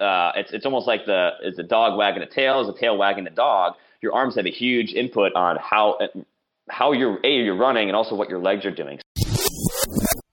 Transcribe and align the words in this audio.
uh, 0.00 0.32
it's 0.36 0.52
it's 0.52 0.64
almost 0.64 0.86
like 0.86 1.04
the 1.06 1.30
is 1.42 1.56
the 1.56 1.62
dog 1.62 1.98
wagging 1.98 2.22
a 2.22 2.26
tail, 2.26 2.60
is 2.60 2.66
the 2.66 2.78
tail 2.78 2.96
wagging 2.96 3.24
the 3.24 3.30
dog. 3.30 3.74
Your 4.00 4.14
arms 4.14 4.36
have 4.36 4.46
a 4.46 4.50
huge 4.50 4.92
input 4.92 5.32
on 5.34 5.58
how 5.60 5.98
how 6.68 6.92
you're 6.92 7.18
a 7.24 7.28
you're 7.28 7.56
running 7.56 7.88
and 7.88 7.96
also 7.96 8.14
what 8.14 8.28
your 8.28 8.40
legs 8.40 8.64
are 8.64 8.70
doing. 8.70 8.98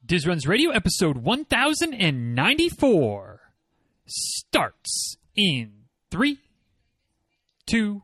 Diz 0.05 0.25
Runs 0.25 0.47
Radio 0.47 0.71
episode 0.71 1.17
1094 1.17 3.41
starts 4.05 5.17
in 5.35 5.73
three, 6.09 6.37
two. 7.65 8.03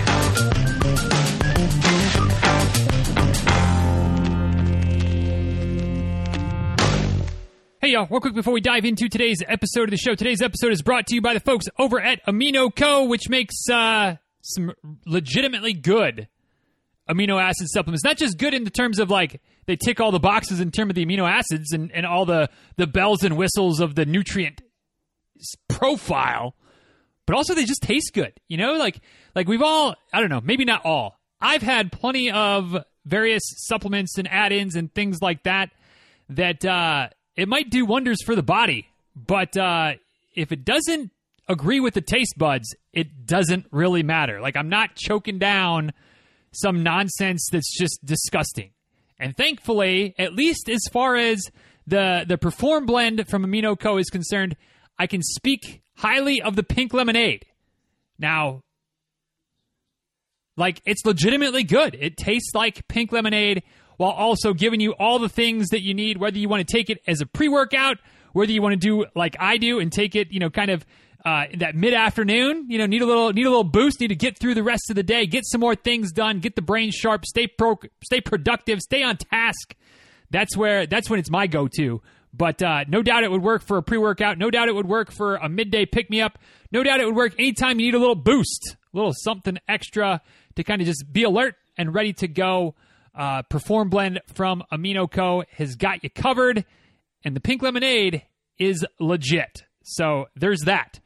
Y'all, 7.91 8.07
real 8.09 8.21
quick 8.21 8.33
before 8.33 8.53
we 8.53 8.61
dive 8.61 8.85
into 8.85 9.09
today's 9.09 9.43
episode 9.45 9.83
of 9.83 9.89
the 9.89 9.97
show. 9.97 10.15
Today's 10.15 10.41
episode 10.41 10.71
is 10.71 10.81
brought 10.81 11.07
to 11.07 11.15
you 11.15 11.21
by 11.21 11.33
the 11.33 11.41
folks 11.41 11.65
over 11.77 11.99
at 11.99 12.25
Amino 12.25 12.73
Co, 12.73 13.03
which 13.03 13.27
makes 13.27 13.53
uh, 13.69 14.15
some 14.39 14.71
legitimately 15.05 15.73
good 15.73 16.29
amino 17.09 17.37
acid 17.37 17.67
supplements. 17.67 18.05
Not 18.05 18.15
just 18.15 18.37
good 18.37 18.53
in 18.53 18.63
the 18.63 18.69
terms 18.69 18.97
of 18.97 19.09
like 19.09 19.41
they 19.65 19.75
tick 19.75 19.99
all 19.99 20.11
the 20.11 20.21
boxes 20.21 20.61
in 20.61 20.71
terms 20.71 20.91
of 20.91 20.95
the 20.95 21.05
amino 21.05 21.29
acids 21.29 21.73
and, 21.73 21.91
and 21.91 22.05
all 22.05 22.25
the, 22.25 22.49
the 22.77 22.87
bells 22.87 23.25
and 23.25 23.35
whistles 23.35 23.81
of 23.81 23.95
the 23.95 24.05
nutrient 24.05 24.61
profile, 25.67 26.55
but 27.25 27.35
also 27.35 27.53
they 27.53 27.65
just 27.65 27.83
taste 27.83 28.13
good. 28.13 28.31
You 28.47 28.55
know, 28.55 28.75
like 28.75 29.01
like 29.35 29.49
we've 29.49 29.61
all 29.61 29.95
I 30.13 30.21
don't 30.21 30.29
know, 30.29 30.39
maybe 30.41 30.63
not 30.63 30.85
all. 30.85 31.19
I've 31.41 31.61
had 31.61 31.91
plenty 31.91 32.31
of 32.31 32.85
various 33.05 33.43
supplements 33.57 34.17
and 34.17 34.29
add-ins 34.29 34.77
and 34.77 34.93
things 34.93 35.21
like 35.21 35.43
that 35.43 35.71
that 36.29 36.63
uh, 36.63 37.09
it 37.35 37.47
might 37.47 37.69
do 37.69 37.85
wonders 37.85 38.21
for 38.23 38.35
the 38.35 38.43
body, 38.43 38.87
but 39.15 39.55
uh, 39.57 39.93
if 40.35 40.51
it 40.51 40.65
doesn't 40.65 41.11
agree 41.47 41.79
with 41.79 41.93
the 41.93 42.01
taste 42.01 42.35
buds, 42.37 42.75
it 42.93 43.25
doesn't 43.25 43.65
really 43.71 44.03
matter. 44.03 44.41
Like 44.41 44.55
I'm 44.55 44.69
not 44.69 44.95
choking 44.95 45.39
down 45.39 45.93
some 46.51 46.83
nonsense 46.83 47.47
that's 47.51 47.77
just 47.77 47.99
disgusting. 48.03 48.71
And 49.19 49.35
thankfully, 49.37 50.15
at 50.17 50.33
least 50.33 50.69
as 50.69 50.81
far 50.91 51.15
as 51.15 51.41
the 51.87 52.25
the 52.27 52.37
Perform 52.37 52.85
blend 52.85 53.27
from 53.27 53.45
Amino 53.45 53.79
Co 53.79 53.97
is 53.97 54.09
concerned, 54.09 54.55
I 54.97 55.07
can 55.07 55.21
speak 55.21 55.81
highly 55.95 56.41
of 56.41 56.55
the 56.55 56.63
pink 56.63 56.93
lemonade. 56.93 57.45
Now, 58.17 58.63
like 60.57 60.81
it's 60.85 61.05
legitimately 61.05 61.63
good. 61.63 61.95
It 61.99 62.17
tastes 62.17 62.53
like 62.53 62.87
pink 62.87 63.11
lemonade 63.11 63.63
while 64.01 64.13
also 64.13 64.51
giving 64.55 64.79
you 64.79 64.93
all 64.93 65.19
the 65.19 65.29
things 65.29 65.69
that 65.69 65.83
you 65.83 65.93
need, 65.93 66.17
whether 66.17 66.39
you 66.39 66.49
want 66.49 66.67
to 66.67 66.73
take 66.75 66.89
it 66.89 66.99
as 67.05 67.21
a 67.21 67.25
pre 67.27 67.47
workout, 67.47 67.97
whether 68.33 68.51
you 68.51 68.59
want 68.59 68.73
to 68.73 68.77
do 68.77 69.05
like 69.15 69.35
I 69.39 69.57
do 69.57 69.79
and 69.79 69.91
take 69.91 70.15
it, 70.15 70.31
you 70.31 70.39
know, 70.39 70.49
kind 70.49 70.71
of 70.71 70.83
uh, 71.23 71.43
that 71.59 71.75
mid 71.75 71.93
afternoon. 71.93 72.65
You 72.67 72.79
know, 72.79 72.87
need 72.87 73.03
a 73.03 73.05
little 73.05 73.31
need 73.31 73.45
a 73.45 73.49
little 73.49 73.63
boost, 73.63 74.01
need 74.01 74.07
to 74.07 74.15
get 74.15 74.39
through 74.39 74.55
the 74.55 74.63
rest 74.63 74.89
of 74.89 74.95
the 74.95 75.03
day, 75.03 75.27
get 75.27 75.45
some 75.45 75.61
more 75.61 75.75
things 75.75 76.11
done, 76.11 76.39
get 76.39 76.55
the 76.55 76.63
brain 76.63 76.89
sharp, 76.89 77.27
stay 77.27 77.45
pro, 77.45 77.77
stay 78.03 78.21
productive, 78.21 78.81
stay 78.81 79.03
on 79.03 79.17
task. 79.17 79.75
That's 80.31 80.57
where 80.57 80.87
that's 80.87 81.07
when 81.07 81.19
it's 81.19 81.29
my 81.29 81.45
go 81.45 81.67
to. 81.77 82.01
But 82.33 82.63
uh, 82.63 82.85
no 82.87 83.03
doubt 83.03 83.23
it 83.23 83.29
would 83.29 83.43
work 83.43 83.61
for 83.61 83.77
a 83.77 83.83
pre 83.83 83.99
workout. 83.99 84.39
No 84.39 84.49
doubt 84.49 84.67
it 84.67 84.73
would 84.73 84.87
work 84.87 85.11
for 85.11 85.35
a 85.35 85.47
midday 85.47 85.85
pick 85.85 86.09
me 86.09 86.21
up. 86.21 86.39
No 86.71 86.81
doubt 86.81 87.01
it 87.01 87.05
would 87.05 87.15
work 87.15 87.35
anytime 87.37 87.79
you 87.79 87.85
need 87.85 87.95
a 87.95 87.99
little 87.99 88.15
boost, 88.15 88.77
a 88.91 88.97
little 88.97 89.13
something 89.13 89.59
extra 89.67 90.21
to 90.55 90.63
kind 90.63 90.81
of 90.81 90.87
just 90.87 91.05
be 91.13 91.21
alert 91.21 91.53
and 91.77 91.93
ready 91.93 92.13
to 92.13 92.27
go. 92.27 92.73
Uh, 93.13 93.41
Perform 93.43 93.89
Blend 93.89 94.21
from 94.33 94.63
Amino 94.71 95.09
Co. 95.09 95.43
has 95.57 95.75
got 95.75 96.03
you 96.03 96.09
covered, 96.09 96.65
and 97.23 97.35
the 97.35 97.41
pink 97.41 97.61
lemonade 97.61 98.23
is 98.57 98.85
legit. 98.99 99.63
So 99.83 100.27
there's 100.35 100.61
that. 100.61 100.99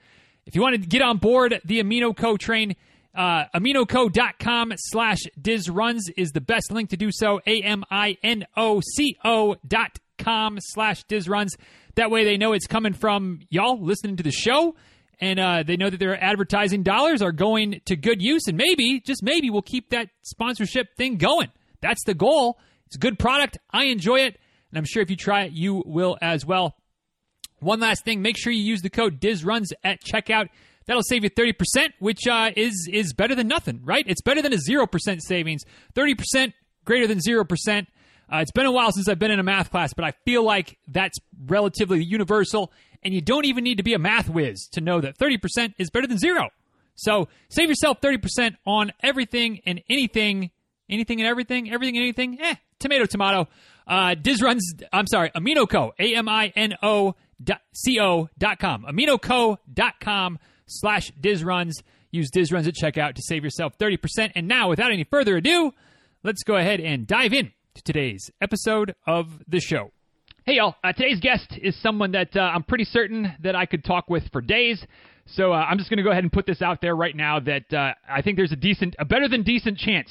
If 0.46 0.56
you 0.56 0.62
want 0.62 0.82
to 0.82 0.88
get 0.88 1.02
on 1.02 1.18
board 1.18 1.60
the 1.66 1.82
Amino 1.82 2.16
Co 2.16 2.38
train, 2.38 2.76
uh, 3.16 3.46
aminoco.com 3.56 4.74
slash 4.76 5.20
dizruns 5.40 6.02
is 6.18 6.32
the 6.32 6.42
best 6.42 6.72
link 6.72 6.90
to 6.90 6.98
do 6.98 7.12
so. 7.12 7.40
A-M-I-N-O-C-O 7.48 7.96
dot 9.68 10.00
com 10.18 10.58
slash 10.60 11.06
dizruns. 11.06 11.50
That 11.96 12.12
way 12.12 12.26
they 12.26 12.38
know 12.38 12.54
it's 12.54 12.68
coming 12.68 12.94
from 12.94 13.40
y'all 13.50 13.82
listening 13.82 14.18
to 14.18 14.24
the 14.24 14.32
show. 14.32 14.76
And 15.22 15.40
uh, 15.40 15.64
they 15.64 15.78
know 15.78 15.90
that 15.90 16.00
their 16.00 16.22
advertising 16.22 16.84
dollars 16.84 17.22
are 17.22 17.32
going 17.32 17.80
to 17.86 17.96
good 17.96 18.22
use. 18.22 18.48
And 18.48 18.58
maybe, 18.58 19.00
just 19.00 19.24
maybe, 19.24 19.50
we'll 19.50 19.62
keep 19.62 19.92
that 19.92 20.10
sponsorship 20.22 20.98
thing 20.98 21.16
going. 21.16 21.52
That's 21.82 22.04
the 22.06 22.14
goal. 22.14 22.60
It's 22.88 22.96
a 22.96 23.00
good 23.00 23.20
product. 23.20 23.58
I 23.72 23.86
enjoy 23.86 24.22
it. 24.22 24.40
And 24.72 24.78
I'm 24.78 24.86
sure 24.86 25.02
if 25.02 25.10
you 25.10 25.16
try 25.16 25.44
it, 25.44 25.54
you 25.54 25.84
will 25.86 26.18
as 26.22 26.46
well. 26.46 26.76
One 27.60 27.80
last 27.80 28.04
thing, 28.04 28.22
make 28.22 28.38
sure 28.38 28.52
you 28.52 28.62
use 28.62 28.82
the 28.82 28.90
code 28.90 29.20
DizRuns 29.20 29.68
at 29.84 30.04
checkout. 30.04 30.50
That'll 30.86 31.04
save 31.04 31.24
you 31.24 31.30
30%, 31.30 31.54
which 32.00 32.28
uh, 32.28 32.52
is 32.56 32.88
is 32.92 33.14
better 33.14 33.34
than 33.34 33.48
nothing, 33.48 33.82
right? 33.84 34.06
It's 34.08 34.22
better 34.22 34.42
than 34.42 34.54
a 34.54 34.58
0% 34.58 35.20
savings. 35.22 35.64
30% 35.96 36.54
greater 36.84 37.08
than 37.08 37.20
0%. 37.20 37.88
Uh, 38.32 38.38
it's 38.38 38.52
been 38.52 38.66
a 38.66 38.72
while 38.72 38.92
since 38.92 39.08
I've 39.08 39.20
been 39.20 39.32
in 39.32 39.40
a 39.40 39.44
math 39.44 39.72
class, 39.72 39.94
but 39.94 40.06
I 40.06 40.12
feel 40.26 40.44
like 40.44 40.78
that's 40.88 41.18
relatively 41.46 42.04
universal, 42.04 42.72
and 43.04 43.14
you 43.14 43.22
don't 43.22 43.46
even 43.46 43.64
need 43.64 43.78
to 43.78 43.84
be 43.84 43.94
a 43.94 44.00
math 44.00 44.30
whiz 44.30 44.68
to 44.74 44.82
know 44.82 45.00
that 45.02 45.18
30% 45.18 45.74
is 45.78 45.90
better 45.90 46.08
than 46.08 46.18
zero. 46.18 46.50
So 46.96 47.28
save 47.50 47.70
yourself 47.70 48.02
30% 48.02 48.56
on 48.66 48.94
everything 49.02 49.62
and 49.66 49.82
anything, 49.90 50.52
anything 50.90 51.20
and 51.20 51.28
everything, 51.28 51.72
everything 51.72 51.98
and 51.98 52.04
anything. 52.04 52.38
Eh, 52.42 52.56
tomato, 52.80 53.06
tomato. 53.06 53.48
Uh, 53.88 54.16
Diz 54.16 54.42
runs, 54.42 54.74
I'm 54.92 55.08
sorry, 55.08 55.30
AminoCo, 55.32 55.92
A 56.00 56.16
M 56.16 56.28
I 56.28 56.52
N 56.56 56.74
O 56.82 57.16
C 57.74 58.00
O 58.00 58.30
dot 58.38 58.60
com. 58.60 58.84
AminoCo 58.84 59.58
dot 59.72 60.00
com 60.00 60.40
slash 60.68 61.12
Diz 61.20 61.44
runs. 61.44 61.82
Use 62.12 62.30
Diz 62.32 62.52
runs 62.52 62.68
at 62.68 62.76
checkout 62.76 63.16
to 63.16 63.22
save 63.22 63.44
yourself 63.44 63.78
30%. 63.78 64.32
And 64.36 64.48
now, 64.48 64.70
without 64.70 64.92
any 64.92 65.04
further 65.04 65.38
ado, 65.38 65.74
let's 66.24 66.44
go 66.44 66.56
ahead 66.56 66.80
and 66.80 67.06
dive 67.06 67.34
in 67.34 67.52
to 67.76 67.84
today's 67.84 68.32
episode 68.42 68.96
of 69.06 69.28
the 69.48 69.60
show. 69.60 69.92
Hey, 70.46 70.56
y'all. 70.56 70.76
Uh, 70.84 70.94
today's 70.94 71.20
guest 71.20 71.58
is 71.62 71.76
someone 71.82 72.12
that 72.12 72.36
uh, 72.38 72.40
I'm 72.40 72.64
pretty 72.64 72.86
certain 72.86 73.34
that 73.42 73.56
I 73.56 73.66
could 73.66 73.84
talk 73.84 74.10
with 74.10 74.24
for 74.32 74.42
days. 74.42 74.86
So 75.26 75.52
uh, 75.52 75.56
I'm 75.58 75.78
just 75.78 75.90
going 75.90 75.98
to 75.98 76.04
go 76.04 76.12
ahead 76.12 76.24
and 76.24 76.32
put 76.32 76.46
this 76.46 76.62
out 76.62 76.82
there 76.82 76.96
right 76.96 77.16
now 77.16 77.40
that 77.40 77.74
uh, 77.74 77.94
I 78.08 78.22
think 78.22 78.38
there's 78.38 78.52
a 78.52 78.56
decent, 78.58 78.96
a 79.00 79.06
better 79.06 79.28
than 79.28 79.44
decent 79.44 79.78
chance 79.78 80.10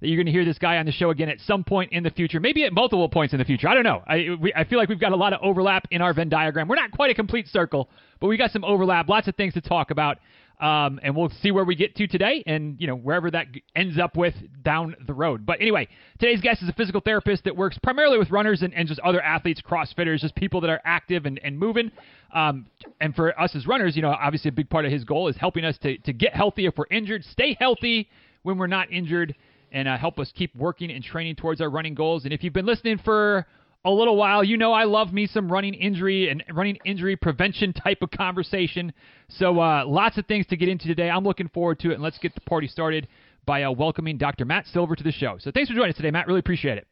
that 0.00 0.08
you're 0.08 0.16
going 0.16 0.26
to 0.26 0.32
hear 0.32 0.44
this 0.44 0.58
guy 0.58 0.76
on 0.76 0.86
the 0.86 0.92
show 0.92 1.10
again 1.10 1.28
at 1.28 1.40
some 1.40 1.64
point 1.64 1.92
in 1.92 2.02
the 2.02 2.10
future, 2.10 2.38
maybe 2.40 2.64
at 2.64 2.72
multiple 2.72 3.08
points 3.08 3.32
in 3.32 3.38
the 3.38 3.44
future. 3.44 3.68
I 3.68 3.74
don't 3.74 3.84
know. 3.84 4.02
I, 4.06 4.36
we, 4.40 4.52
I 4.54 4.64
feel 4.64 4.78
like 4.78 4.88
we've 4.88 5.00
got 5.00 5.12
a 5.12 5.16
lot 5.16 5.32
of 5.32 5.40
overlap 5.42 5.86
in 5.90 6.02
our 6.02 6.12
Venn 6.12 6.28
diagram. 6.28 6.68
We're 6.68 6.76
not 6.76 6.92
quite 6.92 7.10
a 7.10 7.14
complete 7.14 7.48
circle, 7.48 7.88
but 8.20 8.26
we 8.26 8.36
got 8.36 8.50
some 8.50 8.64
overlap, 8.64 9.08
lots 9.08 9.28
of 9.28 9.34
things 9.36 9.54
to 9.54 9.60
talk 9.60 9.90
about. 9.90 10.18
Um, 10.58 11.00
and 11.02 11.14
we'll 11.14 11.28
see 11.42 11.50
where 11.50 11.64
we 11.64 11.76
get 11.76 11.96
to 11.96 12.06
today 12.06 12.42
and, 12.46 12.80
you 12.80 12.86
know, 12.86 12.96
wherever 12.96 13.30
that 13.30 13.48
ends 13.74 13.98
up 13.98 14.16
with 14.16 14.34
down 14.62 14.96
the 15.06 15.12
road. 15.12 15.44
But 15.44 15.60
anyway, 15.60 15.86
today's 16.18 16.40
guest 16.40 16.62
is 16.62 16.68
a 16.70 16.72
physical 16.72 17.02
therapist 17.02 17.44
that 17.44 17.54
works 17.54 17.76
primarily 17.82 18.16
with 18.16 18.30
runners 18.30 18.62
and, 18.62 18.72
and 18.72 18.88
just 18.88 18.98
other 19.00 19.20
athletes, 19.20 19.60
CrossFitters, 19.60 20.20
just 20.20 20.34
people 20.34 20.62
that 20.62 20.70
are 20.70 20.80
active 20.82 21.26
and, 21.26 21.38
and 21.44 21.58
moving. 21.58 21.90
Um, 22.34 22.66
and 23.02 23.14
for 23.14 23.38
us 23.38 23.54
as 23.54 23.66
runners, 23.66 23.96
you 23.96 24.02
know, 24.02 24.08
obviously 24.10 24.48
a 24.48 24.52
big 24.52 24.70
part 24.70 24.86
of 24.86 24.92
his 24.92 25.04
goal 25.04 25.28
is 25.28 25.36
helping 25.36 25.66
us 25.66 25.76
to, 25.82 25.98
to 25.98 26.14
get 26.14 26.34
healthy 26.34 26.64
if 26.64 26.78
we're 26.78 26.86
injured, 26.90 27.24
stay 27.24 27.54
healthy 27.60 28.08
when 28.42 28.56
we're 28.56 28.66
not 28.66 28.90
injured, 28.90 29.34
and 29.76 29.86
uh, 29.86 29.98
help 29.98 30.18
us 30.18 30.32
keep 30.34 30.56
working 30.56 30.90
and 30.90 31.04
training 31.04 31.36
towards 31.36 31.60
our 31.60 31.68
running 31.68 31.94
goals. 31.94 32.24
And 32.24 32.32
if 32.32 32.42
you've 32.42 32.54
been 32.54 32.64
listening 32.64 32.96
for 33.04 33.46
a 33.84 33.90
little 33.90 34.16
while, 34.16 34.42
you 34.42 34.56
know 34.56 34.72
I 34.72 34.84
love 34.84 35.12
me 35.12 35.26
some 35.26 35.52
running 35.52 35.74
injury 35.74 36.30
and 36.30 36.42
running 36.50 36.78
injury 36.86 37.14
prevention 37.14 37.72
type 37.84 37.98
of 38.00 38.10
conversation. 38.10 38.94
So 39.28 39.60
uh, 39.60 39.84
lots 39.86 40.16
of 40.16 40.24
things 40.24 40.46
to 40.46 40.56
get 40.56 40.70
into 40.70 40.86
today. 40.86 41.10
I'm 41.10 41.24
looking 41.24 41.48
forward 41.50 41.78
to 41.80 41.90
it, 41.90 41.94
and 41.94 42.02
let's 42.02 42.16
get 42.16 42.34
the 42.34 42.40
party 42.40 42.68
started 42.68 43.06
by 43.44 43.64
uh, 43.64 43.70
welcoming 43.70 44.16
Dr. 44.16 44.46
Matt 44.46 44.66
Silver 44.72 44.96
to 44.96 45.04
the 45.04 45.12
show. 45.12 45.36
So 45.38 45.50
thanks 45.50 45.68
for 45.68 45.76
joining 45.76 45.90
us 45.90 45.96
today, 45.96 46.10
Matt. 46.10 46.26
Really 46.26 46.40
appreciate 46.40 46.78
it. 46.78 46.86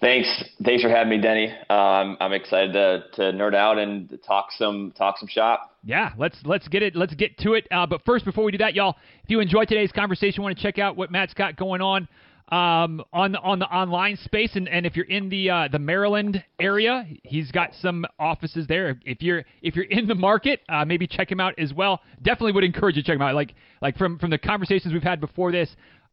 Thanks, 0.00 0.44
thanks 0.64 0.82
for 0.82 0.88
having 0.88 1.10
me, 1.10 1.20
Denny. 1.20 1.48
Um, 1.68 2.16
I'm 2.20 2.32
excited 2.32 2.72
to, 2.72 3.04
to 3.14 3.22
nerd 3.36 3.54
out 3.54 3.78
and 3.78 4.16
talk 4.24 4.52
some 4.56 4.92
talk 4.96 5.18
some 5.18 5.28
shop. 5.28 5.76
Yeah, 5.82 6.12
let's 6.16 6.38
let's 6.44 6.68
get 6.68 6.84
it. 6.84 6.94
Let's 6.94 7.14
get 7.14 7.36
to 7.38 7.54
it. 7.54 7.66
Uh, 7.70 7.86
but 7.86 8.04
first, 8.04 8.24
before 8.24 8.44
we 8.44 8.52
do 8.52 8.58
that, 8.58 8.74
y'all, 8.74 8.96
if 9.24 9.30
you 9.30 9.40
enjoyed 9.40 9.66
today's 9.66 9.90
conversation, 9.90 10.42
want 10.42 10.56
to 10.56 10.62
check 10.62 10.78
out 10.78 10.96
what 10.96 11.10
Matt's 11.10 11.34
got 11.34 11.56
going 11.56 11.80
on 11.80 12.06
um, 12.50 13.02
on 13.12 13.32
the 13.32 13.40
on 13.40 13.58
the 13.58 13.66
online 13.66 14.16
space, 14.16 14.56
and, 14.56 14.68
and 14.68 14.86
if 14.86 14.96
you're 14.96 15.06
in 15.06 15.28
the 15.28 15.50
uh, 15.50 15.68
the 15.70 15.78
Maryland 15.78 16.42
area, 16.58 17.06
he's 17.22 17.50
got 17.50 17.70
some 17.80 18.06
offices 18.18 18.66
there. 18.66 18.98
If 19.04 19.20
you're 19.20 19.44
if 19.60 19.76
you're 19.76 19.84
in 19.84 20.06
the 20.06 20.14
market, 20.14 20.60
uh, 20.68 20.84
maybe 20.84 21.06
check 21.06 21.30
him 21.30 21.40
out 21.40 21.58
as 21.58 21.74
well. 21.74 22.00
Definitely 22.22 22.52
would 22.52 22.64
encourage 22.64 22.96
you 22.96 23.02
to 23.02 23.06
check 23.06 23.16
him 23.16 23.22
out. 23.22 23.34
Like 23.34 23.54
like 23.82 23.98
from 23.98 24.18
from 24.18 24.30
the 24.30 24.38
conversations 24.38 24.94
we've 24.94 25.02
had 25.02 25.20
before 25.20 25.52
this, 25.52 25.68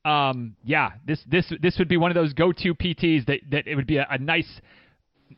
um, 0.06 0.56
yeah, 0.64 0.92
this 1.06 1.20
this 1.30 1.52
this 1.62 1.78
would 1.80 1.88
be 1.88 1.98
one 1.98 2.12
of 2.12 2.16
those 2.16 2.34
go-to 2.34 2.76
PTs 2.76 3.26
that 3.26 3.40
that 3.50 3.68
it 3.68 3.76
would 3.76 3.88
be 3.88 3.98
a, 3.98 4.08
a 4.10 4.18
nice. 4.18 4.62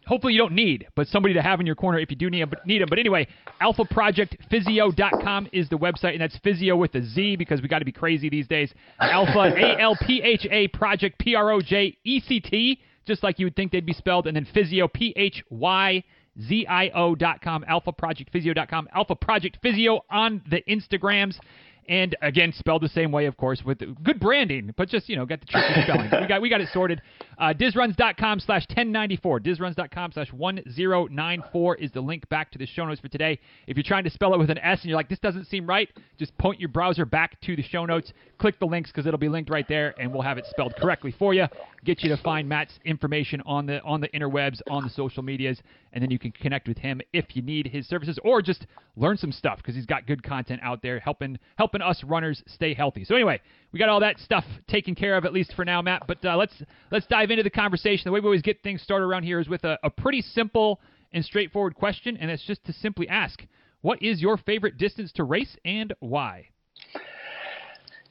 Hopefully 0.06 0.34
you 0.34 0.40
don't 0.40 0.54
need, 0.54 0.86
but 0.96 1.08
somebody 1.08 1.34
to 1.34 1.42
have 1.42 1.62
in 1.62 1.66
your 1.66 1.76
corner 1.76 1.98
if 1.98 2.12
you 2.12 2.18
do 2.18 2.30
need 2.30 2.42
them. 2.42 2.50
But, 2.50 2.68
need 2.68 2.82
them. 2.82 2.90
but 2.90 3.00
anyway, 3.00 3.26
alphaprojectphysio.com 3.62 5.48
is 5.54 5.70
the 5.70 5.78
website, 5.78 6.12
and 6.12 6.22
that's 6.22 6.38
physio 6.40 6.76
with 6.76 6.94
a 6.96 7.04
Z 7.04 7.38
because 7.38 7.62
we 7.62 7.70
got 7.70 7.80
to 7.80 7.86
be 7.86 7.94
crazy 7.94 8.28
these 8.30 8.48
days. 8.48 8.74
Alpha 9.00 9.40
A 9.58 9.80
L 9.80 9.98
P 10.06 10.22
H 10.22 10.46
A 10.52 10.68
Project 10.68 11.18
P 11.20 11.36
R 11.36 11.52
O 11.52 11.62
J 11.62 11.98
E 12.04 12.20
C 12.20 12.42
T, 12.42 12.82
just 13.06 13.24
like 13.24 13.40
you 13.40 13.46
would 13.46 13.56
think 13.56 13.72
they'd 13.72 13.86
be 13.86 13.94
spelled, 13.94 14.28
and 14.28 14.36
then 14.36 14.46
physio 14.54 14.90
P 14.90 15.14
H 15.16 15.42
Y 15.50 16.04
Z 16.42 16.68
I 16.68 16.90
O.com, 16.90 17.66
alphaprojectphysio.com, 17.68 18.90
Alpha 18.94 19.16
Project 19.16 19.58
Physio 19.62 20.02
on 20.10 20.42
the 20.50 20.62
Instagrams. 20.68 21.40
And 21.90 22.16
again, 22.22 22.52
spelled 22.52 22.82
the 22.82 22.90
same 22.90 23.12
way, 23.14 23.28
of 23.28 23.38
course, 23.38 23.62
with 23.64 23.80
good 24.04 24.20
branding, 24.20 24.74
but 24.76 24.90
just, 24.90 25.08
you 25.08 25.16
know, 25.16 25.26
got 25.26 25.40
the 25.40 25.46
tricky 25.46 25.82
spelling. 25.84 26.10
we 26.22 26.28
got 26.28 26.42
we 26.42 26.50
got 26.50 26.60
it 26.60 26.68
sorted. 26.74 27.02
Uh, 27.38 27.54
dizruns.com 27.54 28.40
slash 28.42 28.68
1094. 28.68 29.40
Dizruns.com 29.40 30.12
slash 30.12 30.34
1094 30.34 31.76
is 31.76 31.92
the 31.92 32.02
link 32.02 32.28
back 32.30 32.52
to 32.52 32.58
the 32.58 32.66
show 32.66 32.86
notes 32.86 33.00
for 33.00 33.08
today. 33.08 33.40
If 33.68 33.78
you're 33.78 33.84
trying 33.84 34.04
to 34.04 34.10
spell 34.10 34.34
it 34.34 34.38
with 34.38 34.50
an 34.50 34.58
S 34.58 34.82
and 34.82 34.90
you're 34.90 34.98
like, 34.98 35.08
this 35.08 35.20
doesn't 35.20 35.46
seem 35.46 35.66
right, 35.66 35.90
just 36.18 36.38
point 36.38 36.60
your 36.60 36.70
browser 36.70 37.06
back 37.06 37.40
to 37.42 37.56
the 37.56 37.64
show 37.64 37.86
notes, 37.86 38.12
click 38.38 38.60
the 38.60 38.66
links 38.66 38.92
because 38.92 39.08
it'll 39.08 39.18
be 39.18 39.30
linked 39.30 39.50
right 39.50 39.68
there, 39.68 39.96
and 40.00 40.12
we'll 40.12 40.24
have 40.24 40.38
it 40.38 40.46
spelled 40.50 40.76
correctly 40.76 41.14
for 41.18 41.34
you. 41.34 41.46
Get 41.86 42.04
you 42.04 42.10
to 42.10 42.18
find 42.18 42.50
Matt's 42.50 42.74
information 42.84 43.42
on 43.46 43.66
the 43.66 43.82
on 43.84 44.02
the 44.02 44.10
interwebs, 44.10 44.60
on 44.70 44.84
the 44.84 44.90
social 44.90 45.24
medias, 45.24 45.62
and 45.98 46.04
then 46.04 46.12
you 46.12 46.20
can 46.20 46.30
connect 46.30 46.68
with 46.68 46.78
him 46.78 47.02
if 47.12 47.36
you 47.36 47.42
need 47.42 47.66
his 47.66 47.88
services 47.88 48.20
or 48.24 48.40
just 48.40 48.68
learn 48.96 49.18
some 49.18 49.32
stuff 49.32 49.58
because 49.58 49.74
he's 49.74 49.88
got 49.88 50.06
good 50.06 50.22
content 50.22 50.60
out 50.62 50.80
there 50.84 51.00
helping 51.00 51.40
helping 51.56 51.82
us 51.82 52.04
runners 52.04 52.44
stay 52.46 52.76
healthy. 52.76 53.04
So 53.04 53.16
anyway, 53.16 53.42
we 53.72 53.80
got 53.80 53.90
all 53.90 54.02
that 54.02 54.20
stuff 54.20 54.44
taken 54.68 54.94
care 54.94 55.18
of 55.18 55.26
at 55.26 55.34
least 55.34 55.56
for 55.56 55.66
now, 55.66 55.82
Matt. 55.82 56.04
But 56.08 56.24
uh, 56.24 56.38
let's 56.38 56.54
let's 56.92 57.08
dive 57.08 57.32
into 57.32 57.42
the 57.42 57.50
conversation. 57.50 58.04
The 58.06 58.12
way 58.12 58.20
we 58.20 58.28
always 58.28 58.44
get 58.44 58.62
things 58.62 58.84
started 58.84 59.06
around 59.06 59.24
here 59.24 59.40
is 59.40 59.50
with 59.50 59.64
a, 59.64 59.80
a 59.82 59.90
pretty 59.90 60.22
simple 60.22 60.80
and 61.14 61.26
straightforward 61.26 61.74
question, 61.74 62.16
and 62.16 62.30
it's 62.30 62.46
just 62.46 62.64
to 62.66 62.74
simply 62.74 63.10
ask, 63.10 63.44
what 63.82 64.00
is 64.00 64.22
your 64.22 64.38
favorite 64.38 64.78
distance 64.78 65.12
to 65.14 65.24
race 65.24 65.58
and 65.66 65.96
why? 66.00 66.50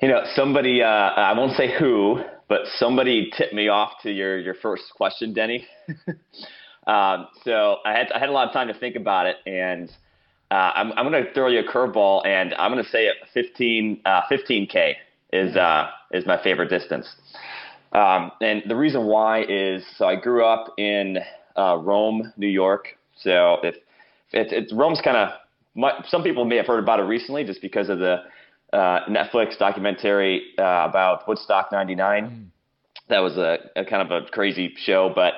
You 0.02 0.08
know, 0.08 0.24
somebody, 0.34 0.82
uh, 0.82 0.86
I 0.88 1.38
won't 1.38 1.56
say 1.56 1.72
who, 1.78 2.20
but 2.48 2.62
somebody 2.78 3.30
tipped 3.38 3.54
me 3.54 3.68
off 3.68 3.92
to 4.02 4.10
your, 4.10 4.40
your 4.40 4.54
first 4.54 4.82
question, 4.96 5.32
Denny. 5.32 5.64
um, 6.86 7.28
so 7.44 7.78
I 7.84 7.92
had, 7.92 8.12
I 8.12 8.18
had 8.18 8.28
a 8.28 8.32
lot 8.32 8.46
of 8.46 8.52
time 8.52 8.68
to 8.68 8.74
think 8.74 8.96
about 8.96 9.26
it, 9.26 9.36
and 9.46 9.90
uh, 10.50 10.72
I'm, 10.74 10.92
I'm 10.92 11.10
going 11.10 11.24
to 11.24 11.32
throw 11.32 11.48
you 11.48 11.60
a 11.60 11.64
curveball, 11.64 12.26
and 12.26 12.54
I'm 12.54 12.72
going 12.72 12.82
to 12.82 12.90
say 12.90 13.06
it 13.06 13.16
15, 13.34 14.02
uh, 14.04 14.20
15K 14.30 14.94
is, 15.32 15.56
uh, 15.56 15.88
is 16.12 16.24
my 16.26 16.42
favorite 16.42 16.70
distance. 16.70 17.08
Um, 17.92 18.32
and 18.40 18.62
the 18.68 18.76
reason 18.76 19.06
why 19.06 19.44
is 19.48 19.84
so 19.96 20.06
I 20.06 20.16
grew 20.16 20.44
up 20.44 20.74
in 20.78 21.18
uh, 21.56 21.78
Rome, 21.78 22.32
New 22.36 22.48
York. 22.48 22.88
So 23.16 23.58
if, 23.62 23.76
if 24.32 24.52
it's 24.52 24.72
Rome's 24.72 25.00
kind 25.02 25.16
of 25.16 25.30
some 26.06 26.22
people 26.22 26.44
may 26.44 26.56
have 26.56 26.66
heard 26.66 26.82
about 26.82 27.00
it 27.00 27.04
recently 27.04 27.44
just 27.44 27.60
because 27.60 27.88
of 27.88 27.98
the 27.98 28.22
uh, 28.72 29.00
Netflix 29.08 29.58
documentary 29.58 30.42
uh, 30.58 30.86
about 30.88 31.26
Woodstock 31.28 31.70
'99. 31.72 32.24
Mm. 32.24 32.46
That 33.08 33.20
was 33.20 33.36
a, 33.36 33.58
a, 33.76 33.84
kind 33.84 34.02
of 34.02 34.10
a 34.10 34.28
crazy 34.30 34.74
show, 34.76 35.12
but 35.14 35.34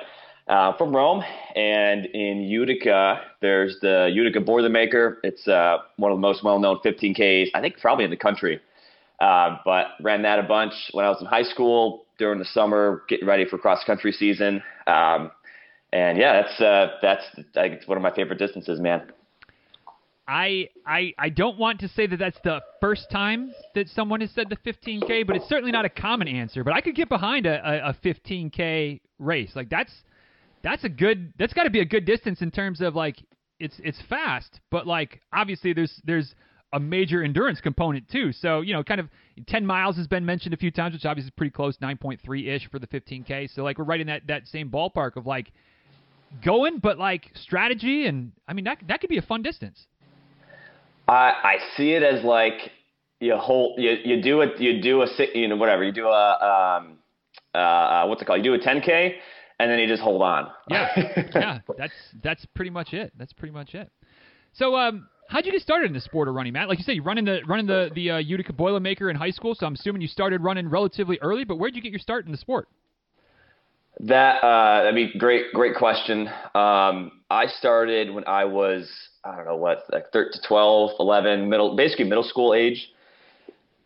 uh, 0.49 0.75
from 0.77 0.95
Rome 0.95 1.23
and 1.55 2.07
in 2.07 2.41
Utica, 2.41 3.21
there's 3.39 3.77
the 3.81 4.09
Utica 4.11 4.39
Boilermaker. 4.39 5.17
It's 5.23 5.47
uh, 5.47 5.77
one 5.97 6.11
of 6.11 6.17
the 6.17 6.21
most 6.21 6.43
well-known 6.43 6.79
15Ks, 6.83 7.49
I 7.53 7.61
think, 7.61 7.77
probably 7.79 8.03
in 8.03 8.09
the 8.09 8.17
country. 8.17 8.59
Uh, 9.21 9.57
but 9.63 9.87
ran 10.01 10.23
that 10.23 10.39
a 10.39 10.43
bunch 10.43 10.73
when 10.91 11.05
I 11.05 11.09
was 11.09 11.21
in 11.21 11.27
high 11.27 11.43
school 11.43 12.05
during 12.17 12.39
the 12.39 12.45
summer, 12.45 13.03
getting 13.07 13.27
ready 13.27 13.45
for 13.45 13.57
cross 13.57 13.83
country 13.83 14.11
season. 14.11 14.63
Um, 14.87 15.29
and 15.93 16.17
yeah, 16.17 16.41
that's 16.41 16.61
uh, 16.61 16.87
that's 17.01 17.23
like, 17.55 17.83
one 17.85 17.97
of 17.97 18.01
my 18.01 18.13
favorite 18.15 18.39
distances, 18.39 18.79
man. 18.79 19.11
I, 20.27 20.69
I 20.85 21.13
I 21.17 21.29
don't 21.29 21.57
want 21.57 21.79
to 21.81 21.87
say 21.89 22.07
that 22.07 22.17
that's 22.17 22.37
the 22.43 22.61
first 22.79 23.07
time 23.11 23.51
that 23.75 23.89
someone 23.89 24.21
has 24.21 24.31
said 24.31 24.47
the 24.49 24.57
15k, 24.57 25.27
but 25.27 25.35
it's 25.35 25.49
certainly 25.49 25.71
not 25.71 25.85
a 25.85 25.89
common 25.89 26.27
answer. 26.27 26.63
But 26.63 26.73
I 26.73 26.81
could 26.81 26.95
get 26.95 27.09
behind 27.09 27.45
a, 27.45 27.87
a, 27.87 27.89
a 27.89 27.93
15k 28.05 29.01
race. 29.17 29.51
Like 29.55 29.69
that's 29.69 29.91
that's 30.63 30.83
a 30.83 30.89
good 30.89 31.33
that's 31.37 31.53
got 31.53 31.63
to 31.63 31.69
be 31.69 31.79
a 31.79 31.85
good 31.85 32.05
distance 32.05 32.41
in 32.41 32.51
terms 32.51 32.81
of 32.81 32.95
like 32.95 33.17
it's 33.59 33.75
it's 33.83 34.01
fast, 34.09 34.59
but 34.71 34.87
like 34.87 35.21
obviously 35.33 35.73
there's 35.73 36.01
there's 36.05 36.33
a 36.71 36.79
major 36.79 37.23
endurance 37.23 37.59
component 37.61 38.09
too. 38.09 38.31
So 38.31 38.61
you 38.61 38.73
know, 38.73 38.83
kind 38.83 38.99
of 38.99 39.09
10 39.47 39.65
miles 39.65 39.97
has 39.97 40.07
been 40.07 40.25
mentioned 40.25 40.53
a 40.53 40.57
few 40.57 40.71
times, 40.71 40.93
which 40.93 41.05
obviously 41.05 41.27
is 41.29 41.33
pretty 41.35 41.51
close, 41.51 41.77
9.3 41.77 42.47
ish 42.47 42.69
for 42.69 42.79
the 42.79 42.87
15k. 42.87 43.53
So 43.53 43.63
like 43.63 43.77
we're 43.77 43.85
right 43.85 44.01
in 44.01 44.07
that 44.07 44.27
that 44.27 44.47
same 44.47 44.69
ballpark 44.69 45.15
of 45.15 45.25
like 45.25 45.51
going, 46.43 46.79
but 46.79 46.97
like 46.97 47.31
strategy 47.35 48.05
and 48.05 48.31
I 48.47 48.53
mean 48.53 48.65
that 48.65 48.79
that 48.87 49.01
could 49.01 49.09
be 49.09 49.17
a 49.17 49.23
fun 49.23 49.41
distance. 49.41 49.85
I, 51.07 51.33
I 51.43 51.55
see 51.75 51.91
it 51.91 52.03
as 52.03 52.23
like 52.23 52.71
you 53.19 53.35
hold 53.35 53.79
you, 53.79 53.97
you 54.03 54.21
do 54.21 54.41
it 54.41 54.59
you 54.59 54.81
do 54.81 55.01
a 55.01 55.07
you 55.33 55.47
know 55.47 55.55
whatever 55.55 55.83
you 55.83 55.91
do 55.91 56.07
a 56.07 56.77
um 56.77 56.97
uh, 57.53 57.57
uh 57.57 58.05
what's 58.07 58.21
it 58.21 58.25
called 58.25 58.45
you 58.45 58.55
do 58.57 58.61
a 58.61 58.65
10k 58.65 59.15
and 59.59 59.69
then 59.69 59.79
you 59.79 59.87
just 59.87 60.01
hold 60.01 60.21
on. 60.21 60.49
Yeah, 60.69 60.87
yeah, 61.35 61.59
that's 61.77 61.93
that's 62.23 62.45
pretty 62.55 62.71
much 62.71 62.93
it. 62.93 63.13
That's 63.17 63.33
pretty 63.33 63.53
much 63.53 63.75
it. 63.75 63.91
So 64.53 64.75
um. 64.75 65.07
How'd 65.31 65.45
you 65.45 65.51
get 65.51 65.61
started 65.61 65.85
in 65.85 65.93
the 65.93 66.01
sport 66.01 66.27
of 66.27 66.33
running, 66.33 66.53
Matt? 66.53 66.69
Like 66.69 66.79
you 66.79 66.83
said, 66.83 66.95
you 66.95 67.03
running 67.03 67.25
the 67.25 67.41
running 67.47 67.67
the 67.67 67.91
the 67.93 68.09
uh, 68.09 68.17
Utica 68.17 68.51
Boilermaker 68.51 69.11
in 69.11 69.15
high 69.15 69.29
school, 69.29 69.53
so 69.53 69.67
I'm 69.67 69.75
assuming 69.75 70.01
you 70.01 70.07
started 70.07 70.41
running 70.41 70.67
relatively 70.67 71.19
early. 71.21 71.43
But 71.43 71.57
where'd 71.57 71.75
you 71.75 71.83
get 71.83 71.91
your 71.91 71.99
start 71.99 72.25
in 72.25 72.31
the 72.31 72.37
sport? 72.39 72.67
That 73.99 74.43
uh, 74.43 74.87
I 74.87 74.91
mean, 74.91 75.11
great 75.19 75.53
great 75.53 75.75
question. 75.75 76.27
Um, 76.55 77.21
I 77.29 77.45
started 77.45 78.11
when 78.11 78.25
I 78.25 78.45
was 78.45 78.89
I 79.23 79.35
don't 79.35 79.45
know 79.45 79.55
what, 79.55 79.83
like 79.91 80.11
13 80.11 80.41
to 80.41 80.47
12, 80.47 80.91
11, 80.99 81.49
middle, 81.49 81.75
basically 81.75 82.05
middle 82.05 82.23
school 82.23 82.53
age. 82.53 82.89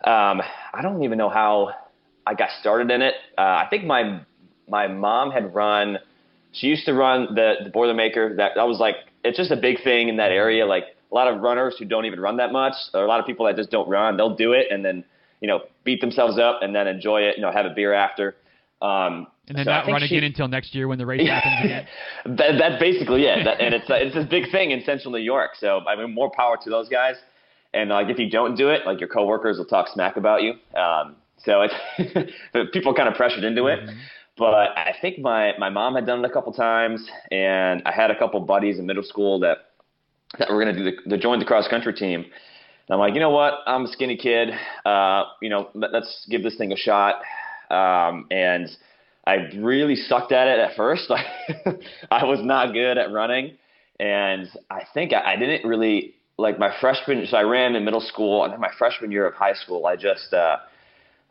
Um, 0.04 0.42
I 0.74 0.82
don't 0.82 1.04
even 1.04 1.18
know 1.18 1.30
how 1.30 1.72
I 2.26 2.36
got 2.36 2.50
started 2.60 2.92
in 2.92 3.02
it. 3.02 3.16
Uh, 3.38 3.42
I 3.42 3.68
think 3.70 3.86
my 3.86 4.22
my 4.68 4.88
mom 4.88 5.32
had 5.32 5.54
run. 5.54 6.00
She 6.52 6.68
used 6.68 6.86
to 6.86 6.94
run 6.94 7.36
the 7.36 7.56
the 7.64 7.70
Boilermaker. 7.70 8.38
That 8.38 8.52
that 8.56 8.68
was 8.68 8.80
like 8.80 8.96
it's 9.24 9.38
just 9.38 9.52
a 9.52 9.56
big 9.56 9.84
thing 9.84 10.10
in 10.10 10.18
that 10.18 10.32
area. 10.32 10.66
Like 10.66 10.86
a 11.12 11.16
lot 11.16 11.28
of 11.28 11.42
runners 11.42 11.76
who 11.78 11.86
don't 11.86 12.06
even 12.06 12.20
run 12.20 12.38
that 12.38 12.52
much, 12.52 12.74
or 12.94 13.04
a 13.04 13.08
lot 13.08 13.20
of 13.20 13.26
people 13.26 13.46
that 13.46 13.56
just 13.56 13.72
don't 13.72 13.88
run. 13.88 14.18
They'll 14.18 14.36
do 14.36 14.54
it 14.54 14.68
and 14.72 14.84
then 14.84 15.04
you 15.42 15.48
know 15.48 15.62
beat 15.84 16.02
themselves 16.02 16.38
up 16.40 16.60
and 16.62 16.76
then 16.76 16.88
enjoy 16.88 17.22
it. 17.22 17.38
You 17.38 17.42
know, 17.42 17.52
have 17.52 17.66
a 17.66 17.74
beer 17.74 17.94
after. 17.94 18.36
Um, 18.82 19.28
and 19.48 19.58
then 19.58 19.66
so 19.66 19.72
not 19.72 19.88
run 19.88 20.02
she, 20.02 20.18
again 20.18 20.24
until 20.24 20.48
next 20.48 20.74
year 20.74 20.88
when 20.88 20.98
the 20.98 21.06
race 21.06 21.28
happens 21.28 21.66
again. 21.66 21.88
that, 22.38 22.58
that's 22.58 22.80
basically 22.80 23.24
it. 23.24 23.44
That, 23.44 23.60
and 23.60 23.74
it's 23.74 23.90
uh, 23.90 23.96
it's 23.96 24.16
this 24.16 24.26
big 24.28 24.52
thing 24.52 24.72
in 24.72 24.84
Central 24.84 25.12
New 25.12 25.20
York. 25.20 25.52
So 25.60 25.82
I 25.88 25.96
mean, 25.96 26.14
more 26.14 26.32
power 26.32 26.58
to 26.64 26.70
those 26.70 26.90
guys. 26.90 27.16
And 27.74 27.90
like, 27.90 28.10
if 28.10 28.20
you 28.20 28.30
don't 28.30 28.56
do 28.56 28.70
it, 28.70 28.86
like 28.86 29.00
your 29.00 29.10
coworkers 29.10 29.58
will 29.58 29.66
talk 29.66 29.88
smack 29.88 30.16
about 30.16 30.44
you. 30.44 30.54
Um, 30.80 31.16
so 31.40 31.62
it's 31.62 32.32
people 32.74 32.94
kind 32.94 33.10
of 33.10 33.16
pressured 33.16 33.44
into 33.44 33.68
it. 33.68 33.80
Mm-hmm. 33.80 33.98
But 34.38 34.76
I 34.76 34.96
think 35.00 35.20
my 35.20 35.54
my 35.60 35.70
mom 35.70 35.96
had 35.96 36.08
done 36.08 36.24
it 36.24 36.26
a 36.26 36.34
couple 36.34 36.54
times, 36.54 37.08
and 37.32 37.84
I 37.86 37.92
had 37.92 38.10
a 38.10 38.18
couple 38.18 38.40
buddies 38.40 38.80
in 38.80 38.86
middle 38.86 39.04
school 39.04 39.40
that 39.42 39.58
that 40.40 40.50
were 40.50 40.64
going 40.64 40.76
to 40.76 40.92
do 40.92 40.98
the, 41.06 41.18
join 41.18 41.40
the 41.40 41.46
cross 41.46 41.68
country 41.68 41.94
team. 41.94 42.22
And 42.22 42.90
I'm 42.90 43.00
like, 43.00 43.14
you 43.14 43.20
know 43.20 43.30
what? 43.30 43.60
I'm 43.68 43.86
a 43.86 43.88
skinny 43.88 44.18
kid. 44.18 44.50
Uh, 44.86 45.26
you 45.42 45.50
know, 45.50 45.70
let's 45.76 46.26
give 46.30 46.42
this 46.44 46.58
thing 46.58 46.72
a 46.72 46.76
shot. 46.76 47.22
Um, 47.70 48.26
and 48.32 48.70
I 49.26 49.36
really 49.56 49.96
sucked 49.96 50.32
at 50.32 50.48
it 50.48 50.60
at 50.60 50.76
first. 50.76 51.12
I 52.12 52.26
was 52.26 52.40
not 52.42 52.74
good 52.74 52.98
at 52.98 53.12
running, 53.12 53.58
and 54.00 54.50
I 54.70 54.82
think 54.94 55.14
I, 55.14 55.34
I 55.34 55.36
didn't 55.38 55.68
really 55.68 56.16
like 56.38 56.58
my 56.58 56.74
freshman. 56.82 57.26
So 57.28 57.38
I 57.38 57.44
ran 57.44 57.76
in 57.76 57.86
middle 57.86 58.02
school, 58.02 58.44
and 58.44 58.52
then 58.52 58.60
my 58.60 58.72
freshman 58.78 59.12
year 59.12 59.28
of 59.28 59.36
high 59.36 59.54
school, 59.54 59.86
I 59.86 59.96
just 59.96 60.34
uh, 60.34 60.58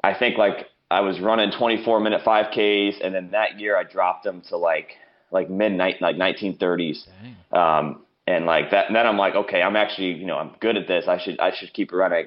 I 0.04 0.14
think 0.14 0.38
like 0.38 0.68
I 0.92 1.00
was 1.00 1.20
running 1.20 1.50
24 1.50 2.00
minute 2.00 2.22
5Ks, 2.24 3.04
and 3.04 3.14
then 3.14 3.30
that 3.32 3.58
year 3.58 3.76
I 3.76 3.84
dropped 3.84 4.24
them 4.24 4.42
to 4.48 4.56
like 4.56 4.96
like 5.30 5.48
midnight, 5.48 6.02
like 6.02 6.16
1930s. 6.16 7.06
Um, 7.50 8.02
and 8.26 8.46
like 8.46 8.70
that, 8.70 8.86
and 8.86 8.94
then 8.94 9.06
I'm 9.06 9.16
like, 9.16 9.34
okay, 9.34 9.62
I'm 9.62 9.74
actually, 9.74 10.12
you 10.12 10.26
know, 10.26 10.36
I'm 10.36 10.52
good 10.60 10.76
at 10.76 10.86
this. 10.86 11.06
I 11.08 11.18
should, 11.18 11.40
I 11.40 11.50
should 11.56 11.72
keep 11.72 11.92
running. 11.92 12.26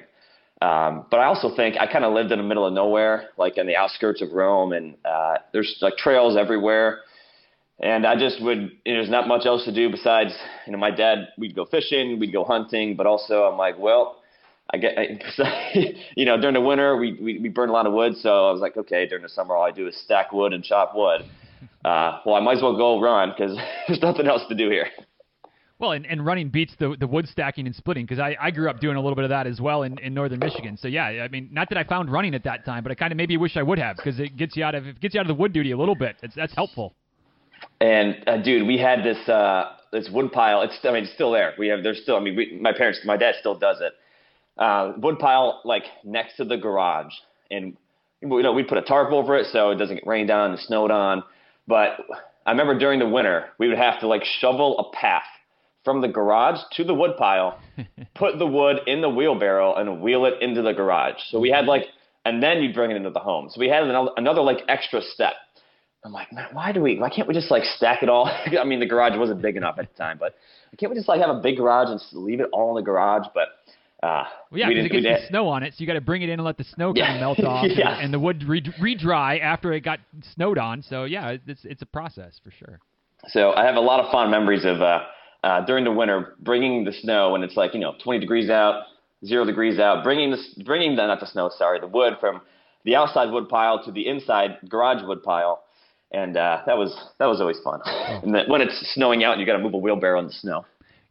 Um, 0.60 1.06
but 1.10 1.20
I 1.20 1.24
also 1.26 1.54
think 1.54 1.76
I 1.78 1.90
kind 1.90 2.04
of 2.04 2.12
lived 2.12 2.32
in 2.32 2.38
the 2.38 2.44
middle 2.44 2.66
of 2.66 2.72
nowhere, 2.72 3.28
like 3.38 3.56
in 3.56 3.66
the 3.66 3.76
outskirts 3.76 4.20
of 4.20 4.32
Rome, 4.32 4.72
and 4.72 4.96
uh, 5.04 5.36
there's 5.52 5.78
like 5.80 5.96
trails 5.96 6.36
everywhere. 6.36 7.00
And 7.78 8.06
I 8.06 8.18
just 8.18 8.42
would, 8.42 8.58
you 8.84 8.94
know, 8.94 9.00
there's 9.00 9.10
not 9.10 9.28
much 9.28 9.46
else 9.46 9.64
to 9.66 9.72
do 9.72 9.90
besides, 9.90 10.32
you 10.66 10.72
know, 10.72 10.78
my 10.78 10.90
dad, 10.90 11.28
we'd 11.38 11.54
go 11.54 11.66
fishing, 11.66 12.18
we'd 12.18 12.32
go 12.32 12.42
hunting, 12.42 12.96
but 12.96 13.06
also 13.06 13.44
I'm 13.44 13.58
like, 13.58 13.78
well, 13.78 14.22
I 14.72 14.78
get, 14.78 14.98
I, 14.98 15.20
you 16.16 16.24
know, 16.24 16.40
during 16.40 16.54
the 16.54 16.60
winter 16.60 16.96
we, 16.96 17.12
we, 17.14 17.38
we 17.38 17.48
burn 17.48 17.68
a 17.68 17.72
lot 17.72 17.86
of 17.86 17.92
wood. 17.92 18.16
So 18.16 18.48
I 18.48 18.52
was 18.52 18.60
like, 18.60 18.76
okay, 18.76 19.06
during 19.06 19.22
the 19.22 19.28
summer, 19.28 19.54
all 19.54 19.64
I 19.64 19.70
do 19.70 19.86
is 19.86 19.96
stack 20.04 20.32
wood 20.32 20.52
and 20.52 20.62
chop 20.64 20.94
wood. 20.94 21.22
Uh, 21.84 22.20
well, 22.26 22.34
I 22.34 22.40
might 22.40 22.56
as 22.56 22.62
well 22.62 22.76
go 22.76 23.00
run 23.00 23.30
because 23.30 23.56
there's 23.88 24.02
nothing 24.02 24.26
else 24.26 24.42
to 24.48 24.56
do 24.56 24.68
here. 24.68 24.88
Well, 25.78 25.92
and, 25.92 26.04
and 26.06 26.24
running 26.24 26.48
beats 26.48 26.74
the 26.78 26.96
the 26.98 27.06
wood 27.06 27.28
stacking 27.28 27.66
and 27.66 27.74
splitting 27.74 28.06
because 28.06 28.18
I, 28.18 28.36
I 28.40 28.50
grew 28.50 28.68
up 28.68 28.80
doing 28.80 28.96
a 28.96 29.00
little 29.00 29.14
bit 29.14 29.24
of 29.24 29.30
that 29.30 29.46
as 29.46 29.60
well 29.60 29.82
in, 29.82 29.98
in 29.98 30.12
northern 30.12 30.38
Michigan. 30.38 30.76
So 30.76 30.88
yeah, 30.88 31.04
I 31.04 31.28
mean, 31.28 31.48
not 31.52 31.68
that 31.68 31.78
I 31.78 31.84
found 31.84 32.10
running 32.10 32.34
at 32.34 32.44
that 32.44 32.64
time, 32.64 32.82
but 32.82 32.90
I 32.90 32.94
kind 32.94 33.12
of 33.12 33.16
maybe 33.16 33.36
wish 33.36 33.56
I 33.56 33.62
would 33.62 33.78
have 33.78 33.96
because 33.96 34.18
it 34.18 34.36
gets 34.36 34.56
you 34.56 34.64
out 34.64 34.74
of 34.74 34.86
it 34.86 35.00
gets 35.00 35.14
you 35.14 35.20
out 35.20 35.30
of 35.30 35.36
the 35.36 35.40
wood 35.40 35.52
duty 35.52 35.70
a 35.72 35.76
little 35.76 35.94
bit. 35.94 36.16
It's 36.22 36.34
that's 36.34 36.54
helpful. 36.54 36.94
And 37.80 38.16
uh, 38.26 38.38
dude, 38.38 38.66
we 38.66 38.78
had 38.78 39.04
this 39.04 39.28
uh, 39.28 39.76
this 39.92 40.08
wood 40.10 40.32
pile. 40.32 40.62
It's 40.62 40.78
I 40.82 40.92
mean, 40.92 41.04
it's 41.04 41.12
still 41.12 41.30
there. 41.30 41.54
We 41.58 41.68
have 41.68 41.82
there's 41.82 42.00
still. 42.02 42.16
I 42.16 42.20
mean, 42.20 42.36
we, 42.36 42.58
my 42.60 42.72
parents, 42.72 43.00
my 43.04 43.16
dad 43.16 43.34
still 43.38 43.58
does 43.58 43.80
it. 43.80 43.92
Uh, 44.58 44.92
wood 44.98 45.18
pile 45.18 45.60
like 45.64 45.84
next 46.04 46.36
to 46.36 46.44
the 46.44 46.56
garage, 46.56 47.12
and 47.50 47.76
you 48.20 48.42
know 48.42 48.52
we 48.52 48.62
put 48.62 48.78
a 48.78 48.82
tarp 48.82 49.12
over 49.12 49.36
it 49.36 49.46
so 49.52 49.70
it 49.70 49.76
doesn't 49.76 49.96
get 49.96 50.06
rained 50.06 50.30
on 50.30 50.52
and 50.52 50.60
snowed 50.60 50.90
on. 50.90 51.22
But 51.66 51.98
I 52.46 52.52
remember 52.52 52.78
during 52.78 52.98
the 52.98 53.08
winter 53.08 53.50
we 53.58 53.68
would 53.68 53.78
have 53.78 54.00
to 54.00 54.06
like 54.06 54.24
shovel 54.24 54.78
a 54.78 54.96
path 54.96 55.24
from 55.86 56.00
the 56.00 56.08
garage 56.08 56.58
to 56.72 56.84
the 56.84 56.92
wood 56.92 57.12
pile, 57.16 57.60
put 58.14 58.38
the 58.38 58.46
wood 58.46 58.80
in 58.86 59.00
the 59.00 59.08
wheelbarrow 59.08 59.74
and 59.74 60.00
wheel 60.02 60.26
it 60.26 60.34
into 60.42 60.60
the 60.60 60.72
garage. 60.72 61.14
So 61.28 61.38
we 61.38 61.48
had 61.48 61.66
like, 61.66 61.84
and 62.24 62.42
then 62.42 62.60
you'd 62.60 62.74
bring 62.74 62.90
it 62.90 62.96
into 62.96 63.10
the 63.10 63.20
home. 63.20 63.48
So 63.50 63.60
we 63.60 63.68
had 63.68 63.84
another, 63.84 64.10
another 64.16 64.42
like 64.42 64.58
extra 64.68 65.00
step. 65.00 65.34
I'm 66.04 66.12
like, 66.12 66.32
man, 66.32 66.48
why 66.52 66.72
do 66.72 66.80
we? 66.80 66.98
Why 66.98 67.08
can't 67.08 67.28
we 67.28 67.34
just 67.34 67.50
like 67.50 67.62
stack 67.64 68.02
it 68.02 68.08
all? 68.08 68.26
I 68.60 68.64
mean, 68.64 68.80
the 68.80 68.86
garage 68.86 69.16
wasn't 69.16 69.40
big 69.40 69.56
enough 69.56 69.76
at 69.78 69.88
the 69.88 69.96
time, 69.96 70.18
but 70.18 70.34
can't 70.76 70.90
we 70.90 70.96
just 70.96 71.08
like 71.08 71.20
have 71.20 71.34
a 71.34 71.40
big 71.40 71.56
garage 71.56 71.88
and 71.88 72.00
leave 72.12 72.40
it 72.40 72.48
all 72.52 72.76
in 72.76 72.82
the 72.82 72.86
garage? 72.86 73.26
But 73.32 73.48
uh, 74.06 74.24
well, 74.50 74.60
yeah, 74.60 74.68
because 74.68 74.86
it 74.86 75.02
gets 75.02 75.22
the 75.22 75.28
snow 75.28 75.48
on 75.48 75.62
it, 75.62 75.72
so 75.72 75.78
you 75.80 75.86
got 75.86 75.94
to 75.94 76.00
bring 76.00 76.22
it 76.22 76.28
in 76.28 76.34
and 76.34 76.44
let 76.44 76.56
the 76.56 76.64
snow 76.64 76.94
kind 76.94 77.14
of 77.14 77.20
melt 77.20 77.40
off, 77.40 77.66
yeah. 77.68 77.94
and, 77.94 78.04
and, 78.04 78.14
the 78.14 78.18
wood 78.18 78.44
re- 78.46 78.72
re-dry 78.80 79.38
after 79.38 79.72
it 79.72 79.80
got 79.80 79.98
snowed 80.34 80.58
on. 80.58 80.82
So 80.82 81.04
yeah, 81.04 81.36
it's 81.46 81.64
it's 81.64 81.82
a 81.82 81.86
process 81.86 82.40
for 82.42 82.50
sure. 82.50 82.80
So 83.28 83.52
I 83.52 83.64
have 83.64 83.74
a 83.74 83.80
lot 83.80 84.00
of 84.00 84.10
fond 84.12 84.30
memories 84.30 84.64
of 84.64 84.80
uh, 84.80 85.00
uh, 85.42 85.64
during 85.66 85.84
the 85.84 85.92
winter 85.92 86.34
bringing 86.40 86.84
the 86.84 86.92
snow 86.92 87.32
when 87.32 87.42
it's 87.42 87.56
like 87.56 87.74
you 87.74 87.80
know 87.80 87.94
20 88.02 88.20
degrees 88.20 88.48
out, 88.48 88.84
zero 89.24 89.44
degrees 89.44 89.78
out, 89.78 90.04
bringing 90.04 90.30
the 90.30 90.64
bringing 90.64 90.94
the 90.96 91.06
not 91.06 91.20
the 91.20 91.26
snow, 91.26 91.50
sorry, 91.56 91.80
the 91.80 91.88
wood 91.88 92.14
from 92.20 92.40
the 92.84 92.94
outside 92.94 93.32
wood 93.32 93.48
pile 93.48 93.82
to 93.84 93.90
the 93.90 94.06
inside 94.06 94.58
garage 94.68 95.02
wood 95.04 95.22
pile 95.22 95.62
and 96.12 96.36
uh, 96.36 96.62
that 96.66 96.78
was 96.78 96.96
that 97.18 97.26
was 97.26 97.40
always 97.40 97.58
fun. 97.64 97.80
Oh. 97.84 98.20
And 98.22 98.34
then 98.34 98.44
when 98.48 98.60
it's 98.60 98.92
snowing 98.94 99.24
out, 99.24 99.38
you 99.38 99.46
got 99.46 99.56
to 99.56 99.58
move 99.58 99.74
a 99.74 99.78
wheelbarrow 99.78 100.20
in 100.20 100.26
the 100.26 100.32
snow. 100.32 100.64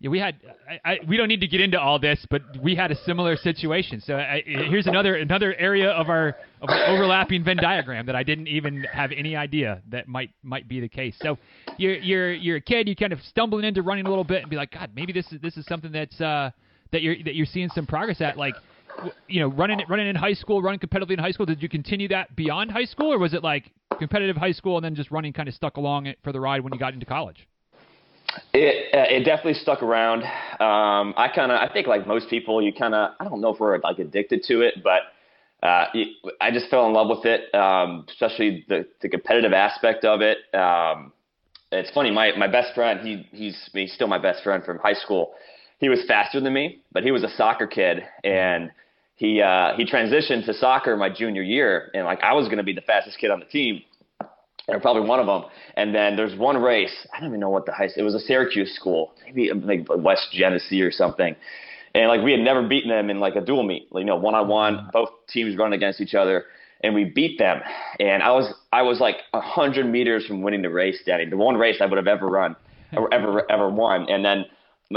Yeah, 0.05 0.11
we 0.11 0.19
had. 0.19 0.35
I, 0.69 0.91
I, 0.91 0.99
we 1.07 1.17
don't 1.17 1.27
need 1.27 1.41
to 1.41 1.47
get 1.47 1.61
into 1.61 1.81
all 1.81 1.97
this, 1.97 2.23
but 2.29 2.43
we 2.61 2.75
had 2.75 2.91
a 2.91 2.95
similar 3.05 3.35
situation. 3.35 3.99
So 4.01 4.15
I, 4.15 4.43
here's 4.45 4.85
another 4.85 5.15
another 5.15 5.55
area 5.55 5.89
of 5.89 6.09
our 6.09 6.35
of 6.61 6.69
our 6.69 6.85
overlapping 6.89 7.43
Venn 7.43 7.57
diagram 7.57 8.05
that 8.05 8.15
I 8.15 8.21
didn't 8.21 8.47
even 8.47 8.83
have 8.83 9.11
any 9.11 9.35
idea 9.35 9.81
that 9.89 10.07
might 10.07 10.29
might 10.43 10.67
be 10.67 10.79
the 10.79 10.87
case. 10.87 11.15
So 11.23 11.39
you're 11.77 11.95
you're 11.95 12.33
you're 12.33 12.57
a 12.57 12.61
kid, 12.61 12.87
you 12.87 12.95
kind 12.95 13.13
of 13.13 13.19
stumbling 13.23 13.65
into 13.65 13.81
running 13.81 14.05
a 14.05 14.09
little 14.09 14.23
bit 14.23 14.43
and 14.43 14.49
be 14.49 14.55
like, 14.55 14.71
God, 14.71 14.91
maybe 14.95 15.11
this 15.11 15.25
is 15.31 15.41
this 15.41 15.57
is 15.57 15.65
something 15.65 15.91
that's 15.91 16.21
uh, 16.21 16.51
that 16.91 17.01
you're 17.01 17.15
that 17.23 17.33
you're 17.33 17.47
seeing 17.47 17.69
some 17.69 17.87
progress 17.87 18.21
at. 18.21 18.37
Like 18.37 18.53
you 19.27 19.39
know, 19.39 19.47
running 19.47 19.81
running 19.89 20.05
in 20.05 20.15
high 20.15 20.33
school, 20.33 20.61
running 20.61 20.79
competitively 20.79 21.13
in 21.13 21.19
high 21.19 21.31
school. 21.31 21.47
Did 21.47 21.63
you 21.63 21.69
continue 21.69 22.09
that 22.09 22.35
beyond 22.35 22.69
high 22.69 22.85
school, 22.85 23.11
or 23.11 23.17
was 23.17 23.33
it 23.33 23.43
like 23.43 23.71
competitive 23.97 24.37
high 24.37 24.51
school 24.51 24.77
and 24.77 24.85
then 24.85 24.93
just 24.93 25.09
running 25.09 25.33
kind 25.33 25.49
of 25.49 25.55
stuck 25.55 25.77
along 25.77 26.05
it 26.05 26.19
for 26.23 26.31
the 26.31 26.39
ride 26.39 26.61
when 26.61 26.73
you 26.73 26.77
got 26.79 26.93
into 26.93 27.07
college? 27.07 27.47
It 28.53 28.93
uh, 28.93 29.15
it 29.15 29.23
definitely 29.23 29.55
stuck 29.55 29.83
around. 29.83 30.23
Um, 30.23 31.13
I 31.17 31.29
kind 31.33 31.51
of 31.51 31.59
I 31.59 31.69
think 31.71 31.87
like 31.87 32.07
most 32.07 32.29
people, 32.29 32.61
you 32.61 32.73
kind 32.73 32.95
of 32.95 33.11
I 33.19 33.25
don't 33.25 33.41
know 33.41 33.53
if 33.53 33.59
we're 33.59 33.79
like 33.79 33.99
addicted 33.99 34.43
to 34.47 34.61
it, 34.61 34.75
but 34.83 35.01
uh, 35.65 35.87
I 36.41 36.51
just 36.51 36.69
fell 36.69 36.87
in 36.87 36.93
love 36.93 37.07
with 37.09 37.25
it, 37.25 37.53
um, 37.55 38.05
especially 38.09 38.65
the 38.67 38.87
the 39.01 39.09
competitive 39.09 39.53
aspect 39.53 40.05
of 40.05 40.21
it. 40.21 40.37
Um, 40.53 41.11
it's 41.71 41.91
funny, 41.91 42.11
my 42.11 42.31
my 42.37 42.47
best 42.47 42.73
friend, 42.75 42.99
he 43.05 43.27
he's 43.31 43.69
he's 43.73 43.93
still 43.93 44.07
my 44.07 44.19
best 44.19 44.43
friend 44.43 44.63
from 44.63 44.79
high 44.79 44.93
school. 44.93 45.33
He 45.79 45.89
was 45.89 46.03
faster 46.07 46.39
than 46.39 46.53
me, 46.53 46.81
but 46.91 47.03
he 47.03 47.11
was 47.11 47.23
a 47.23 47.29
soccer 47.29 47.67
kid 47.67 48.03
and 48.23 48.71
he 49.15 49.41
uh, 49.41 49.73
he 49.77 49.85
transitioned 49.85 50.45
to 50.45 50.53
soccer 50.53 50.95
my 50.97 51.09
junior 51.09 51.41
year, 51.41 51.89
and 51.93 52.05
like 52.05 52.21
I 52.21 52.33
was 52.33 52.45
going 52.45 52.57
to 52.57 52.63
be 52.63 52.73
the 52.73 52.81
fastest 52.81 53.17
kid 53.17 53.31
on 53.31 53.39
the 53.39 53.45
team, 53.45 53.81
or 54.67 54.79
probably 54.79 55.07
one 55.07 55.19
of 55.19 55.27
them. 55.27 55.43
And 55.75 55.93
then 55.93 56.15
there's 56.15 56.37
one 56.37 56.57
race. 56.57 57.07
I 57.13 57.19
don't 57.19 57.29
even 57.29 57.39
know 57.39 57.49
what 57.49 57.65
the 57.65 57.71
high. 57.71 57.89
It 57.95 58.03
was 58.03 58.15
a 58.15 58.19
Syracuse 58.19 58.73
school, 58.75 59.13
maybe 59.25 59.51
like 59.53 59.87
West 59.89 60.29
Genesee 60.31 60.81
or 60.81 60.91
something. 60.91 61.35
And 61.93 62.09
like 62.09 62.21
we 62.21 62.31
had 62.31 62.41
never 62.41 62.67
beaten 62.67 62.89
them 62.89 63.09
in 63.09 63.19
like 63.19 63.35
a 63.35 63.41
dual 63.41 63.63
meet, 63.63 63.87
like, 63.91 64.01
you 64.01 64.05
know, 64.05 64.17
one 64.17 64.35
on 64.35 64.47
one, 64.47 64.89
both 64.91 65.09
teams 65.29 65.55
running 65.57 65.77
against 65.77 66.01
each 66.01 66.13
other, 66.13 66.45
and 66.83 66.93
we 66.93 67.05
beat 67.05 67.39
them. 67.39 67.61
And 67.99 68.21
I 68.21 68.31
was 68.31 68.53
I 68.73 68.81
was 68.81 68.99
like 68.99 69.17
a 69.33 69.39
hundred 69.39 69.85
meters 69.85 70.25
from 70.25 70.41
winning 70.41 70.61
the 70.61 70.69
race, 70.69 70.99
Danny. 71.05 71.25
The 71.25 71.37
one 71.37 71.55
race 71.55 71.77
I 71.79 71.85
would 71.85 71.97
have 71.97 72.07
ever 72.07 72.27
run, 72.27 72.55
or 72.93 73.13
ever 73.13 73.49
ever 73.49 73.69
won. 73.69 74.09
And 74.09 74.25
then 74.25 74.45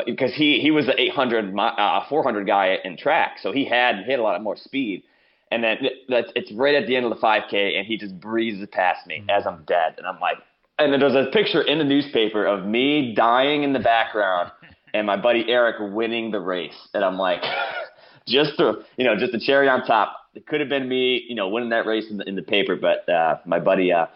because 0.06 0.34
he 0.34 0.58
he 0.60 0.70
was 0.70 0.86
the 0.86 1.00
800 1.00 1.54
uh, 1.56 2.04
400 2.08 2.46
guy 2.46 2.78
in 2.84 2.96
track, 2.96 3.38
so 3.40 3.52
he 3.52 3.64
had 3.64 4.04
he 4.04 4.10
had 4.10 4.20
a 4.20 4.22
lot 4.22 4.42
more 4.42 4.56
speed. 4.56 5.04
And 5.50 5.64
then 5.64 5.78
that's 6.08 6.30
it's 6.34 6.52
right 6.52 6.74
at 6.74 6.86
the 6.86 6.96
end 6.96 7.06
of 7.06 7.10
the 7.10 7.16
5K, 7.16 7.78
and 7.78 7.86
he 7.86 7.96
just 7.96 8.18
breezes 8.20 8.66
past 8.70 9.06
me 9.06 9.24
as 9.30 9.46
I'm 9.46 9.64
dead, 9.64 9.94
and 9.96 10.06
I'm 10.06 10.20
like, 10.20 10.36
and 10.78 10.92
then 10.92 11.00
there's 11.00 11.14
a 11.14 11.30
picture 11.32 11.62
in 11.62 11.78
the 11.78 11.84
newspaper 11.84 12.46
of 12.46 12.64
me 12.64 13.14
dying 13.14 13.62
in 13.62 13.72
the 13.72 13.80
background, 13.80 14.52
and 14.94 15.06
my 15.06 15.16
buddy 15.16 15.44
Eric 15.48 15.76
winning 15.94 16.30
the 16.30 16.40
race, 16.40 16.88
and 16.94 17.04
I'm 17.04 17.16
like, 17.16 17.42
just 18.28 18.56
the 18.58 18.84
you 18.96 19.04
know 19.04 19.16
just 19.16 19.32
the 19.32 19.40
cherry 19.40 19.68
on 19.68 19.84
top. 19.86 20.14
It 20.34 20.46
could 20.46 20.60
have 20.60 20.68
been 20.68 20.88
me, 20.88 21.24
you 21.28 21.34
know, 21.34 21.48
winning 21.48 21.70
that 21.70 21.86
race 21.86 22.04
in 22.10 22.18
the, 22.18 22.28
in 22.28 22.36
the 22.36 22.42
paper, 22.42 22.76
but 22.76 23.08
uh, 23.08 23.38
my 23.44 23.58
buddy. 23.58 23.92
Uh, 23.92 24.06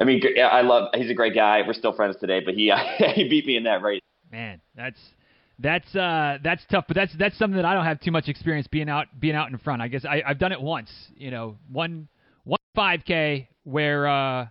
I 0.00 0.04
mean, 0.04 0.22
I 0.40 0.62
love. 0.62 0.90
He's 0.94 1.10
a 1.10 1.14
great 1.14 1.34
guy. 1.34 1.62
We're 1.66 1.72
still 1.72 1.92
friends 1.92 2.16
today, 2.20 2.40
but 2.40 2.54
he 2.54 2.70
uh, 2.70 2.78
he 3.14 3.28
beat 3.28 3.46
me 3.46 3.56
in 3.56 3.64
that 3.64 3.82
race. 3.82 4.00
Man, 4.30 4.60
that's 4.74 5.00
that's 5.58 5.94
uh, 5.96 6.38
that's 6.42 6.62
tough, 6.70 6.84
but 6.86 6.94
that's 6.94 7.12
that's 7.18 7.36
something 7.36 7.56
that 7.56 7.64
I 7.64 7.74
don't 7.74 7.84
have 7.84 8.00
too 8.00 8.12
much 8.12 8.28
experience 8.28 8.66
being 8.68 8.88
out 8.88 9.06
being 9.18 9.34
out 9.34 9.50
in 9.50 9.58
front. 9.58 9.82
I 9.82 9.88
guess 9.88 10.04
I, 10.04 10.22
I've 10.26 10.38
done 10.38 10.52
it 10.52 10.60
once, 10.60 10.90
you 11.16 11.30
know, 11.30 11.56
one 11.70 12.08
one 12.44 12.58
5K 12.76 13.48
where 13.64 14.06
uh, 14.06 14.46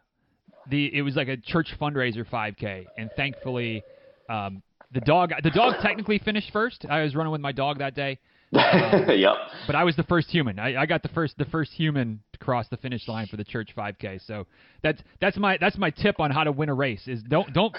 the 0.69 0.93
it 0.93 1.01
was 1.01 1.15
like 1.15 1.29
a 1.29 1.37
church 1.37 1.73
fundraiser 1.79 2.27
5K, 2.29 2.85
and 2.97 3.09
thankfully 3.15 3.83
um, 4.29 4.61
the 4.93 5.01
dog 5.01 5.31
the 5.43 5.51
dog 5.51 5.75
technically 5.81 6.19
finished 6.19 6.51
first. 6.51 6.85
I 6.89 7.03
was 7.03 7.15
running 7.15 7.31
with 7.31 7.41
my 7.41 7.51
dog 7.51 7.79
that 7.79 7.95
day. 7.95 8.19
Um, 8.53 9.09
yep. 9.09 9.35
But 9.65 9.75
I 9.75 9.83
was 9.83 9.97
the 9.97 10.03
first 10.03 10.29
human. 10.29 10.57
I, 10.57 10.81
I 10.81 10.85
got 10.85 11.03
the 11.03 11.09
first 11.09 11.37
the 11.37 11.43
first 11.43 11.73
human 11.73 12.21
to 12.31 12.39
cross 12.39 12.65
the 12.69 12.77
finish 12.77 13.05
line 13.05 13.27
for 13.27 13.35
the 13.35 13.43
church 13.43 13.71
5K. 13.77 14.25
So 14.25 14.47
that's 14.81 15.01
that's 15.19 15.35
my 15.35 15.57
that's 15.59 15.77
my 15.77 15.89
tip 15.89 16.21
on 16.21 16.31
how 16.31 16.45
to 16.45 16.53
win 16.53 16.69
a 16.69 16.73
race 16.73 17.09
is 17.09 17.21
don't 17.23 17.51
don't 17.53 17.75